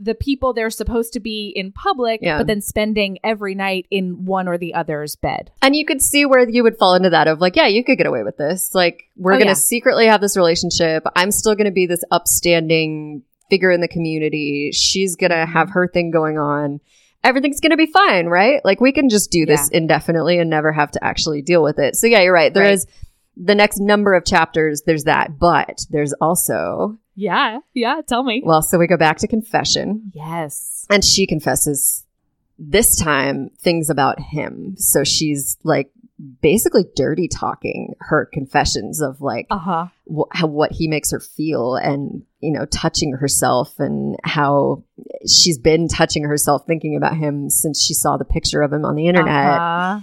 [0.00, 2.38] the people they're supposed to be in public Yeah.
[2.38, 6.26] but then spending every night in one or the other's bed and you could see
[6.26, 8.74] where you would fall into that of like, yeah, you could get away with this.
[8.74, 9.54] Like we're Oh, gonna yeah.
[9.54, 11.04] secretly have this relationship.
[11.14, 14.70] I'm still gonna be this upstanding figure in the community.
[14.72, 15.52] She's gonna mm-hmm.
[15.52, 16.80] have her thing going on.
[17.22, 18.64] Everything's gonna be fine, right?
[18.64, 21.94] Like we can just do this indefinitely and never have to actually deal with it.
[21.94, 22.52] So yeah, you're right.
[22.52, 22.94] There is Right.
[23.36, 24.82] The next number of chapters.
[24.86, 28.62] There's that, but there's also yeah yeah tell me well.
[28.62, 32.04] So we go back to confession, yes and she confesses
[32.58, 34.74] this time things about him.
[34.76, 35.90] So she's like
[36.40, 41.74] basically dirty talking her confessions of like uh-huh wh- how what he makes her feel
[41.74, 44.84] and you know touching herself and how
[45.26, 48.94] she's been touching herself thinking about him since she saw the picture of him on
[48.94, 49.54] the internet.
[49.54, 50.00] Uh-huh.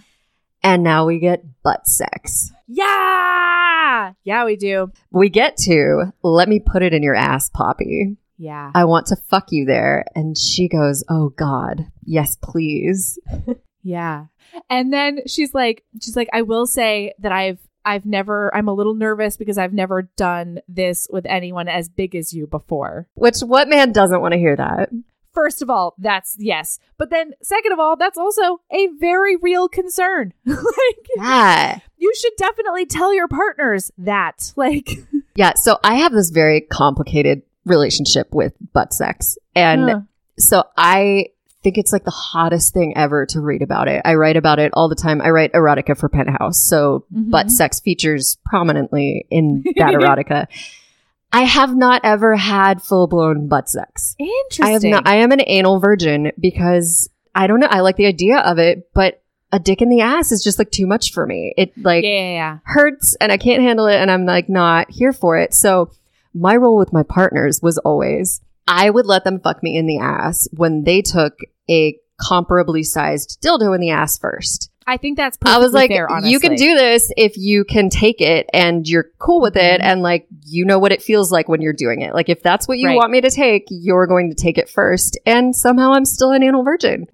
[0.62, 2.52] And now we get butt sex.
[2.70, 4.14] Yeah.
[4.24, 4.92] Yeah, we do.
[5.12, 8.16] We get to, let me put it in your ass, Poppy.
[8.38, 8.72] Yeah.
[8.74, 10.06] I want to fuck you there.
[10.16, 13.20] And she goes, Oh God, yes, please.
[13.84, 14.26] Yeah.
[14.70, 18.74] And then she's like she's like I will say that I've I've never I'm a
[18.74, 23.08] little nervous because I've never done this with anyone as big as you before.
[23.14, 24.90] Which, what man doesn't want to hear that?
[25.34, 26.80] First of all, that's yes.
[26.98, 30.34] But then second of all, that's also a very real concern.
[30.46, 31.80] like Yeah.
[31.98, 34.54] you should definitely tell your partners that.
[34.56, 34.90] Like
[35.36, 35.54] Yeah.
[35.54, 39.38] So I have this very complicated relationship with butt sex.
[39.56, 40.08] And
[40.38, 41.28] so I
[41.62, 44.02] think it's like the hottest thing ever to read about it.
[44.06, 45.22] I write about it all the time.
[45.22, 46.64] I write erotica for Penthouse.
[46.64, 47.30] So Mhm.
[47.32, 50.48] butt sex features prominently in that erotica.
[51.32, 54.16] I have not ever had full blown butt sex.
[54.20, 54.66] interesting.
[54.66, 55.08] I have not.
[55.08, 57.68] I am an anal virgin because I don't know.
[57.68, 60.72] I like the idea of it, but a dick in the ass is just like
[60.72, 61.54] too much for me.
[61.58, 62.58] It like yeah, yeah, yeah.
[62.64, 65.54] hurts and I can't handle it, and I'm like not here for it.
[65.54, 65.92] So
[66.34, 70.00] my role with my partners was always I would let them fuck me in the
[70.00, 71.40] ass when they took
[71.70, 74.69] a comparably sized dildo in the ass first.
[74.90, 76.32] I think that's I was like, fair, honestly.
[76.32, 79.84] you can do this if you can take it and you're cool with it Mhm.
[79.84, 82.14] and like you know what it feels like when you're doing it.
[82.14, 82.96] Like if that's what you Right.
[82.98, 85.18] want me to take, you're going to take it first.
[85.26, 87.06] And somehow I'm still an anal virgin.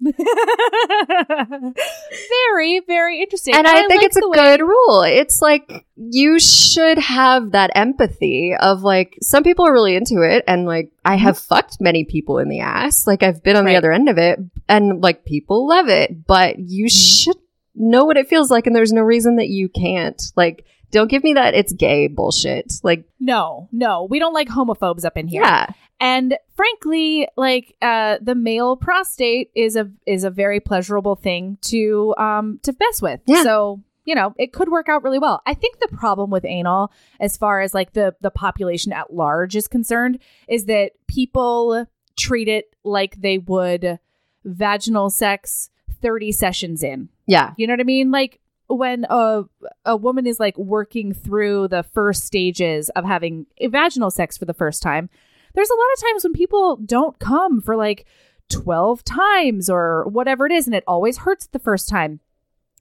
[2.50, 3.54] very, very interesting.
[3.54, 5.02] And I, think like it's a way- good rule.
[5.02, 10.44] It's like you should have that empathy of like some people are really into it
[10.46, 13.06] and like I have fucked many people in the ass.
[13.06, 13.72] Like I've been on Right.
[13.72, 14.38] the other end of it
[14.68, 17.24] and like people love it, but you Mhm.
[17.24, 17.36] should
[17.76, 20.20] know what it feels like and there's no reason that you can't.
[20.34, 22.72] Like don't give me that it's gay bullshit.
[22.82, 25.42] Like No, no, we don't like homophobes up in here.
[25.42, 25.66] yeah.
[25.98, 32.14] And frankly, like uh, the male prostate is a is a very pleasurable thing to
[32.18, 33.20] um to mess with.
[33.26, 33.42] Yeah.
[33.42, 35.42] So you know it could work out really well.
[35.46, 39.56] I think the problem with anal, as far as like the the population at large
[39.56, 41.86] is concerned, is that people
[42.16, 43.98] treat it like they would
[44.44, 45.70] vaginal sex
[46.02, 47.08] thirty sessions in.
[47.26, 47.52] Yeah.
[47.56, 48.10] You know what I mean?
[48.10, 49.44] Like when a
[49.84, 54.54] a woman is like working through the first stages of having vaginal sex for the
[54.54, 55.08] first time,
[55.54, 58.06] there's a lot of times when people don't come for like
[58.48, 62.20] 12 times or whatever it is and it always hurts the first time.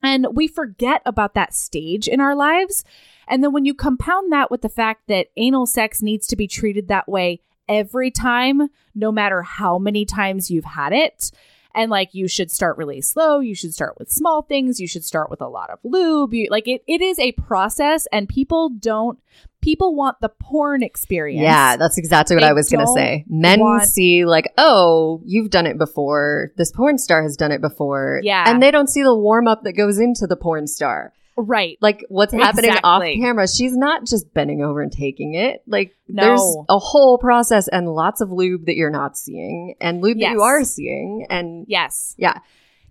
[0.03, 2.83] And we forget about that stage in our lives.
[3.27, 6.47] And then when you compound that with the fact that anal sex needs to be
[6.47, 11.31] treated that way every time, no matter how many times you've had it,
[11.75, 15.03] and like you should start really slow you should start with small things you should
[15.05, 18.69] start with a lot of lube you, like it, it is a process and people
[18.69, 19.19] don't
[19.61, 23.25] people want the porn experience Yeah, that's exactly what They I was going to say.
[23.27, 26.51] Men want- see like, "Oh, you've done it before.
[26.55, 28.43] This porn star has done it before." Yeah.
[28.47, 31.13] And they don't see the warm up that goes into the porn star.
[31.37, 33.47] Right like what's happening off camera.
[33.47, 35.61] She's not just bending over and taking it.
[35.67, 36.23] Like No.
[36.23, 40.31] there's a whole process and lots of lube that you're not seeing and lube that
[40.31, 41.25] you are seeing.
[41.29, 42.39] And yes yeah,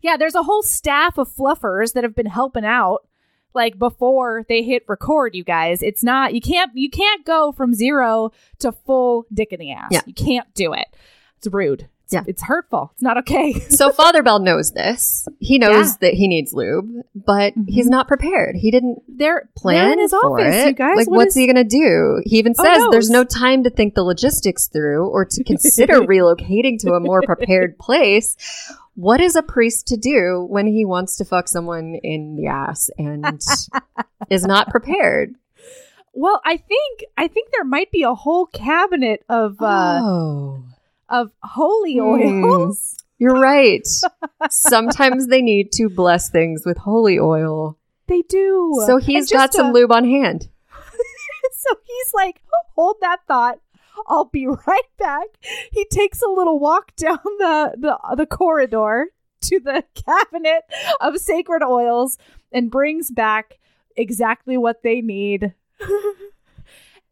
[0.02, 3.06] yeah there's a whole staff of fluffers that have been helping out
[3.54, 7.72] like before they hit record you guys it's not you can't you can't go from
[7.72, 10.00] zero to full dick in the ass Yeah.
[10.06, 10.86] you can't do it
[11.38, 12.22] it's rude Yeah.
[12.26, 15.28] it's hurtful it's not okay so Father Bell knows this.
[15.40, 15.94] He knows Yeah.
[16.00, 17.64] that he needs lube, but Mhm.
[17.68, 18.56] he's not prepared.
[18.56, 20.66] He didn't they're plan in his for office it.
[20.68, 22.20] you guys like, What what's is- he gonna do?
[22.24, 22.90] He even Oh, says knows?
[22.92, 27.20] there's no time to think the logistics through or to consider relocating to a more
[27.22, 28.36] prepared place.
[28.96, 32.90] What is a priest to do when he wants to fuck someone in the ass
[32.96, 33.24] and
[34.30, 35.34] is not prepared?
[36.12, 40.62] Well, I think I think there might be a whole cabinet of uh oh,
[41.20, 42.44] of holy Hmm.
[42.44, 42.96] oils.
[43.18, 43.86] you're right.
[44.50, 47.78] Sometimes they need to bless things with holy oil.
[48.06, 48.82] They do.
[48.86, 50.48] So he's got some uh, lube on hand.
[51.56, 52.42] So he's like,
[52.74, 53.58] hold that thought.
[54.06, 55.26] I'll be right back.
[55.72, 59.06] He takes a little walk down the the, the corridor
[59.42, 60.62] to the cabinet
[61.00, 62.18] of sacred oils
[62.52, 63.58] and brings back
[63.96, 65.54] exactly what they need.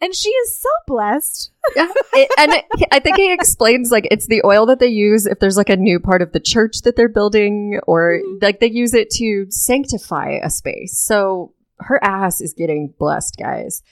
[0.03, 1.51] And she is so blessed.
[1.77, 1.87] Yeah.
[2.15, 5.39] It- and it, I think he explains like it's the oil that they use if
[5.39, 8.43] there's like a new part of the church that they're building or Mhm.
[8.43, 10.99] like they use it to sanctify a space.
[10.99, 13.83] So her ass is getting blessed, guys.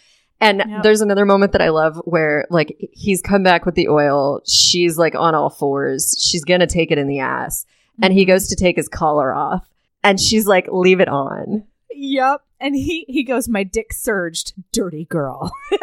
[0.43, 0.83] And Yep.
[0.83, 4.41] there's another moment that I love where like he's come back with the oil.
[4.47, 6.17] She's like on all fours.
[6.21, 7.65] She's going to take it in the ass.
[8.03, 9.69] And he goes to take his collar off.
[10.03, 11.65] And she's like, leave it on.
[11.93, 12.41] Yep.
[12.61, 15.51] And he he goes, My dick surged, dirty girl.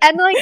[0.00, 0.36] And like,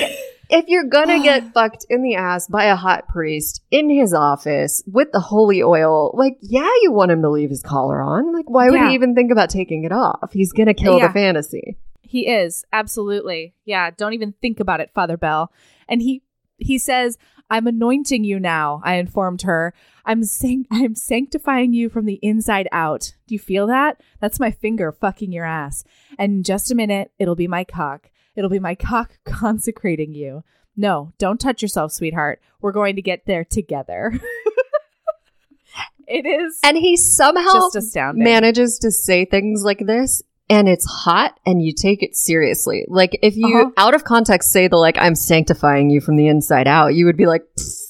[0.48, 4.82] if you're gonna get fucked in the ass by a hot priest in his office
[4.86, 8.32] with the holy oil, like, yeah, you want him to leave his collar on.
[8.32, 8.88] Like, why would Yeah.
[8.88, 10.32] he even think about taking it off?
[10.32, 11.08] He's gonna kill Yeah.
[11.08, 11.76] the fantasy.
[12.00, 13.54] He is, absolutely.
[13.66, 15.52] Yeah, don't even think about it, Father Bell.
[15.88, 16.22] And he
[16.58, 17.18] he says,
[17.51, 19.74] "I'm anointing you now." I informed her.
[20.05, 23.14] I'm sanct- I'm sanctifying you from the inside out.
[23.27, 24.01] Do you feel that?
[24.20, 25.85] That's my finger fucking your ass.
[26.18, 28.10] And in just a minute, it'll be my cock.
[28.36, 30.43] It'll be my cock consecrating you.
[30.77, 32.40] No, don't touch yourself, sweetheart.
[32.60, 34.12] We're going to get there together.
[36.06, 38.24] it is And he somehow just astounding.
[38.24, 42.85] manages to say things like this and it's hot and you take it seriously.
[42.89, 43.70] Like if you Uh-huh.
[43.78, 47.16] out of context say the like I'm sanctifying you from the inside out, you would
[47.16, 47.43] be like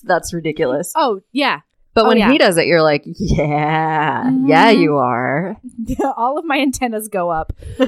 [0.05, 0.93] that's ridiculous.
[0.95, 1.61] oh, yeah.
[1.93, 2.31] But oh, when yeah.
[2.31, 4.49] he does it you're like, yeah, Mhm.
[4.49, 5.57] yeah you are.
[5.87, 7.53] Yeah, all of my antennas go up.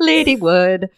[0.00, 0.88] Ladywood.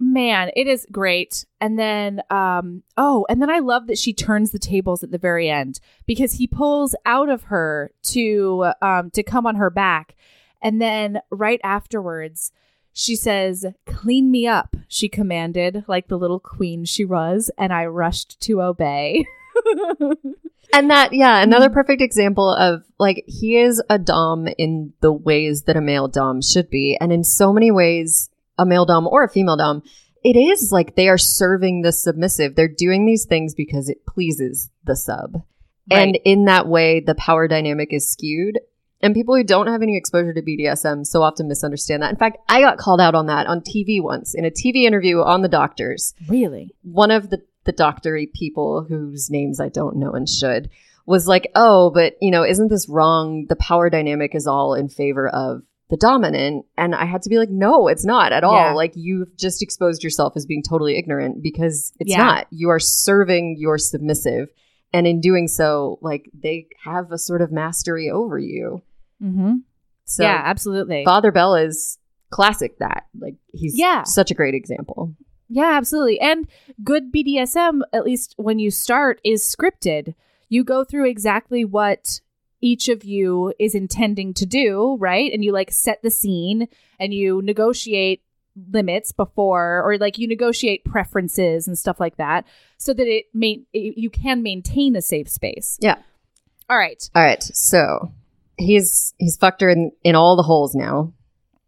[0.00, 1.46] Man, it is great.
[1.60, 5.18] And then um oh, and then I love that she turns the tables at the
[5.18, 10.14] very end because he pulls out of her to um to come on her back.
[10.64, 12.50] And then right afterwards,
[12.92, 17.86] she says, "Clean me up," she commanded, like the little queen she was, and I
[17.86, 19.26] rushed to obey.
[20.72, 21.74] And that, yeah, another Mm-hmm.
[21.74, 26.42] perfect example of like he is a dom in the ways that a male dom
[26.42, 28.28] should be, and in so many ways,
[28.58, 29.82] a male dom or a female dom,
[30.24, 32.56] it is like they are serving the submissive.
[32.56, 35.42] They're doing these things because it pleases the sub,
[35.92, 38.58] and in that way, the power dynamic is skewed.
[39.04, 42.10] And people who don't have any exposure to BDSM so often misunderstand that.
[42.10, 45.20] In fact, I got called out on that on TV once in a TV interview
[45.20, 46.74] on the doctors really?
[46.82, 50.68] one of the the doctory people whose names I don't know and should
[51.06, 53.46] was like, "Oh, but you know, isn't this wrong?
[53.48, 57.38] The power dynamic is all in favor of the dominant." And I had to be
[57.38, 58.54] like, "No, it's not at all.
[58.54, 58.72] Yeah.
[58.72, 62.18] Like you've just exposed yourself as being totally ignorant because it's Yeah.
[62.24, 62.46] not.
[62.50, 64.48] You are serving your submissive,
[64.92, 68.82] and in doing so, like they have a sort of mastery over you."
[69.22, 69.54] Mm-hmm.
[70.04, 71.04] So yeah, absolutely.
[71.04, 71.98] Father Bell is
[72.30, 73.06] classic that.
[73.18, 74.02] Like he's Yeah.
[74.04, 75.14] such a great example.
[75.48, 76.20] Yeah, absolutely.
[76.20, 76.48] And
[76.82, 80.14] good BDSM, at least when you start, is scripted.
[80.48, 82.20] You go through exactly what
[82.60, 85.30] each of you is intending to do, right?
[85.32, 86.66] And you like set the scene
[86.98, 88.22] and you negotiate
[88.70, 92.46] limits before or like you negotiate preferences and stuff like that
[92.78, 95.76] so that it may you can maintain a safe space.
[95.80, 95.96] Yeah.
[96.70, 97.08] All right.
[97.14, 98.12] All right, so
[98.56, 101.12] he's he's fucked her in in all the holes now.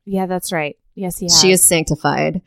[0.05, 0.77] Yeah, that's right.
[0.95, 1.41] Yes, he has.
[1.41, 2.41] She is sanctified.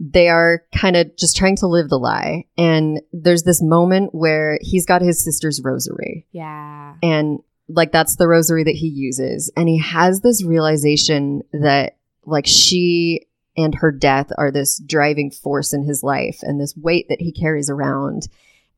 [0.00, 4.58] They are kind of just trying to live the lie, and there's this moment where
[4.60, 6.94] he's got his sister's rosary, Yeah.
[7.02, 7.38] and
[7.68, 13.26] like that's the rosary that he uses, and he has this realization that like she
[13.56, 17.30] and her death are this driving force in his life, and this weight that he
[17.30, 18.26] carries around,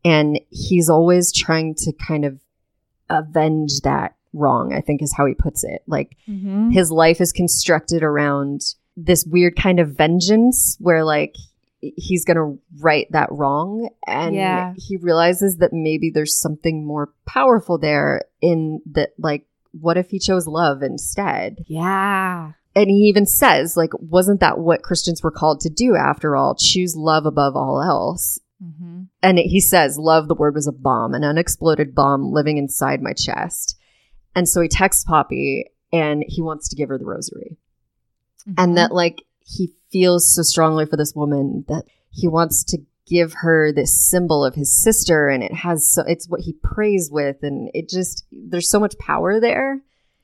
[0.05, 2.39] and he's always trying to kind of
[3.09, 4.75] avenge that wrong.
[4.75, 6.71] I think is how he puts it, like Mm-hmm.
[6.71, 8.61] his life is constructed around
[8.97, 11.35] this weird kind of vengeance where like
[11.81, 14.73] he's going to right that wrong and Yeah.
[14.77, 20.19] he realizes that maybe there's something more powerful there in that like what if he
[20.19, 22.53] chose love instead Yeah.
[22.77, 26.55] and he even says like wasn't that what christians were called to do after all
[26.55, 29.03] choose love above all else Mm-hmm.
[29.23, 33.13] and he says love the word was a bomb an unexploded bomb living inside my
[33.13, 33.74] chest
[34.35, 37.59] and so he texts poppy and he wants to give her the rosary.
[38.47, 38.55] Mm-hmm.
[38.59, 43.33] and that like he feels so strongly for this woman that he wants to give
[43.39, 45.29] her this symbol of his sister.
[45.29, 47.43] And it has so it's what he prays with.
[47.43, 49.81] And it just there's so much power there.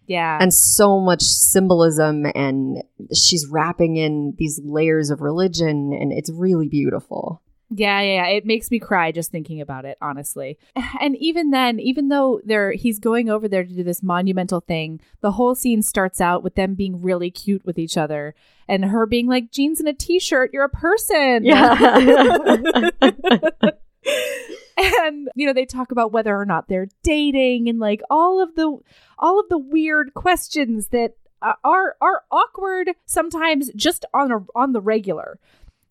[0.06, 0.38] Yeah.
[0.40, 2.26] and so much symbolism.
[2.34, 2.82] And
[3.14, 5.92] she's wrapping in these layers of religion.
[5.92, 7.40] And it's really beautiful
[7.72, 8.36] Yeah, yeah, yeah.
[8.36, 10.58] It makes me cry just thinking about it, honestly.
[11.00, 15.00] And even then, even though they're he's going over there to do this monumental thing,
[15.20, 18.34] the whole scene starts out with them being really cute with each other
[18.68, 21.44] and her being like, jeans and a t-shirt, you're a person.
[21.44, 22.90] Yeah.
[25.00, 28.54] and you know, they talk about whether or not they're dating and like all of
[28.54, 28.78] the
[29.18, 34.72] all of the weird questions that uh, are are awkward sometimes just on a on
[34.72, 35.38] the regular.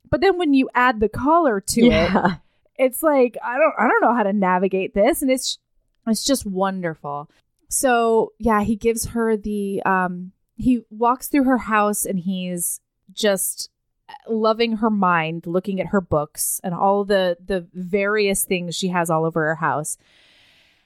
[0.09, 2.31] But then when you add the collar to it,
[2.75, 5.59] it's like I don't I don't know how to navigate this and it's
[6.07, 7.29] it's just wonderful.
[7.69, 12.81] So, yeah, he gives her the um he walks through her house and he's
[13.13, 13.69] just
[14.27, 19.09] loving her mind, looking at her books and all the the various things she has
[19.09, 19.97] all over her house.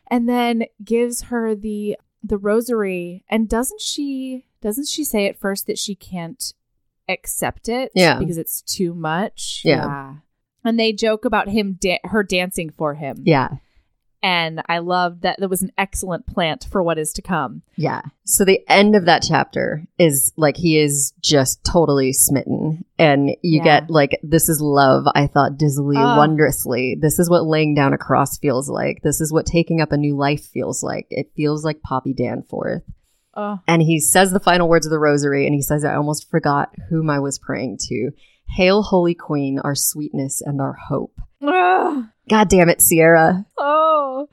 [0.07, 5.67] And then gives her the the rosary and doesn't she doesn't she say at first
[5.67, 6.53] that she can't
[7.09, 8.19] accept it Yeah.
[8.19, 10.15] because it's too much Yeah.
[10.63, 13.49] and they joke about him da- her dancing for him Yeah.
[14.21, 18.01] and i love that there was an excellent plant for what is to come Yeah.
[18.25, 22.85] So the end of that chapter is like he is just totally smitten.
[22.97, 23.63] And you Yeah.
[23.81, 26.17] get like, this is love, I thought dizzily, Oh.
[26.17, 26.95] wondrously.
[27.01, 29.01] This is what laying down a cross feels like.
[29.03, 31.07] This is what taking up a new life feels like.
[31.09, 32.83] It feels like Poppy Danforth.
[33.35, 36.29] Oh And he says the final words of the rosary and he says, I almost
[36.29, 38.11] forgot whom I was praying to.
[38.49, 41.19] Hail, Holy Queen, our sweetness and our hope.
[41.41, 42.05] Ugh.
[42.29, 43.45] God damn it, Sierra.
[43.57, 44.27] Oh,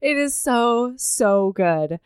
[0.00, 1.98] it is so, so good.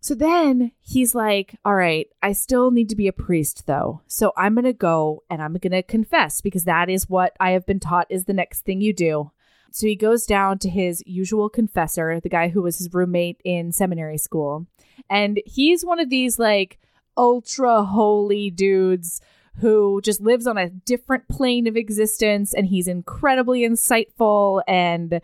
[0.00, 4.02] So then he's like, All right, I still need to be a priest though.
[4.06, 7.50] So I'm going to go and I'm going to confess because that is what I
[7.50, 9.32] have been taught is the next thing you do.
[9.70, 13.72] So he goes down to his usual confessor, the guy who was his roommate in
[13.72, 14.66] seminary school.
[15.08, 16.78] And he's one of these like
[17.16, 19.20] ultra holy dudes
[19.60, 25.20] who just lives on a different plane of existence and he's incredibly insightful and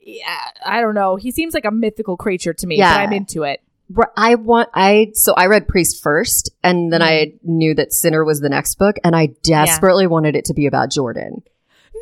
[0.00, 1.16] yeah, I don't know.
[1.16, 2.94] He seems like a mythical creature to me, Yeah.
[2.94, 3.60] but I'm into it.
[4.16, 7.08] I want I so I read Priest first, and then mm-hmm.
[7.08, 10.66] I knew that Sinner was the next book, and I desperately wanted it to be
[10.66, 11.42] about Jordan.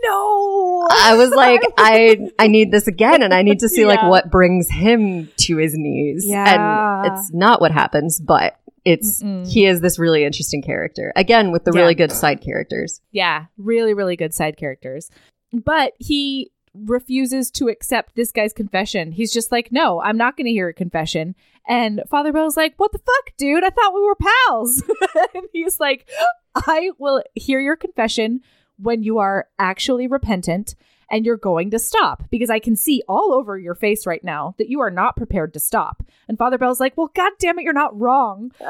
[0.04, 0.86] No.
[0.90, 4.30] I was like, I I need this again, and I need to see like what
[4.30, 6.24] brings him to his knees.
[6.26, 7.04] Yeah.
[7.04, 9.46] and it's not what happens, but it's Mm-mm.
[9.50, 11.80] he is this really interesting character again with the Yeah.
[11.80, 13.00] really good side characters.
[13.10, 15.10] Yeah, really, really good side characters.
[15.52, 19.10] But he refuses to accept this guy's confession.
[19.12, 21.34] He's just like, no, I'm not going to hear a confession.
[21.66, 23.64] And Father Bell's like, what the fuck, dude?
[23.64, 24.82] I thought we were pals.
[25.34, 26.06] and he's like,
[26.54, 28.42] I will hear your confession
[28.78, 30.74] when you are actually repentant
[31.10, 34.54] and you're going to stop because I can see all over your face right now
[34.58, 36.02] that you are not prepared to stop.
[36.28, 38.50] And Father Bell's like, well, God damn it, you're not wrong.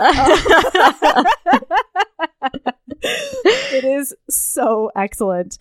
[3.02, 5.58] it is so excellent.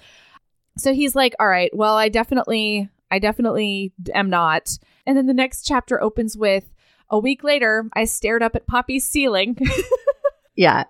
[0.77, 5.33] So he's like, "All right, well, I definitely I definitely am not." And then the
[5.33, 6.65] next chapter opens with
[7.09, 9.57] a week later, I stared up at Poppy's ceiling.
[10.55, 10.85] yeah,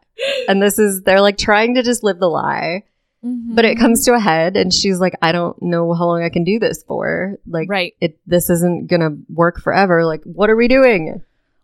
[0.48, 2.84] and this is they're like trying to just live the lie.
[3.27, 6.30] But it comes to a head, and she's like, "I don't know how long I
[6.30, 7.38] can do this for.
[7.47, 7.93] Like, right.
[7.99, 10.06] it this isn't gonna work forever.
[10.06, 11.22] Like, what are we doing?"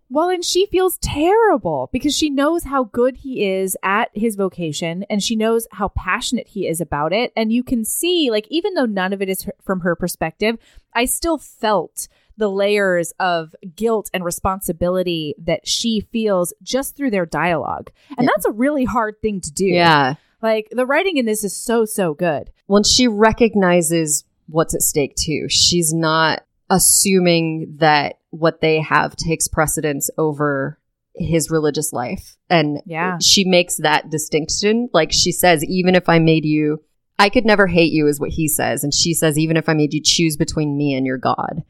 [0.09, 5.05] Well, and she feels terrible because she knows how good he is at his vocation
[5.09, 7.31] and she knows how passionate he is about it.
[7.33, 10.57] And you can see, like, even though none of it is her- from her perspective,
[10.93, 17.25] I still felt the layers of guilt and responsibility that she feels just through their
[17.25, 17.89] dialogue.
[18.17, 18.31] And Yeah.
[18.35, 19.65] that's a really hard thing to do.
[19.65, 20.15] Yeah.
[20.41, 22.49] Like, the writing in this is so, so good.
[22.67, 29.47] When she recognizes what's at stake too, she's not assuming that what they have takes
[29.47, 30.79] precedence over
[31.15, 32.37] his religious life.
[32.49, 33.17] And Yeah.
[33.21, 34.89] she makes that distinction.
[34.93, 36.81] Like she says, even if I made you,
[37.19, 38.83] I could never hate you, is what he says.
[38.83, 41.63] And she says, even if I made you choose between me and your God.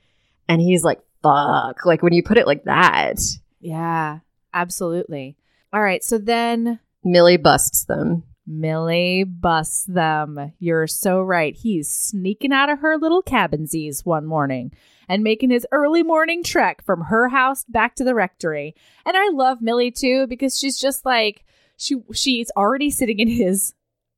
[0.48, 1.86] And he's like, fuck.
[1.86, 3.18] Like when you put it like that,
[3.60, 4.20] Yeah,
[4.54, 5.36] absolutely.
[5.74, 6.04] All right.
[6.04, 8.24] So then Millie busts them.
[8.60, 10.54] Millie busts them.
[10.60, 11.56] You're so right.
[11.56, 14.72] He's sneaking out of her little cabinsies one morning
[15.08, 18.76] and making his early morning trek from her house back to the rectory.
[19.06, 21.44] And I love Millie too because she's just like
[21.78, 23.74] she she's already sitting in his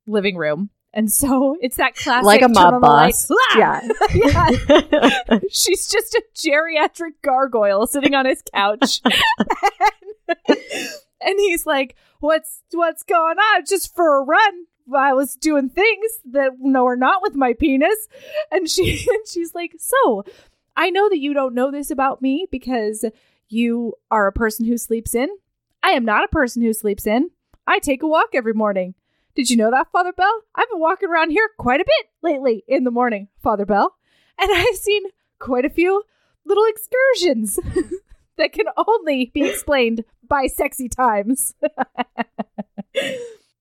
[0.06, 0.70] living room.
[0.94, 3.30] And so it's that classic Like a mob boss.
[3.58, 3.82] Yeah.
[4.14, 4.50] Yeah.
[5.50, 9.02] She's just a geriatric gargoyle sitting on his couch.
[11.26, 13.66] and, he's like, What's what's going on?
[13.68, 14.66] Just for a run.
[14.94, 18.08] I was doing things that no are not with my penis.
[18.52, 20.26] And she and she's like, So
[20.76, 23.06] I know that you don't know this about me because
[23.50, 25.30] you are a person who sleeps in.
[25.82, 27.30] I am not a person who sleeps in.
[27.68, 28.95] I take a walk every morning.
[29.36, 30.41] Did you know that, Father Bell?
[30.54, 33.95] I've been walking around here quite a bit lately in the morning, Father Bell.
[34.40, 35.04] And I've seen
[35.40, 36.04] quite a few
[36.45, 37.60] little excursions
[38.38, 41.54] that can only be explained by sexy times.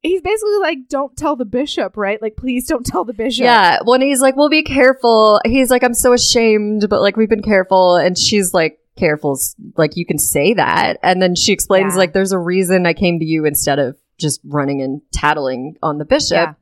[0.02, 2.20] He's basically like, don't tell the bishop, right?
[2.20, 3.44] Like, please don't tell the bishop.
[3.44, 7.28] Yeah, when he's like, "Well, be careful," he's like, "I'm so ashamed," but like, we've
[7.28, 11.94] been careful, and she's like, "Careful's like you can say that," and then she explains
[11.94, 11.98] Yeah.
[11.98, 15.98] like, "There's a reason I came to you instead of just running and tattling on
[15.98, 16.54] the bishop." Yeah.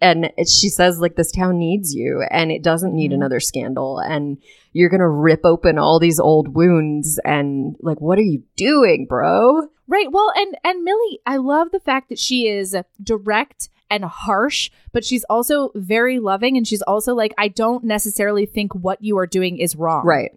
[0.00, 3.14] And it, she says like, "This town needs you, and it doesn't need Mhm.
[3.14, 4.36] another scandal, and
[4.72, 9.68] you're gonna rip open all these old wounds, and like, what are you doing, bro?"
[9.88, 10.10] Right.
[10.12, 15.04] Well, and and Millie, I love the fact that she is direct and harsh, but
[15.04, 19.26] she's also very loving and she's also like I don't necessarily think what you are
[19.28, 20.04] doing is wrong.
[20.04, 20.32] Right.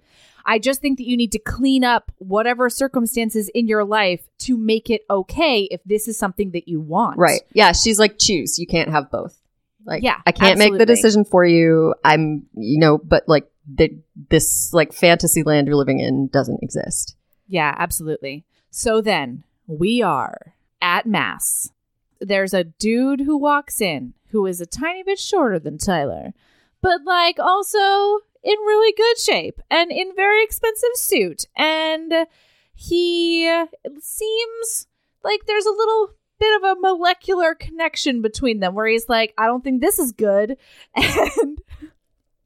[0.45, 4.55] I just think that you need to clean up whatever circumstances in your life to
[4.57, 7.17] make it okay if this is something that you want.
[7.17, 7.41] Right.
[7.53, 7.71] Yeah.
[7.71, 8.57] She's like, choose.
[8.57, 9.38] You can't have both.
[9.85, 11.95] Like, Yeah, I can't make the decision for you.
[12.03, 13.97] I'm, you know, but like the,
[14.29, 17.15] this like fantasy land you're living in doesn't exist.
[17.47, 18.45] Yeah, absolutely.
[18.69, 21.71] So then we are at Mass.
[22.19, 26.33] There's a dude who walks in who is a tiny bit shorter than Tyler,
[26.81, 31.45] but like also in really good shape and in very expensive suit.
[31.55, 32.27] And
[32.73, 33.63] he
[33.99, 34.87] seems
[35.23, 39.45] like there's a little bit of a molecular connection between them where he's like, I
[39.47, 40.57] don't think this is good.
[40.95, 41.61] And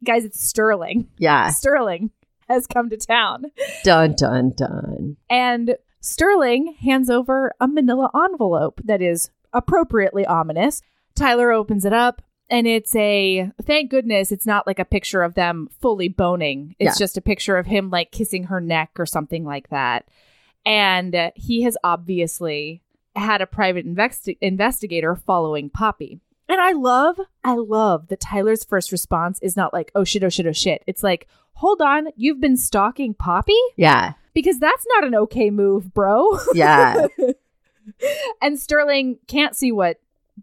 [0.04, 1.08] guys, it's Sterling.
[1.18, 1.50] Yeah.
[1.50, 2.12] Sterling
[2.50, 3.46] has come to town.
[3.84, 5.16] Dun, dun, dun.
[5.30, 10.82] And Sterling hands over a manila envelope that is appropriately ominous.
[11.16, 15.36] Tyler opens it up and it's a thank goodness it's not like a picture of
[15.36, 16.76] them fully boning.
[16.80, 17.04] It's Yeah.
[17.06, 20.10] just a picture of him like kissing her neck or something like that.
[20.66, 22.82] And he has obviously
[23.16, 26.20] had a private investi- investigator following Poppy.
[26.50, 30.30] And I love, I love that Tyler's first response is not like, oh shit, oh
[30.30, 30.84] shit, oh shit.
[30.88, 33.60] It's like, hold on, you've been stalking Poppy?
[33.78, 34.14] Yeah.
[34.34, 36.38] because that's not an okay move, bro.
[36.54, 37.08] Yeah.
[38.42, 40.00] and Sterling can't see what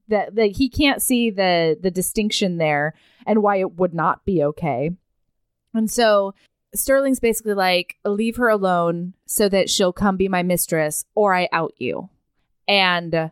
[0.08, 2.94] that that he can't see the the distinction there
[3.26, 4.90] and why it would not be okay.
[5.74, 6.34] And so
[6.74, 11.48] Sterling's basically like, leave her alone so that she'll come be my mistress or I
[11.52, 12.08] out you.
[12.70, 13.30] And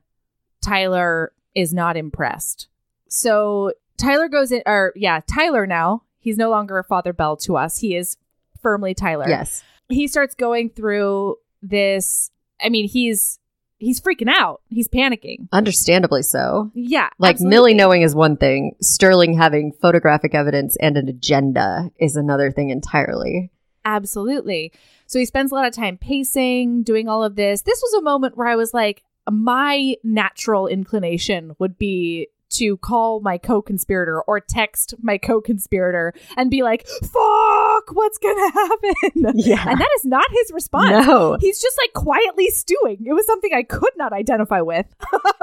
[0.61, 2.69] Tyler is not impressed.
[3.09, 7.79] So Tyler goes in or yeah, Tyler now, he's no longer Father Bell to us.
[7.79, 8.17] He is
[8.61, 9.63] firmly Tyler yes.
[9.89, 13.39] he starts going through this i mean he's
[13.79, 16.71] he's freaking out he's panicking Understandably so.
[16.75, 17.51] yeah Like absolutely.
[17.55, 18.75] Millie knowing is one thing.
[18.83, 23.51] Sterling having photographic evidence and an agenda is another thing entirely.
[23.85, 24.73] absolutely
[25.07, 28.03] so he spends a lot of time pacing doing all of this this was a
[28.03, 34.41] moment where i was like my natural inclination would be to call my co-conspirator or
[34.41, 39.69] text my co-conspirator and be like fuck what's gonna happen Yeah.
[39.69, 41.37] and that is not his response No.
[41.41, 43.05] He's just like quietly stewing.
[43.07, 44.87] It was something I could not identify with.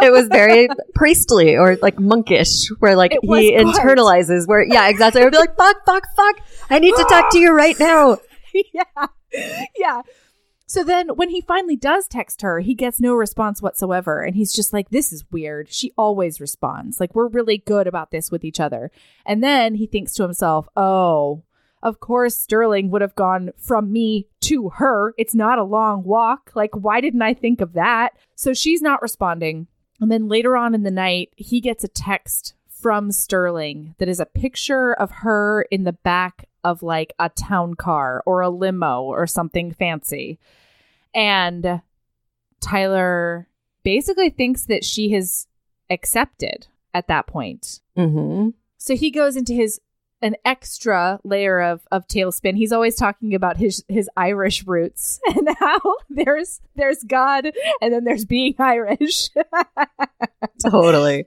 [0.02, 3.54] it was very priestly or like monkish, where like he quite.
[3.54, 4.48] internalizes.
[4.48, 5.22] Where yeah, exactly.
[5.22, 6.40] I'd be like, fuck, fuck, fuck.
[6.72, 8.18] I need to talk to you right now.
[8.74, 9.06] yeah.
[9.78, 10.02] Yeah.
[10.68, 14.22] So then when he finally does text her, he gets no response whatsoever.
[14.24, 15.72] And he's just like, this is weird.
[15.72, 17.00] She always responds.
[17.00, 18.92] Like, we're really good about this with each other.
[19.26, 21.44] And then he thinks to himself, oh,
[21.84, 25.14] of course, Sterling would have gone from me to her.
[25.20, 26.52] It's not a long walk.
[26.56, 28.18] Like, why didn't I think of that?
[28.34, 29.68] So she's not responding.
[30.02, 34.20] And then later on in the night, he gets a text from Sterling that is
[34.20, 39.04] a picture of her in the back of like a town car or a limo
[39.04, 40.40] or something fancy.
[41.14, 41.82] And
[42.60, 43.48] Tyler
[43.84, 45.48] basically thinks that she has
[45.90, 47.82] accepted at that point.
[47.96, 48.50] Mm-hmm.
[48.78, 49.80] So he goes into his
[50.22, 52.58] an extra layer of of tailspin.
[52.58, 55.80] He's always talking about his his Irish roots and how
[56.10, 59.30] there's there's God and then there's being Irish.
[60.68, 61.26] Totally.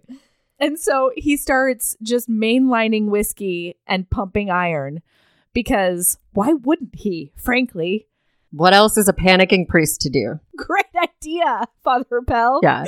[0.58, 5.02] And so he starts just mainlining whiskey and pumping iron
[5.52, 8.06] because why wouldn't he, frankly?
[8.50, 10.40] What else is a panicking priest to do?
[10.56, 12.60] Great idea, Father Bell.
[12.62, 12.84] Yeah.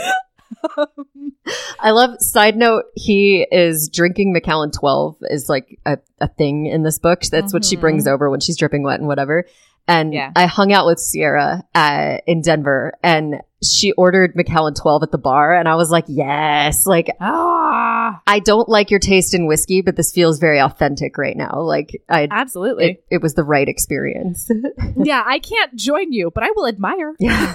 [1.80, 6.82] I love side note, he is drinking Macallan 12 is like a, a thing in
[6.82, 7.22] this book.
[7.22, 8.14] That's what she brings mm-hmm.
[8.14, 9.46] over when she's dripping wet and whatever.
[9.90, 10.30] And Yeah.
[10.36, 15.18] I hung out with Sierra uh, in Denver and she ordered Macallan 12 at the
[15.18, 15.54] bar.
[15.54, 19.96] And I was like, yes, like ah, I don't like your taste in whiskey, but
[19.96, 21.60] this feels very authentic right now.
[21.60, 22.84] Like I, absolutely.
[22.84, 24.48] it, it was the right experience.
[24.96, 27.14] yeah, I can't join you, but I will admire.
[27.18, 27.52] yeah.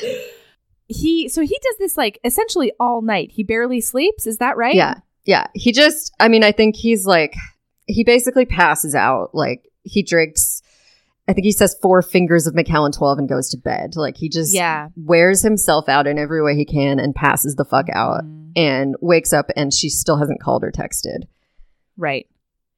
[0.88, 3.32] he so he does this like essentially all night.
[3.32, 4.26] He barely sleeps.
[4.26, 4.74] Is that right?
[4.74, 4.96] Yeah.
[5.26, 5.48] Yeah.
[5.54, 7.36] He just, I mean, I think he's like,
[7.86, 9.30] he basically passes out.
[9.34, 10.61] Like, he drinks,
[11.32, 13.96] I think he says four fingers of Macallan 12 and goes to bed.
[13.96, 14.90] Like, he just Yeah.
[14.98, 18.96] wears himself out in every way he can and passes the fuck out Mm, and
[19.00, 21.22] wakes up and she still hasn't called or texted.
[21.98, 22.28] right.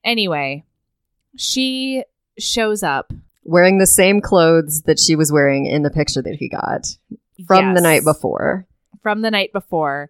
[0.03, 0.63] Anyway,
[1.35, 2.03] she
[2.37, 3.11] shows up
[3.45, 6.85] Wearing the same clothes that she was wearing in the picture that he got
[7.47, 8.67] from the night before.
[9.01, 10.09] from the night before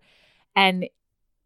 [0.55, 0.85] and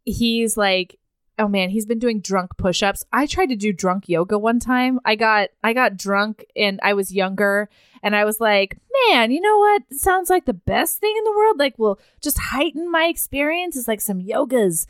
[0.04, 0.98] he's like
[1.38, 3.04] oh man he's been doing drunk push-ups.
[3.12, 5.00] I tried to do drunk yoga one time.
[5.04, 7.68] I got i got drunk and i was younger
[8.02, 9.82] and i was like man you know what?
[9.92, 11.58] Sounds like the best thing in the world.
[11.58, 13.76] Like will just heighten my experience.
[13.76, 14.86] Is like some yogas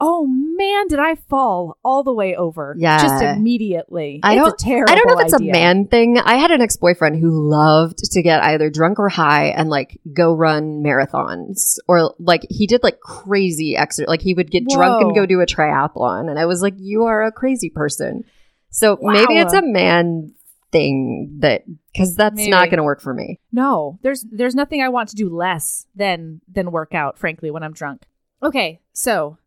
[0.00, 2.74] Oh man, did I fall all the way over?
[2.78, 3.00] Yeah.
[3.00, 4.20] just immediately.
[4.22, 5.50] I It's don't- I don't know if it's idea.
[5.50, 6.18] a man thing.
[6.18, 10.00] I had an ex boyfriend who loved to get either drunk or high and like
[10.12, 14.08] go run marathons or like he did like crazy exercise.
[14.08, 16.28] Like he would get drunk and go do a triathlon.
[16.28, 18.24] And I was like, you are a crazy person.
[18.70, 20.34] So maybe it's a man
[20.72, 21.62] thing that,
[21.96, 23.38] cause that's not going to work for me.
[23.52, 27.62] No, there's there's nothing I want to do less than than work out, frankly, when
[27.62, 28.02] I'm drunk.
[28.42, 29.38] Okay, so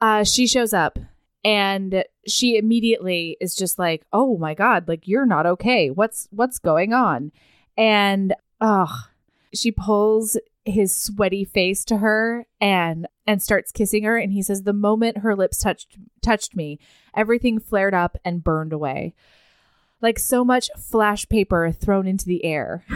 [0.00, 0.98] uh she shows up
[1.44, 5.90] and she immediately is just like, "Oh my god, like you're not okay.
[5.90, 7.32] What's what's going on?"
[7.76, 8.94] And ugh,
[9.54, 14.62] she pulls his sweaty face to her and and starts kissing her and he says
[14.62, 16.78] the moment her lips touched touched me,
[17.14, 19.14] everything flared up and burned away.
[20.02, 22.84] Like so much flash paper thrown into the air.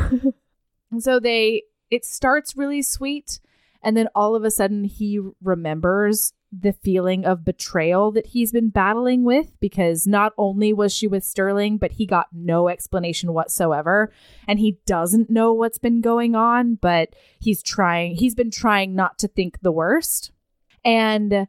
[1.01, 3.41] So they it starts really sweet
[3.83, 8.69] and then all of a sudden he remembers the feeling of betrayal that he's been
[8.69, 14.13] battling with because not only was she with Sterling but he got no explanation whatsoever.
[14.47, 19.19] And he doesn't know what's been going on but he's trying he's been trying not
[19.19, 20.31] to think the worst.
[20.85, 21.49] And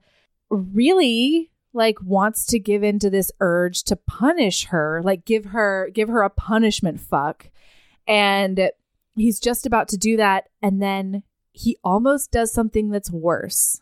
[0.49, 6.09] really like wants to give into this urge to punish her like give her give
[6.09, 7.49] her a punishment fuck.
[8.07, 8.71] And
[9.15, 10.49] he's just about to do that.
[10.61, 13.81] And then he almost does something that's worse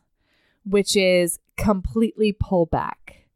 [0.65, 3.27] which is completely pull back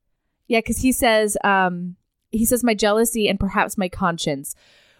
[0.47, 1.95] yeah because he says um
[2.31, 4.55] he says my jealousy and perhaps my conscience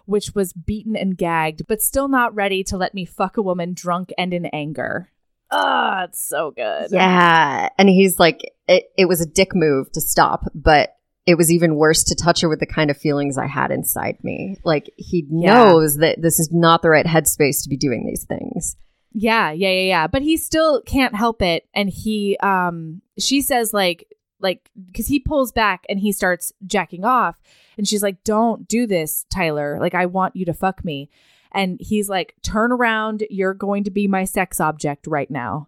[0.06, 3.74] which was beaten and gagged but still not ready to let me fuck a woman
[3.74, 5.10] drunk and in anger
[5.52, 7.70] ah it's so good Yeah.
[7.78, 10.96] And he's like, it, it was a dick move to stop, but
[11.26, 14.18] it was even worse to touch her with the kind of feelings I had inside
[14.24, 14.58] me.
[14.66, 15.54] Like he Yeah.
[15.54, 18.76] knows that this is not the right headspace to be doing these things.
[19.14, 20.08] Yeah, yeah, yeah, yeah.
[20.08, 21.68] But he still can't help it.
[21.74, 24.08] And he, um, she says like,
[24.40, 27.42] like, because he pulls back and he starts jacking off,
[27.78, 29.80] and she's like, "Don't do this, Tyler.
[29.80, 31.10] Like, I want you to fuck me."
[31.52, 33.24] And he's like, "Turn around.
[33.30, 35.68] You're going to be my sex object right now."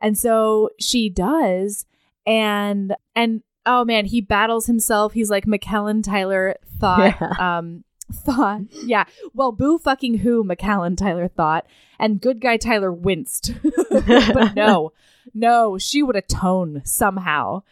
[0.00, 1.86] And so she does,
[2.26, 5.12] and and oh man, he battles himself.
[5.12, 7.16] He's like Macallan Tyler thought.
[7.38, 9.04] Um, thought, yeah.
[9.34, 11.66] Well, boo fucking who, Macallan Tyler thought,
[11.98, 13.52] and good guy Tyler winced.
[13.90, 14.92] but no,
[15.34, 17.62] no, she would atone somehow.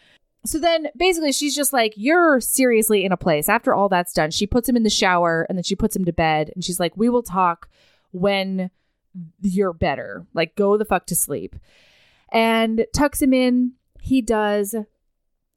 [0.45, 3.49] So then basically she's just like, You're seriously in a place.
[3.49, 6.05] After all that's done, she puts him in the shower and then she puts him
[6.05, 7.69] to bed and she's like, We will talk
[8.13, 8.71] when
[9.41, 10.27] you're better.
[10.35, 11.57] Like, go the fuck to sleep.
[12.31, 13.73] And tucks him in.
[14.01, 14.75] He does.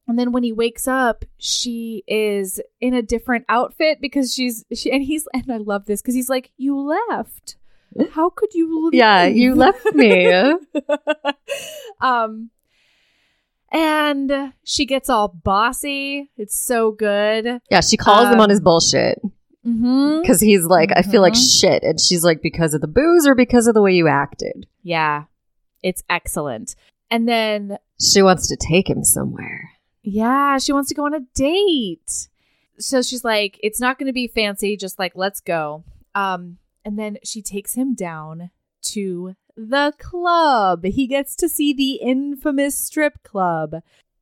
[0.10, 4.91] And then when he wakes up, she is in a different outfit because she's she
[4.91, 7.56] and he's and I love this because he's like, You left.
[8.11, 8.98] How could you leave?
[8.99, 10.31] Yeah, you left me.
[12.02, 12.49] um
[13.72, 16.31] and she gets all bossy.
[16.38, 17.61] It's so good.
[17.69, 19.22] yeah, she calls him Um, on his bullshit
[19.65, 20.22] Mm-hmm.
[20.22, 21.60] because he's like, I feel like Mhm.
[21.61, 21.84] shit.
[21.84, 24.65] And she's like, because of the booze or because of the way you acted?
[24.84, 25.26] Yeah.
[25.84, 26.76] It's excellent.
[27.11, 29.69] And then She wants to take him somewhere.
[30.04, 32.30] Yeah, she wants to go on a date.
[32.78, 35.84] So she's like, it's not going to be fancy, just like, let's go.
[36.16, 38.52] Um, and then she takes him down
[38.84, 40.86] to the club.
[40.86, 43.76] He gets to see the infamous strip club.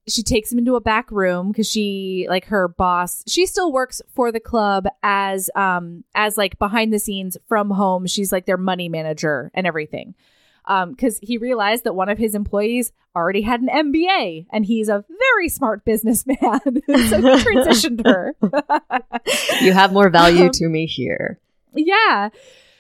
[0.08, 4.02] She takes him into a back room because she, like her boss, she still works
[4.16, 8.08] for the club as, um, as like behind the scenes from home.
[8.08, 10.16] She's like their money manager and everything
[10.90, 15.04] because he realized that one of his employees already had an MBA and he's a
[15.08, 16.38] very smart businessman.
[16.42, 18.36] so he transitioned her.
[19.62, 21.40] You have more value Um, to me here.
[21.74, 22.30] yeah.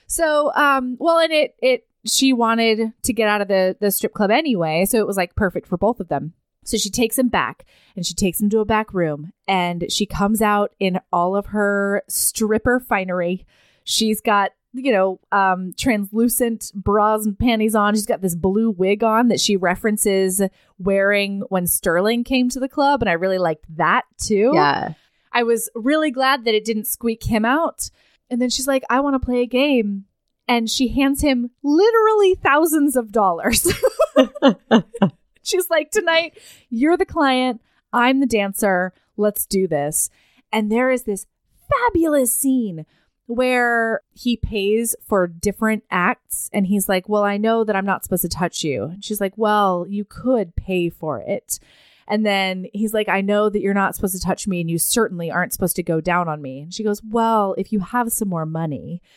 [0.07, 4.14] So, um, well, and it, it, she wanted to get out of the, the strip
[4.14, 4.85] club anyway.
[4.85, 6.34] So it was like perfect for both of them.
[6.64, 7.65] So she takes him back
[7.95, 11.47] and she takes him to a back room and she comes out in all of
[11.47, 13.45] her stripper finery.
[13.84, 17.95] She's got, you know, um, translucent bras and panties on.
[17.95, 20.41] She's got this blue wig on that she references
[20.77, 23.02] wearing when Sterling came to the club.
[23.02, 24.52] And I really liked that too.
[24.53, 24.94] Yeah.
[25.31, 27.89] I was really glad that it didn't squeak him out.
[28.30, 30.06] And then she's like, I want to play a game.
[30.48, 33.68] And she hands him literally thousands of dollars.
[35.44, 36.38] she's like, Tonight,
[36.69, 37.61] you're the client.
[37.91, 38.94] I'm the dancer.
[39.18, 40.10] Let's do this.
[40.52, 41.26] And there is this
[41.69, 42.85] fabulous scene
[43.28, 48.04] where he pays for different acts and he's like, Well, I know that I'm not
[48.04, 48.86] supposed to touch you.
[48.86, 51.60] And she's like, Well, you could pay for it.
[52.08, 54.78] And then he's like, I know that you're not supposed to touch me and you
[54.78, 56.62] certainly aren't supposed to go down on me.
[56.62, 59.02] And she goes, Well, if you have some more money.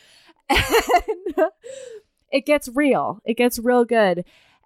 [0.50, 1.50] And
[2.32, 3.20] it gets real.
[3.24, 4.24] It gets real good.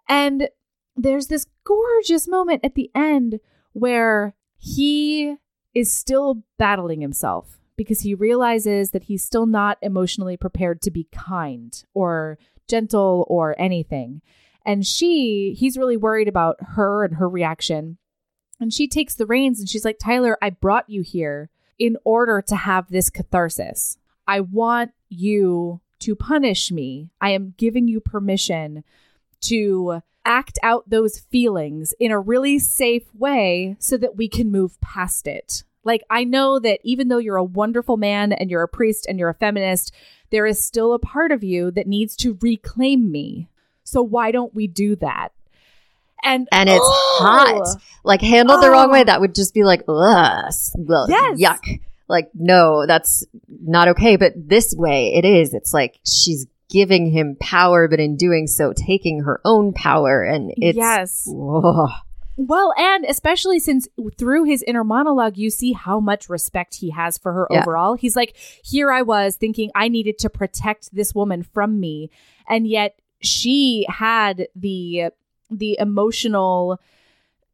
[0.09, 0.49] And
[0.97, 3.41] there's this gorgeous moment at the end
[3.73, 5.37] where he
[5.75, 11.09] is still battling himself because he realizes that he's still not emotionally prepared to be
[11.13, 12.39] kind or
[12.69, 14.23] gentle or anything.
[14.65, 17.99] And she, he's really worried about her and her reaction.
[18.61, 22.41] And she takes the reins and she's like, Tyler, I brought you here in order
[22.43, 23.99] to have this catharsis.
[24.27, 27.11] I want you to punish me.
[27.21, 28.85] I am giving you permission
[29.43, 34.81] to act out those feelings in a really safe way so that we can move
[34.81, 35.65] past it.
[35.85, 39.19] Like, I know that even though you're a wonderful man and you're a priest and
[39.19, 39.93] you're a feminist,
[40.31, 43.49] there is still a part of you that needs to reclaim me.
[43.85, 45.29] So, why don't we do that?
[46.23, 47.83] And, and it's oh, hot.
[48.03, 50.53] Like, handled the wrong way, that would just be like, ugh,
[50.91, 51.39] ugh Yes.
[51.39, 51.81] yuck.
[52.09, 54.17] Like, no, that's not okay.
[54.17, 55.55] But this way, it is.
[55.55, 60.23] It's like she's giving him power, but in doing so, taking her own power.
[60.23, 61.29] And it's, yes.
[61.29, 61.91] ugh.
[62.37, 63.87] Well, and especially since
[64.19, 67.61] through his inner monologue, you see how much respect he has for her Yeah.
[67.63, 67.95] overall.
[67.95, 72.11] He's like, here I was thinking I needed to protect this woman from me.
[72.49, 75.11] And yet she had the
[75.51, 76.81] the emotional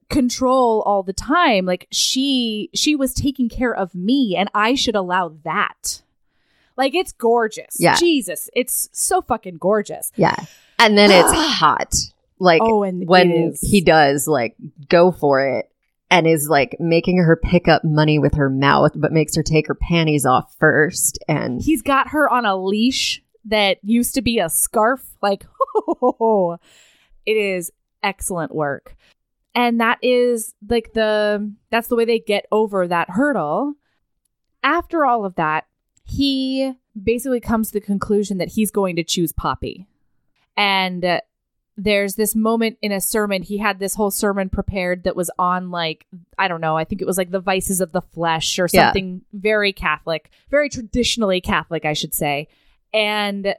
[0.09, 4.97] control all the time like she she was taking care of me and i should
[4.97, 6.03] allow that
[6.77, 7.95] like it's gorgeous Yeah.
[7.95, 10.35] jesus it's so fucking gorgeous Yeah.
[10.81, 11.95] And then it's hot.
[12.41, 14.57] Like oh and when he does like
[14.89, 15.71] go for it
[16.11, 19.69] and is like making her pick up money with her mouth, but makes her take
[19.69, 21.19] her panties off first.
[21.29, 25.05] And He's got her on a leash that used to be a scarf.
[25.23, 25.47] Like,
[25.87, 26.59] oh,
[27.27, 27.71] it is
[28.03, 28.97] excellent work.
[29.55, 33.75] And that is like the that's the way they get over that hurdle.
[34.63, 35.67] After all of that,
[36.05, 39.87] he basically comes to the conclusion that he's going to choose Poppy.
[40.57, 41.21] And uh,
[41.83, 43.43] there's this moment in a sermon.
[43.43, 46.07] He had this whole sermon prepared that was on like
[46.39, 46.77] I don't know.
[46.77, 48.89] I think it was like the vices of the flesh or Yeah.
[48.89, 52.49] something very Catholic, very traditionally Catholic, I should say.
[52.93, 53.55] And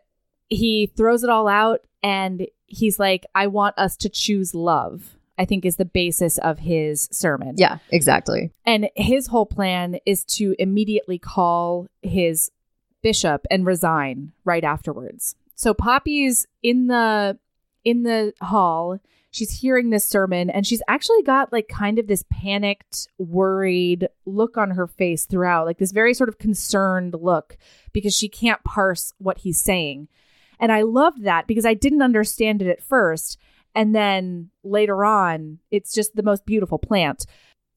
[0.50, 5.46] he throws it all out and he's like, "I want us to choose love." I
[5.46, 7.56] think is the basis of his sermon.
[7.58, 8.52] yeah, exactly.
[8.64, 12.52] And his whole plan is to immediately call his
[13.02, 15.36] bishop and resign right afterwards.
[15.56, 17.40] So Poppy's in the
[17.84, 19.00] in the hall.
[19.32, 24.58] She's hearing this sermon and she's actually got like kind of this panicked, worried look
[24.58, 27.58] on her face throughout, like this very sort of concerned look
[27.94, 30.10] because she can't parse what he's saying.
[30.60, 33.38] And I loved that because I didn't understand it at first.
[33.74, 37.26] And then later on, it's just the most beautiful plant.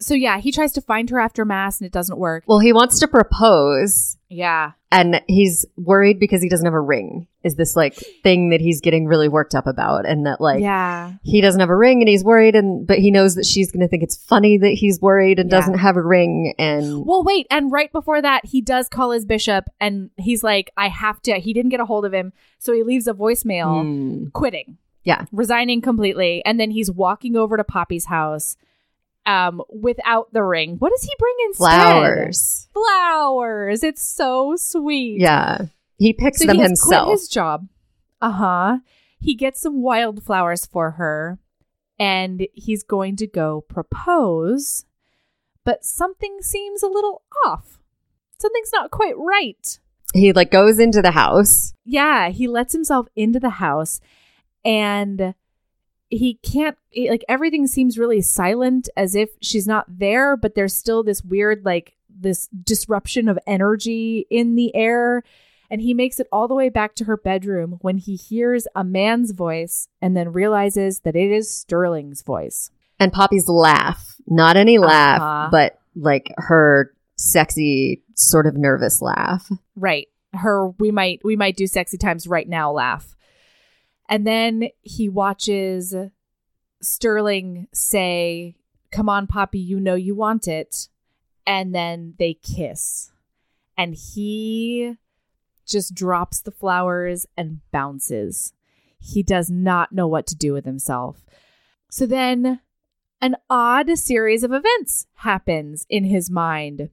[0.04, 2.44] So yeah, he tries to find her after mass and it doesn't work.
[2.46, 4.72] Well, he wants to propose Yeah.
[4.92, 7.26] and he's worried because he doesn't have a ring.
[7.42, 10.04] Is this like thing that he's getting really worked up about?
[10.06, 11.12] And that like yeah.
[11.22, 13.88] he doesn't have a ring and he's worried and but he knows that she's gonna
[13.88, 15.58] think it's funny that he's worried and Yeah.
[15.58, 19.24] doesn't have a ring and Well, wait, and right before that, he does call his
[19.24, 21.34] bishop and he's like, I have to.
[21.36, 22.32] He didn't get a hold of him.
[22.58, 24.26] So he leaves a voicemail Hmm.
[24.34, 24.76] quitting.
[25.02, 25.26] Yeah.
[25.32, 26.42] Resigning completely.
[26.44, 28.56] And then he's walking over to Poppy's house
[29.26, 30.76] um, without the ring.
[30.78, 31.64] What does he bring instead?
[31.64, 32.68] flowers.
[32.72, 33.82] Flowers.
[33.82, 35.20] It's so sweet.
[35.20, 35.66] Yeah.
[35.98, 37.10] He picks So them he himself.
[37.10, 37.68] his job.
[38.20, 38.78] Uh huh.
[39.20, 41.38] He gets some wildflowers for her,
[41.98, 44.84] and he's going to go propose.
[45.64, 47.78] But something seems a little off.
[48.38, 49.78] Something's not quite right.
[50.12, 51.72] he like goes into the house.
[51.86, 54.00] Yeah, he lets himself into the house,
[54.64, 55.34] and
[56.16, 56.76] he can't.
[56.90, 60.36] he- Like everything seems really silent, as if she's not there.
[60.36, 65.22] But there's still this weird, like this disruption of energy in the air
[65.70, 68.84] and he makes it all the way back to her bedroom when he hears a
[68.84, 72.70] man's voice and then realizes that it is Sterling's voice.
[73.00, 74.14] And Poppy's laugh.
[74.28, 75.48] Not any laugh, Uh-huh.
[75.50, 79.50] but like her sexy, sort of nervous laugh.
[79.74, 80.06] Right.
[80.34, 83.16] Her we might we might do sexy times right now laugh.
[84.08, 85.94] And then he watches
[86.82, 88.56] Sterling say,
[88.90, 90.88] "Come on, Poppy, you know you want it."
[91.46, 93.12] And then they kiss.
[93.76, 94.96] And he
[95.66, 98.52] just drops the flowers and bounces.
[98.98, 101.24] He does not know what to do with himself.
[101.90, 102.60] So then
[103.20, 106.90] an odd series of events happens in his mind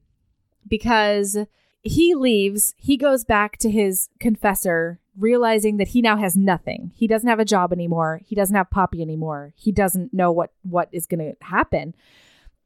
[0.66, 1.36] because
[1.82, 6.92] he leaves, he goes back to his confessor, realizing that he now has nothing.
[6.94, 8.20] He doesn't have a job anymore.
[8.24, 9.52] He doesn't have Poppy anymore.
[9.56, 11.94] He doesn't know what what is going to happen.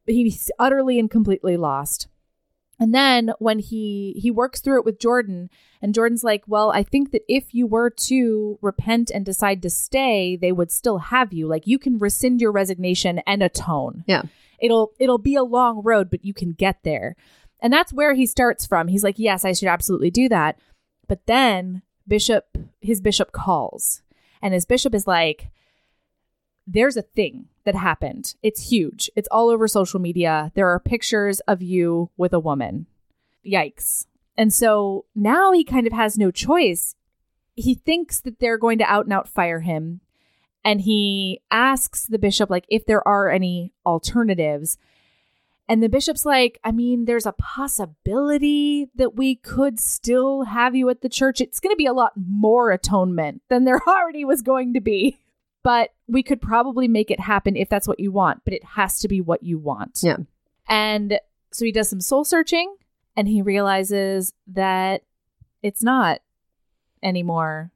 [0.05, 2.07] He's utterly and completely lost.
[2.79, 5.49] And then when he he works through it with Jordan
[5.81, 9.69] and Jordan's like, "Well, I think that if you were to repent and decide to
[9.69, 11.47] stay, they would still have you.
[11.47, 14.03] Like you can rescind your resignation and atone.
[14.07, 14.23] Yeah.
[14.59, 17.15] It'll it'll be a long road, but you can get there."
[17.59, 18.87] And that's where he starts from.
[18.87, 20.59] He's like, "Yes, I should absolutely do that."
[21.07, 24.01] But then bishop his bishop calls.
[24.41, 25.49] And his bishop is like,
[26.65, 28.35] there's a thing that happened.
[28.43, 29.09] It's huge.
[29.15, 30.51] It's all over social media.
[30.53, 32.87] There are pictures of you with a woman.
[33.45, 34.05] Yikes.
[34.37, 36.95] And so now he kind of has no choice.
[37.55, 40.01] He thinks that they're going to out and out fire him.
[40.63, 44.77] And he asks the bishop, like, if there are any alternatives.
[45.69, 50.89] And the bishop's like, I mean, there's a possibility that we could still have you
[50.89, 51.41] at the church.
[51.41, 55.17] It's going to be a lot more atonement than there already was going to be
[55.67, 58.99] but we could probably make it happen if that's what you want, but it has
[58.99, 59.99] to be what you want.
[60.01, 60.15] Yeah.
[60.69, 61.19] And
[61.51, 62.73] so he does some soul searching
[63.17, 65.03] and he realizes that
[65.61, 66.21] it's not
[67.03, 67.71] anymore.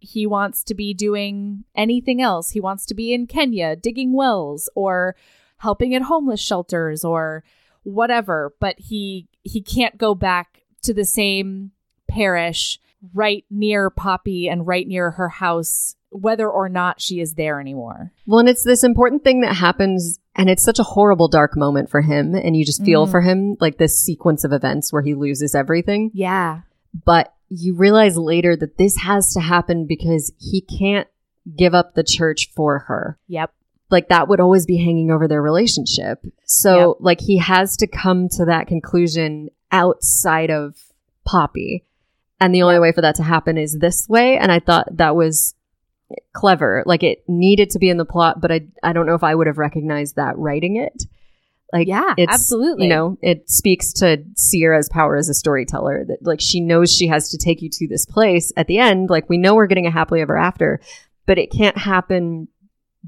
[0.00, 2.50] He wants to be doing anything else.
[2.50, 5.14] He wants to be in Kenya digging wells or
[5.58, 7.44] helping at homeless shelters or
[7.82, 11.70] whatever, but he he can't go back to the same
[12.08, 12.80] parish
[13.14, 18.12] right near Poppy and right near her house whether or not she is there anymore.
[18.26, 21.90] Well, and it's this important thing that happens, and it's such a horrible, dark moment
[21.90, 22.34] for him.
[22.34, 23.10] And you just feel Mm.
[23.10, 26.10] for him like this sequence of events where he loses everything.
[26.14, 26.60] Yeah.
[27.04, 31.08] But you realize later that this has to happen because he can't
[31.56, 33.18] give up the church for her.
[33.28, 33.52] Yep.
[33.90, 36.24] Like that would always be hanging over their relationship.
[36.44, 40.76] So, like, he has to come to that conclusion outside of
[41.24, 41.84] Poppy.
[42.40, 44.38] And the only way for that to happen is this way.
[44.38, 45.54] And I thought that was
[46.32, 46.82] clever.
[46.86, 49.34] Like it needed to be in the plot, but I I don't know if I
[49.34, 51.04] would have recognized that writing it.
[51.72, 52.86] Like Yeah, it's, absolutely.
[52.86, 57.08] You know, it speaks to Sierra's power as a storyteller that like she knows she
[57.08, 59.10] has to take you to this place at the end.
[59.10, 60.80] Like we know we're getting a happily ever after,
[61.26, 62.48] but it can't happen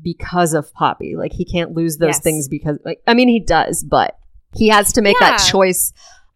[0.02, 1.16] because of Poppy.
[1.16, 2.20] Like he can't lose those Yes.
[2.20, 4.16] things because like I mean he does, but
[4.54, 5.92] he has to make that choice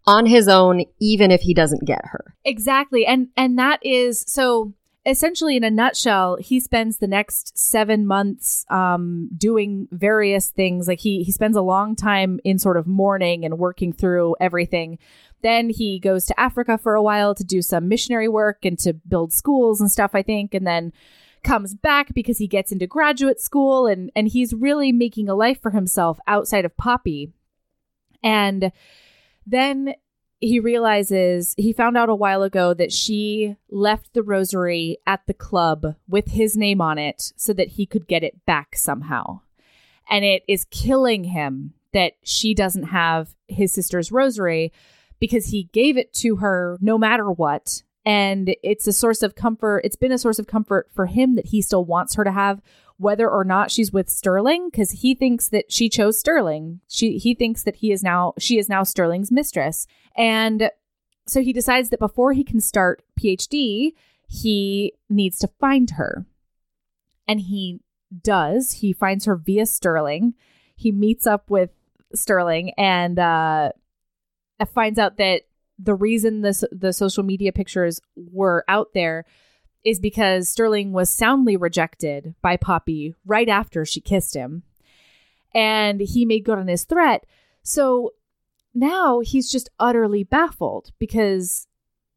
[0.06, 2.34] on his own even if he doesn't get her.
[2.44, 3.06] Exactly.
[3.06, 4.74] And and that is so
[5.06, 10.88] essentially in a nutshell, he spends the next 7 months um doing various things.
[10.88, 14.98] Like he he spends a long time in sort of mourning and working through everything.
[15.42, 18.94] Then he goes to Africa for a while to do some missionary work and to
[18.94, 20.92] build schools and stuff, I think, and then
[21.44, 25.60] comes back because he gets into graduate school and and he's really making a life
[25.60, 27.32] for himself outside of Poppy.
[28.22, 28.72] And
[29.46, 29.94] then
[30.40, 35.34] he realizes he found out a while ago that she left the rosary at the
[35.34, 39.40] club with his name on it so that he could get it back somehow.
[40.08, 44.72] And it is killing him that she doesn't have his sister's rosary
[45.18, 47.82] because he gave it to her no matter what.
[48.06, 49.80] And it's a source of comfort.
[49.84, 52.60] It's been a source of comfort for him that he still wants her to have
[52.96, 56.80] whether or not she's with Sterling because he thinks that she chose Sterling.
[56.88, 59.86] She he thinks that he is now she is now Sterling's mistress.
[60.16, 60.70] And
[61.26, 63.92] so he decides that before he can start PhD,
[64.28, 66.26] he needs to find her.
[67.26, 67.80] And he
[68.22, 68.72] does.
[68.72, 70.34] He finds her via Sterling.
[70.76, 71.70] He meets up with
[72.14, 73.72] Sterling and uh
[74.72, 75.42] finds out that
[75.78, 79.24] the reason this the social media pictures were out there
[79.84, 84.62] is because Sterling was soundly rejected by Poppy right after she kissed him.
[85.54, 87.26] And he made good on his threat.
[87.62, 88.12] So
[88.74, 91.68] now he's just utterly baffled because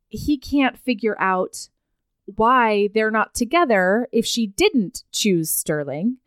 [0.08, 1.68] he can't figure out
[2.26, 6.18] why they're not together if she didn't choose Sterling.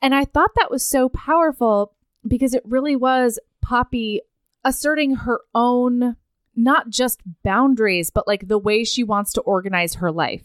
[0.00, 1.94] And I thought that was so powerful
[2.26, 4.20] because it really was Poppy
[4.64, 6.16] asserting her own,
[6.54, 10.44] not just boundaries, but like the way she wants to organize her life.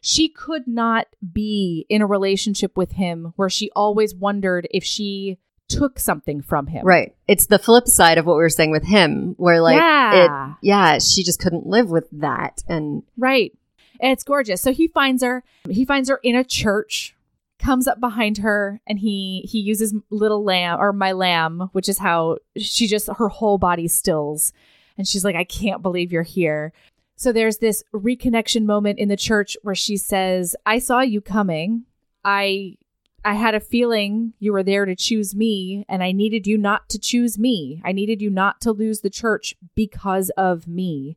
[0.00, 5.38] She could not be in a relationship with him where she always wondered if she
[5.68, 6.86] took something from him.
[6.86, 7.14] Right.
[7.26, 10.52] It's the flip side of what we were saying with him, where like Yeah.
[10.52, 12.62] it yeah, she just couldn't live with that.
[12.68, 13.52] And Right.
[14.00, 14.62] And it's gorgeous.
[14.62, 15.42] So he finds her.
[15.68, 17.16] He finds her in a church,
[17.58, 21.98] comes up behind her, and he he uses little lamb or my lamb, which is
[21.98, 24.52] how she just her whole body stills.
[24.98, 26.72] And she's like, I can't believe you're here.
[27.16, 31.84] So there's this reconnection moment in the church where she says, I saw you coming.
[32.24, 32.76] I
[33.24, 36.88] I had a feeling you were there to choose me, and I needed you not
[36.90, 37.82] to choose me.
[37.84, 41.16] I needed you not to lose the church because of me.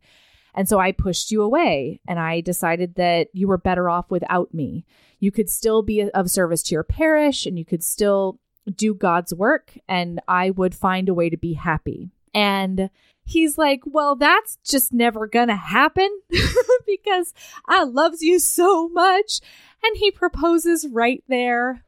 [0.53, 4.53] And so I pushed you away and I decided that you were better off without
[4.53, 4.85] me.
[5.19, 8.39] You could still be of service to your parish and you could still
[8.75, 12.09] do God's work and I would find a way to be happy.
[12.33, 12.89] And
[13.25, 16.09] he's like, Well, that's just never gonna happen
[16.87, 17.33] because
[17.65, 19.39] I loves you so much.
[19.83, 21.83] And he proposes right there.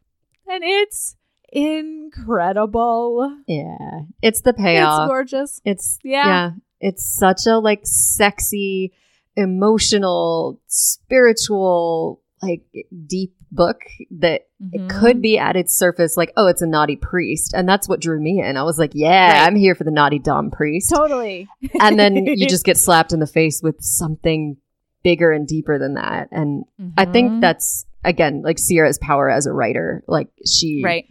[0.47, 1.15] And it's
[1.51, 3.38] incredible.
[3.47, 4.01] Yeah.
[4.22, 5.07] It's the It's payoff.
[5.07, 5.61] gorgeous.
[5.65, 6.26] It's Yeah.
[6.26, 6.51] yeah.
[6.80, 8.91] It's such a like sexy,
[9.35, 12.64] emotional, spiritual, like
[13.07, 13.82] deep book
[14.20, 14.70] that Mhm.
[14.74, 17.53] it could be at its surface like, oh, it's a naughty priest.
[17.56, 18.57] And that's what drew me in.
[18.57, 19.48] I was like, yeah, Right.
[19.48, 20.90] I'm here for the naughty dumb priest.
[20.90, 21.48] Totally.
[21.82, 24.57] and then you just get slapped in the face with something
[25.03, 26.30] bigger and deeper than that.
[26.32, 26.64] And
[26.98, 27.11] I Mhm.
[27.14, 30.03] think that's again like Sierra's power as a writer.
[30.07, 31.06] Like she right.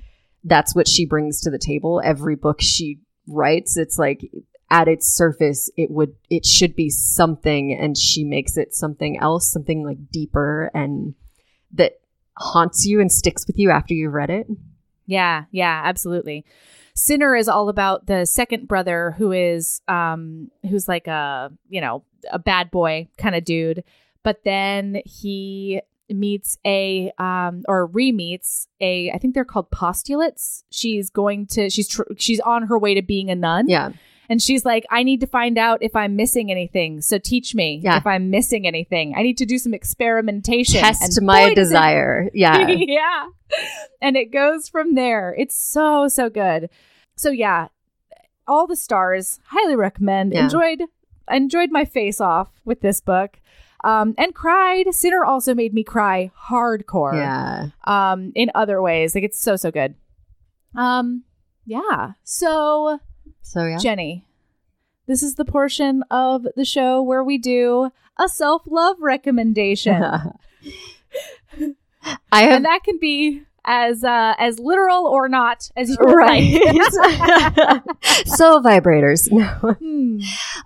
[0.45, 2.01] that's what she brings to the table.
[2.05, 4.29] Every book she writes, it's like
[4.71, 9.53] at its surface, it would it should be something, and she makes it something else,
[9.53, 11.15] something like deeper and
[11.75, 12.01] that
[12.37, 14.47] haunts you and sticks with you after you've read it.
[15.07, 16.45] Yeah, yeah, absolutely.
[16.95, 22.05] Sinner is all about the second brother who is um who's like a, you know,
[22.31, 23.85] a bad boy kind of dude,
[24.23, 30.65] but then he meets a um or re-meets a I think they're called postulates.
[30.71, 33.69] She's going to she's tr- she's on her way to being a nun.
[33.69, 33.93] Yeah,
[34.33, 37.03] And she's like, I need to find out if I'm missing anything.
[37.03, 37.99] So teach me Yeah.
[37.99, 39.15] if I'm missing anything.
[39.15, 40.81] I need to do some experimentation.
[40.81, 42.31] test And my does it desire.
[42.35, 43.27] Yeah, yeah.
[44.01, 45.35] And it goes from there.
[45.39, 46.71] It's so, so good.
[47.15, 47.69] So yeah,
[48.49, 50.33] all the stars, highly recommend.
[50.33, 50.45] Yeah.
[50.45, 50.81] Enjoyed
[51.31, 53.39] enjoyed my face off with this book.
[53.85, 54.95] Um, and cried.
[54.95, 57.15] Sinner also made me cry hardcore.
[57.15, 57.67] yeah.
[57.85, 59.15] Um, in other ways.
[59.15, 59.95] Like it's so, so good.
[60.75, 61.25] Um,
[61.67, 62.13] yeah.
[62.25, 62.99] So
[63.43, 64.25] So yeah, Jenny,
[65.07, 70.03] this is the portion of the show where we do a self love recommendation.
[72.33, 76.61] I have and that can be as uh, as literal or not as you right.
[76.65, 77.83] like.
[78.27, 79.31] so vibrators.
[79.31, 79.47] No.
[79.47, 80.19] Hmm.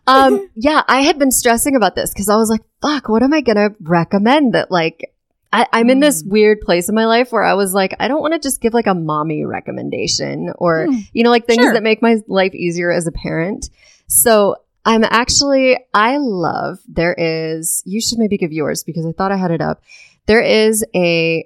[0.06, 3.32] um yeah i had been stressing about this because i was like fuck what am
[3.32, 5.12] i gonna recommend that like
[5.52, 6.28] I, i'm in this Mm.
[6.30, 8.74] weird place in my life where i was like i don't want to just give
[8.74, 10.98] like a mommy recommendation or Hmm.
[11.12, 11.72] you know like things Sure.
[11.74, 13.70] that make my life easier as a parent
[14.08, 19.32] so i'm actually i love there is you should maybe give yours because i thought
[19.32, 19.82] i had it up
[20.26, 21.44] there is a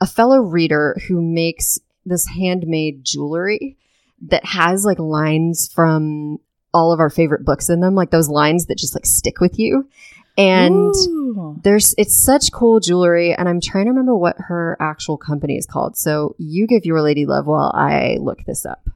[0.00, 3.76] a fellow reader who makes this handmade jewelry
[4.20, 6.38] that has like lines from
[6.74, 9.58] all of our favorite books in them, like those lines that just like stick with
[9.58, 9.88] you.
[10.38, 11.58] And Ooh.
[11.62, 15.66] there's it's such cool jewelry, and I'm trying to remember what her actual company is
[15.66, 15.96] called.
[15.96, 18.88] So you give your lady love while I look this up.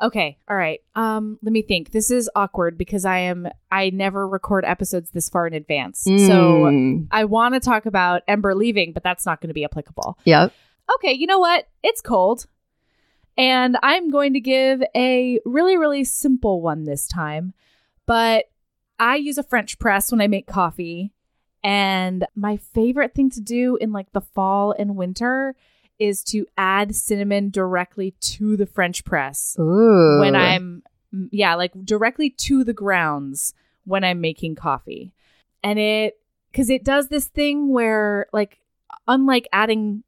[0.00, 0.80] okay, all right.
[0.94, 1.90] Um, let me think.
[1.90, 6.02] This is awkward because I am I never record episodes this far in advance.
[6.02, 7.06] So Mm.
[7.10, 10.18] I want to talk about Ember leaving, but that's not going to be applicable.
[10.24, 10.52] yep.
[10.96, 11.68] okay, you know what?
[11.82, 12.46] It's cold.
[13.38, 17.54] And I'm going to give a really, really simple one this time.
[18.06, 18.46] But
[19.02, 21.12] I use a French press when I make coffee.
[21.64, 25.56] And my favorite thing to do in like the fall and winter
[25.98, 30.20] is to add cinnamon directly to the French press Ooh.
[30.20, 30.84] when I'm,
[31.32, 33.54] yeah, like directly to the grounds
[33.84, 35.12] when I'm making coffee.
[35.64, 36.14] And it,
[36.52, 38.60] because it does this thing where, like,
[39.08, 40.04] unlike adding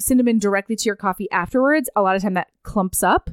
[0.00, 3.30] cinnamon directly to your coffee afterwards, a lot of time that clumps up.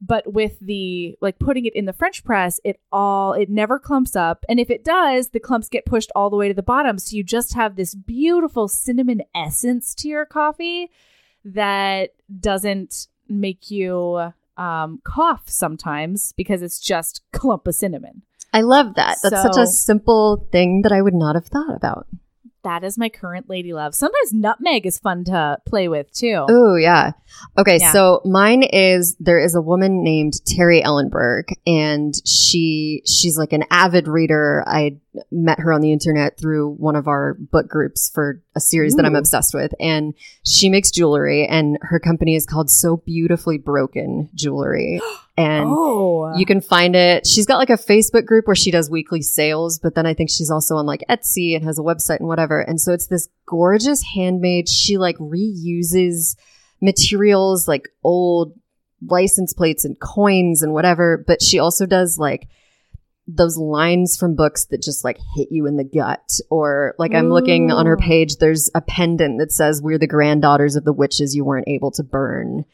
[0.00, 4.14] But with the like putting it in the French press, it all it never clumps
[4.14, 4.44] up.
[4.48, 6.98] And if it does, the clumps get pushed all the way to the bottom.
[6.98, 10.90] So you just have this beautiful cinnamon essence to your coffee
[11.44, 12.10] that
[12.40, 18.22] doesn't make you um, cough sometimes because it's just clump of cinnamon.
[18.52, 19.18] I love that.
[19.22, 22.06] That's such a simple thing that I would not have thought about.
[22.66, 23.94] That is my current lady love.
[23.94, 26.44] Sometimes nutmeg is fun to play with too.
[26.48, 27.12] Oh yeah.
[27.56, 27.92] Okay, Yeah.
[27.92, 33.62] so mine is there is a woman named Terry Ellenberg and she she's like an
[33.70, 34.64] avid reader.
[34.66, 34.96] I
[35.30, 39.04] met her on the internet through one of our book groups for a series that
[39.04, 40.14] I'm obsessed with and
[40.44, 45.00] she makes jewelry and her company is called So Beautifully Broken Jewelry.
[45.38, 47.26] And oh, you can find it.
[47.26, 50.30] She's got like a Facebook group where she does weekly sales, but then I think
[50.30, 52.58] she's also on like Etsy and has a website and whatever.
[52.58, 54.66] And so it's this gorgeous handmade.
[54.66, 56.36] She like reuses
[56.80, 58.54] materials like old
[59.06, 62.48] license plates and coins and whatever, but she also does like
[63.28, 67.28] those lines from books that just like hit you in the gut or like I'm
[67.30, 71.34] looking on her page there's a pendant that says we're the granddaughters of the witches
[71.34, 72.64] you weren't able to burn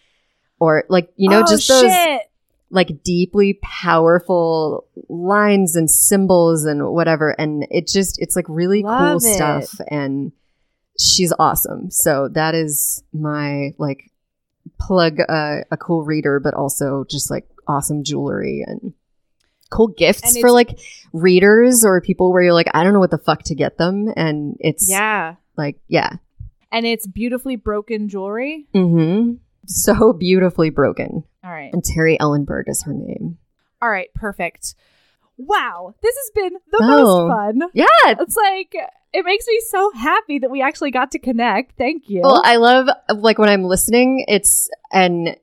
[0.60, 2.22] or like you know Oh, just those shit.
[2.70, 7.30] like deeply powerful lines and symbols and whatever.
[7.38, 9.34] And it just, it's like really Love cool it.
[9.34, 9.80] stuff.
[9.88, 10.32] And
[10.98, 11.90] she's awesome.
[11.90, 14.10] So that is my like
[14.78, 18.64] plug uh, a cool reader, but also just like awesome jewelry.
[18.66, 18.92] And
[19.72, 20.78] cool gifts for like
[21.12, 24.12] readers or people where you're like, I don't know what the fuck to get them.
[24.16, 25.34] And it's Yeah.
[25.56, 26.10] like, yeah.
[26.70, 28.66] And it's beautifully broken jewelry.
[28.74, 29.34] Mm-hmm.
[29.66, 31.24] So beautifully broken.
[31.44, 31.72] All right.
[31.72, 33.38] And Terry Ellenberg is her name.
[33.80, 34.08] All right.
[34.14, 34.74] Perfect.
[35.36, 35.94] Wow.
[36.02, 37.28] This has been the Oh.
[37.28, 37.70] most fun.
[37.74, 37.84] Yeah.
[38.06, 38.74] It's like,
[39.12, 41.76] it makes me so happy that we actually got to connect.
[41.76, 42.20] Thank you.
[42.22, 45.36] Well, I love like when I'm listening, it's and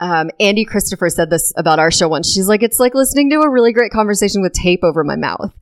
[0.00, 2.30] um, Andie Christopher said this about our show once.
[2.30, 5.54] She's like, it's like listening to a really great conversation with tape over my mouth.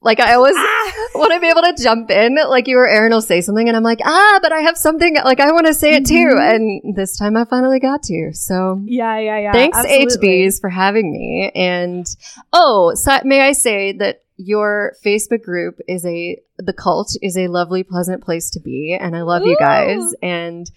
[0.00, 0.54] Like I always
[1.14, 2.36] want to be able to jump in.
[2.36, 5.16] Like you or Erin will say something, and I'm like, ah, but I have something.
[5.16, 6.14] Like I want to say it too.
[6.14, 6.54] Mhm.
[6.84, 8.32] And this time I finally got to.
[8.32, 9.52] So yeah, yeah, yeah.
[9.52, 10.28] Thanks, absolutely.
[10.28, 11.50] HBs, for having me.
[11.54, 12.06] And
[12.52, 17.48] oh, so may I say that your Facebook group is a the cult is a
[17.48, 20.14] lovely, pleasant place to be, and I love you guys.
[20.22, 20.70] And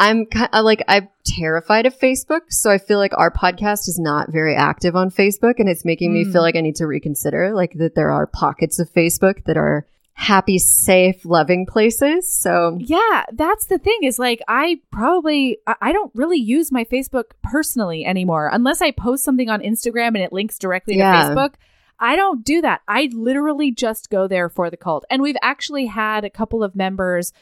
[0.00, 0.26] I'm
[0.64, 4.96] like I'm terrified of Facebook, so I feel like our podcast is not very active
[4.96, 6.32] on Facebook, and it's making me Mm.
[6.32, 9.86] feel like I need to reconsider, like that there are pockets of Facebook that are
[10.14, 12.30] happy, safe, loving places.
[12.32, 16.84] So Yeah, that's the thing is like I probably I I don't really use my
[16.84, 21.30] Facebook personally anymore unless I post something on Instagram and it links directly to Yeah.
[21.30, 21.54] Facebook.
[22.02, 22.80] I don't do that.
[22.88, 25.04] I literally just go there for the cult.
[25.10, 27.32] And we've actually had a couple of members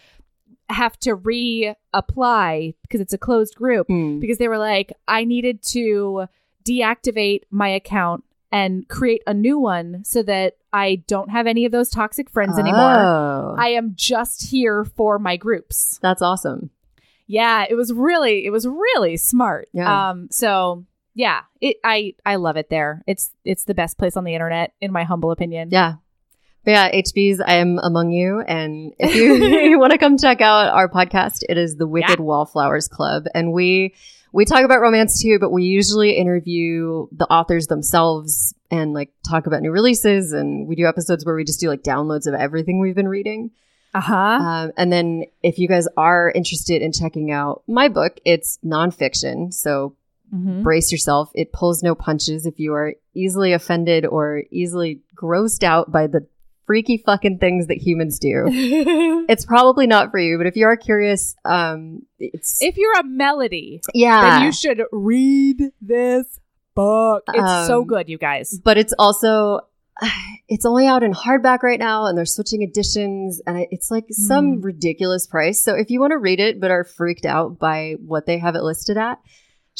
[0.70, 5.62] have to reapply because it's a closed group mm, because they were like I needed
[5.69, 6.27] to
[6.65, 11.73] deactivate my account and create a new one so that I don't have any of
[11.73, 12.95] those toxic friends anymore.
[12.95, 15.99] Oh, I am just here for my groups.
[16.03, 16.70] that's awesome.
[17.27, 19.69] Yeah, it was really it was really smart.
[19.73, 20.11] Yeah.
[20.11, 20.85] Um so
[21.15, 23.03] yeah, it I I love it there.
[23.07, 25.69] It's it's the best place on the internet in my humble opinion.
[25.70, 25.95] Yeah.
[26.65, 28.41] But yeah, HBs, I am among you.
[28.41, 29.35] And if you,
[29.71, 32.25] you want to come check out our podcast, it is the Wicked Yeah.
[32.25, 33.25] Wallflowers Club.
[33.35, 33.95] And we,
[34.33, 39.47] we talk about romance too, but we usually interview the authors themselves and like talk
[39.47, 40.33] about new releases.
[40.33, 43.51] And we do episodes where we just do like downloads of everything we've been reading.
[43.95, 44.15] Uh-huh.
[44.15, 49.53] Um, and then if you guys are interested in checking out my book, it's nonfiction.
[49.55, 49.95] So
[50.35, 50.63] Mhm.
[50.63, 51.31] brace yourself.
[51.35, 52.45] It pulls no punches.
[52.45, 56.27] If you are easily offended or easily grossed out by the
[56.69, 58.45] freaky fucking things that humans do,
[59.28, 60.39] it's probably not for you.
[60.39, 64.20] But if you are curious, um, it's if you're a melody, yeah.
[64.39, 66.39] then you should read this
[66.77, 67.24] book.
[67.35, 68.61] It's so Um, good, you guys.
[68.62, 69.61] but it's also
[70.49, 74.59] it's only out in hardback right now and they're switching editions and it's like some
[74.59, 74.65] Mm.
[74.65, 78.24] ridiculous price so if you want to read it but are freaked out by what
[78.27, 79.19] they have it listed at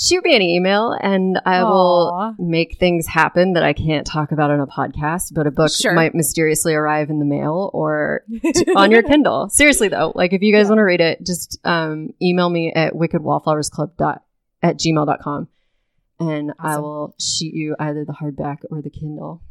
[0.01, 1.69] shoot me an email and i Aw.
[1.71, 5.71] will make things happen that i can't talk about on a podcast but a book
[5.73, 5.93] Sure.
[5.93, 8.23] might mysteriously arrive in the mail or
[8.77, 10.69] on your kindle seriously though like if you guys Yeah.
[10.71, 14.23] want to read it just um, email me at wickedwallflowersclub dot
[14.63, 15.49] at gmail.com
[16.21, 19.43] and i will shoot you either the hardback or the kindle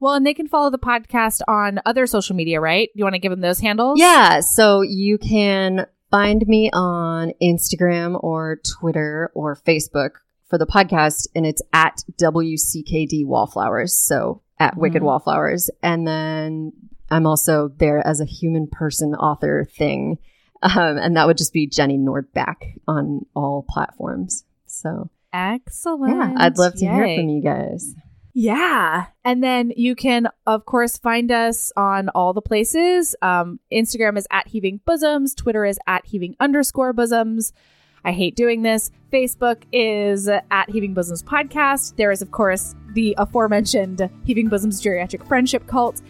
[0.00, 2.88] well, and they can follow the podcast on other social media, right?
[2.96, 4.00] You want to give them those handles?
[4.00, 10.10] Yeah, so you can find me on Instagram or Twitter or Facebook
[10.46, 13.96] for the podcast, and it's at WCKD Wallflowers.
[13.96, 15.06] So at Wicked Mhm.
[15.06, 15.70] Wallflowers.
[15.82, 16.72] And then
[17.10, 20.18] I'm also there as a human person author thing.
[20.62, 24.44] Um, and that would just be Jenny Nordbak on all platforms.
[24.66, 26.14] So Excellent.
[26.14, 27.94] yeah, I'd love to hear from you guys.
[28.34, 29.06] Yeah.
[29.24, 33.14] And then you can, of course, find us on all the places.
[33.20, 37.52] Um, Instagram is at heaving bosoms, Twitter is at heaving underscore bosoms.
[38.04, 38.90] I hate doing this.
[39.12, 41.96] Facebook is at Heaving Bosoms Podcast.
[41.96, 46.02] There is, of course, the aforementioned Heaving Bosoms Geriatric Friendship Cult.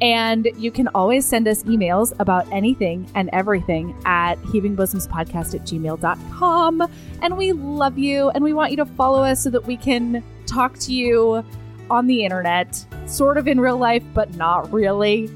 [0.00, 6.82] And you can always send us emails about anything and everything at heavingbosomspodcast at gmail.com.
[7.22, 10.22] And we love you and we want you to follow us so that we can
[10.46, 11.44] talk to you
[11.90, 15.30] on the internet, sort of in real life, but not really.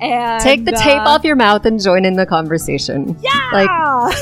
[0.00, 3.16] And Take the tape uh, off your mouth and join in the conversation.
[3.20, 3.50] Yeah.
[3.52, 3.70] Like,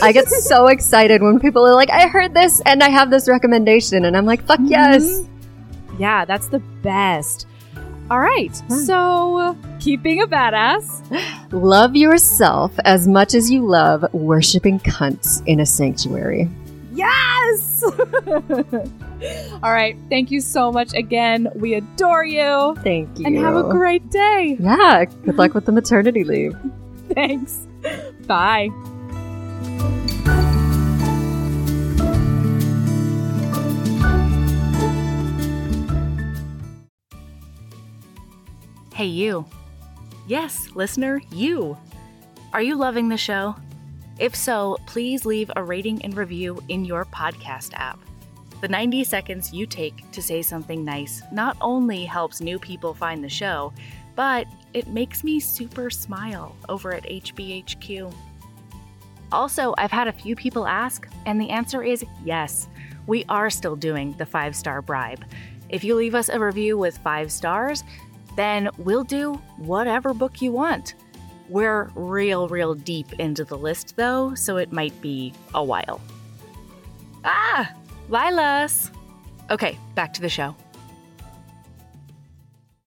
[0.02, 3.28] I get so excited when people are like, I heard this and I have this
[3.28, 4.04] recommendation.
[4.04, 5.02] And I'm like, fuck yes.
[5.02, 5.28] Mhm.
[5.98, 7.46] Yeah, that's the best.
[8.10, 8.54] All right.
[8.68, 8.74] Hmm.
[8.74, 11.02] So, keep being a badass.
[11.52, 16.48] Love yourself as much as you love worshiping cunts in a sanctuary.
[16.92, 17.82] Yes.
[19.62, 19.96] All right.
[20.08, 21.48] Thank you so much again.
[21.54, 22.76] We adore you.
[22.82, 23.26] Thank you.
[23.26, 24.56] And have a great day.
[24.58, 25.04] Yeah.
[25.24, 26.56] Good luck with the maternity leave.
[27.14, 27.66] Thanks.
[28.26, 28.70] Bye.
[38.94, 39.46] Hey, you.
[40.26, 41.76] Yes, listener, you.
[42.52, 43.56] Are you loving the show?
[44.22, 47.98] If so, please leave a rating and review in your podcast app.
[48.60, 53.24] The 90 seconds you take to say something nice not only helps new people find
[53.24, 53.72] the show,
[54.14, 58.14] but it makes me super smile over at HBHQ.
[59.32, 62.68] Also, I've had a few people ask, and the answer is yes.
[63.08, 65.24] We are still doing the five star bribe.
[65.68, 67.82] If you leave us a review with five stars,
[68.36, 70.94] then we'll do whatever book you want.
[71.52, 76.00] We're real, real deep into the list though, so it might be a while.
[77.26, 77.70] Ah!
[78.08, 78.90] Lilas!
[79.50, 80.56] Okay, back to the show.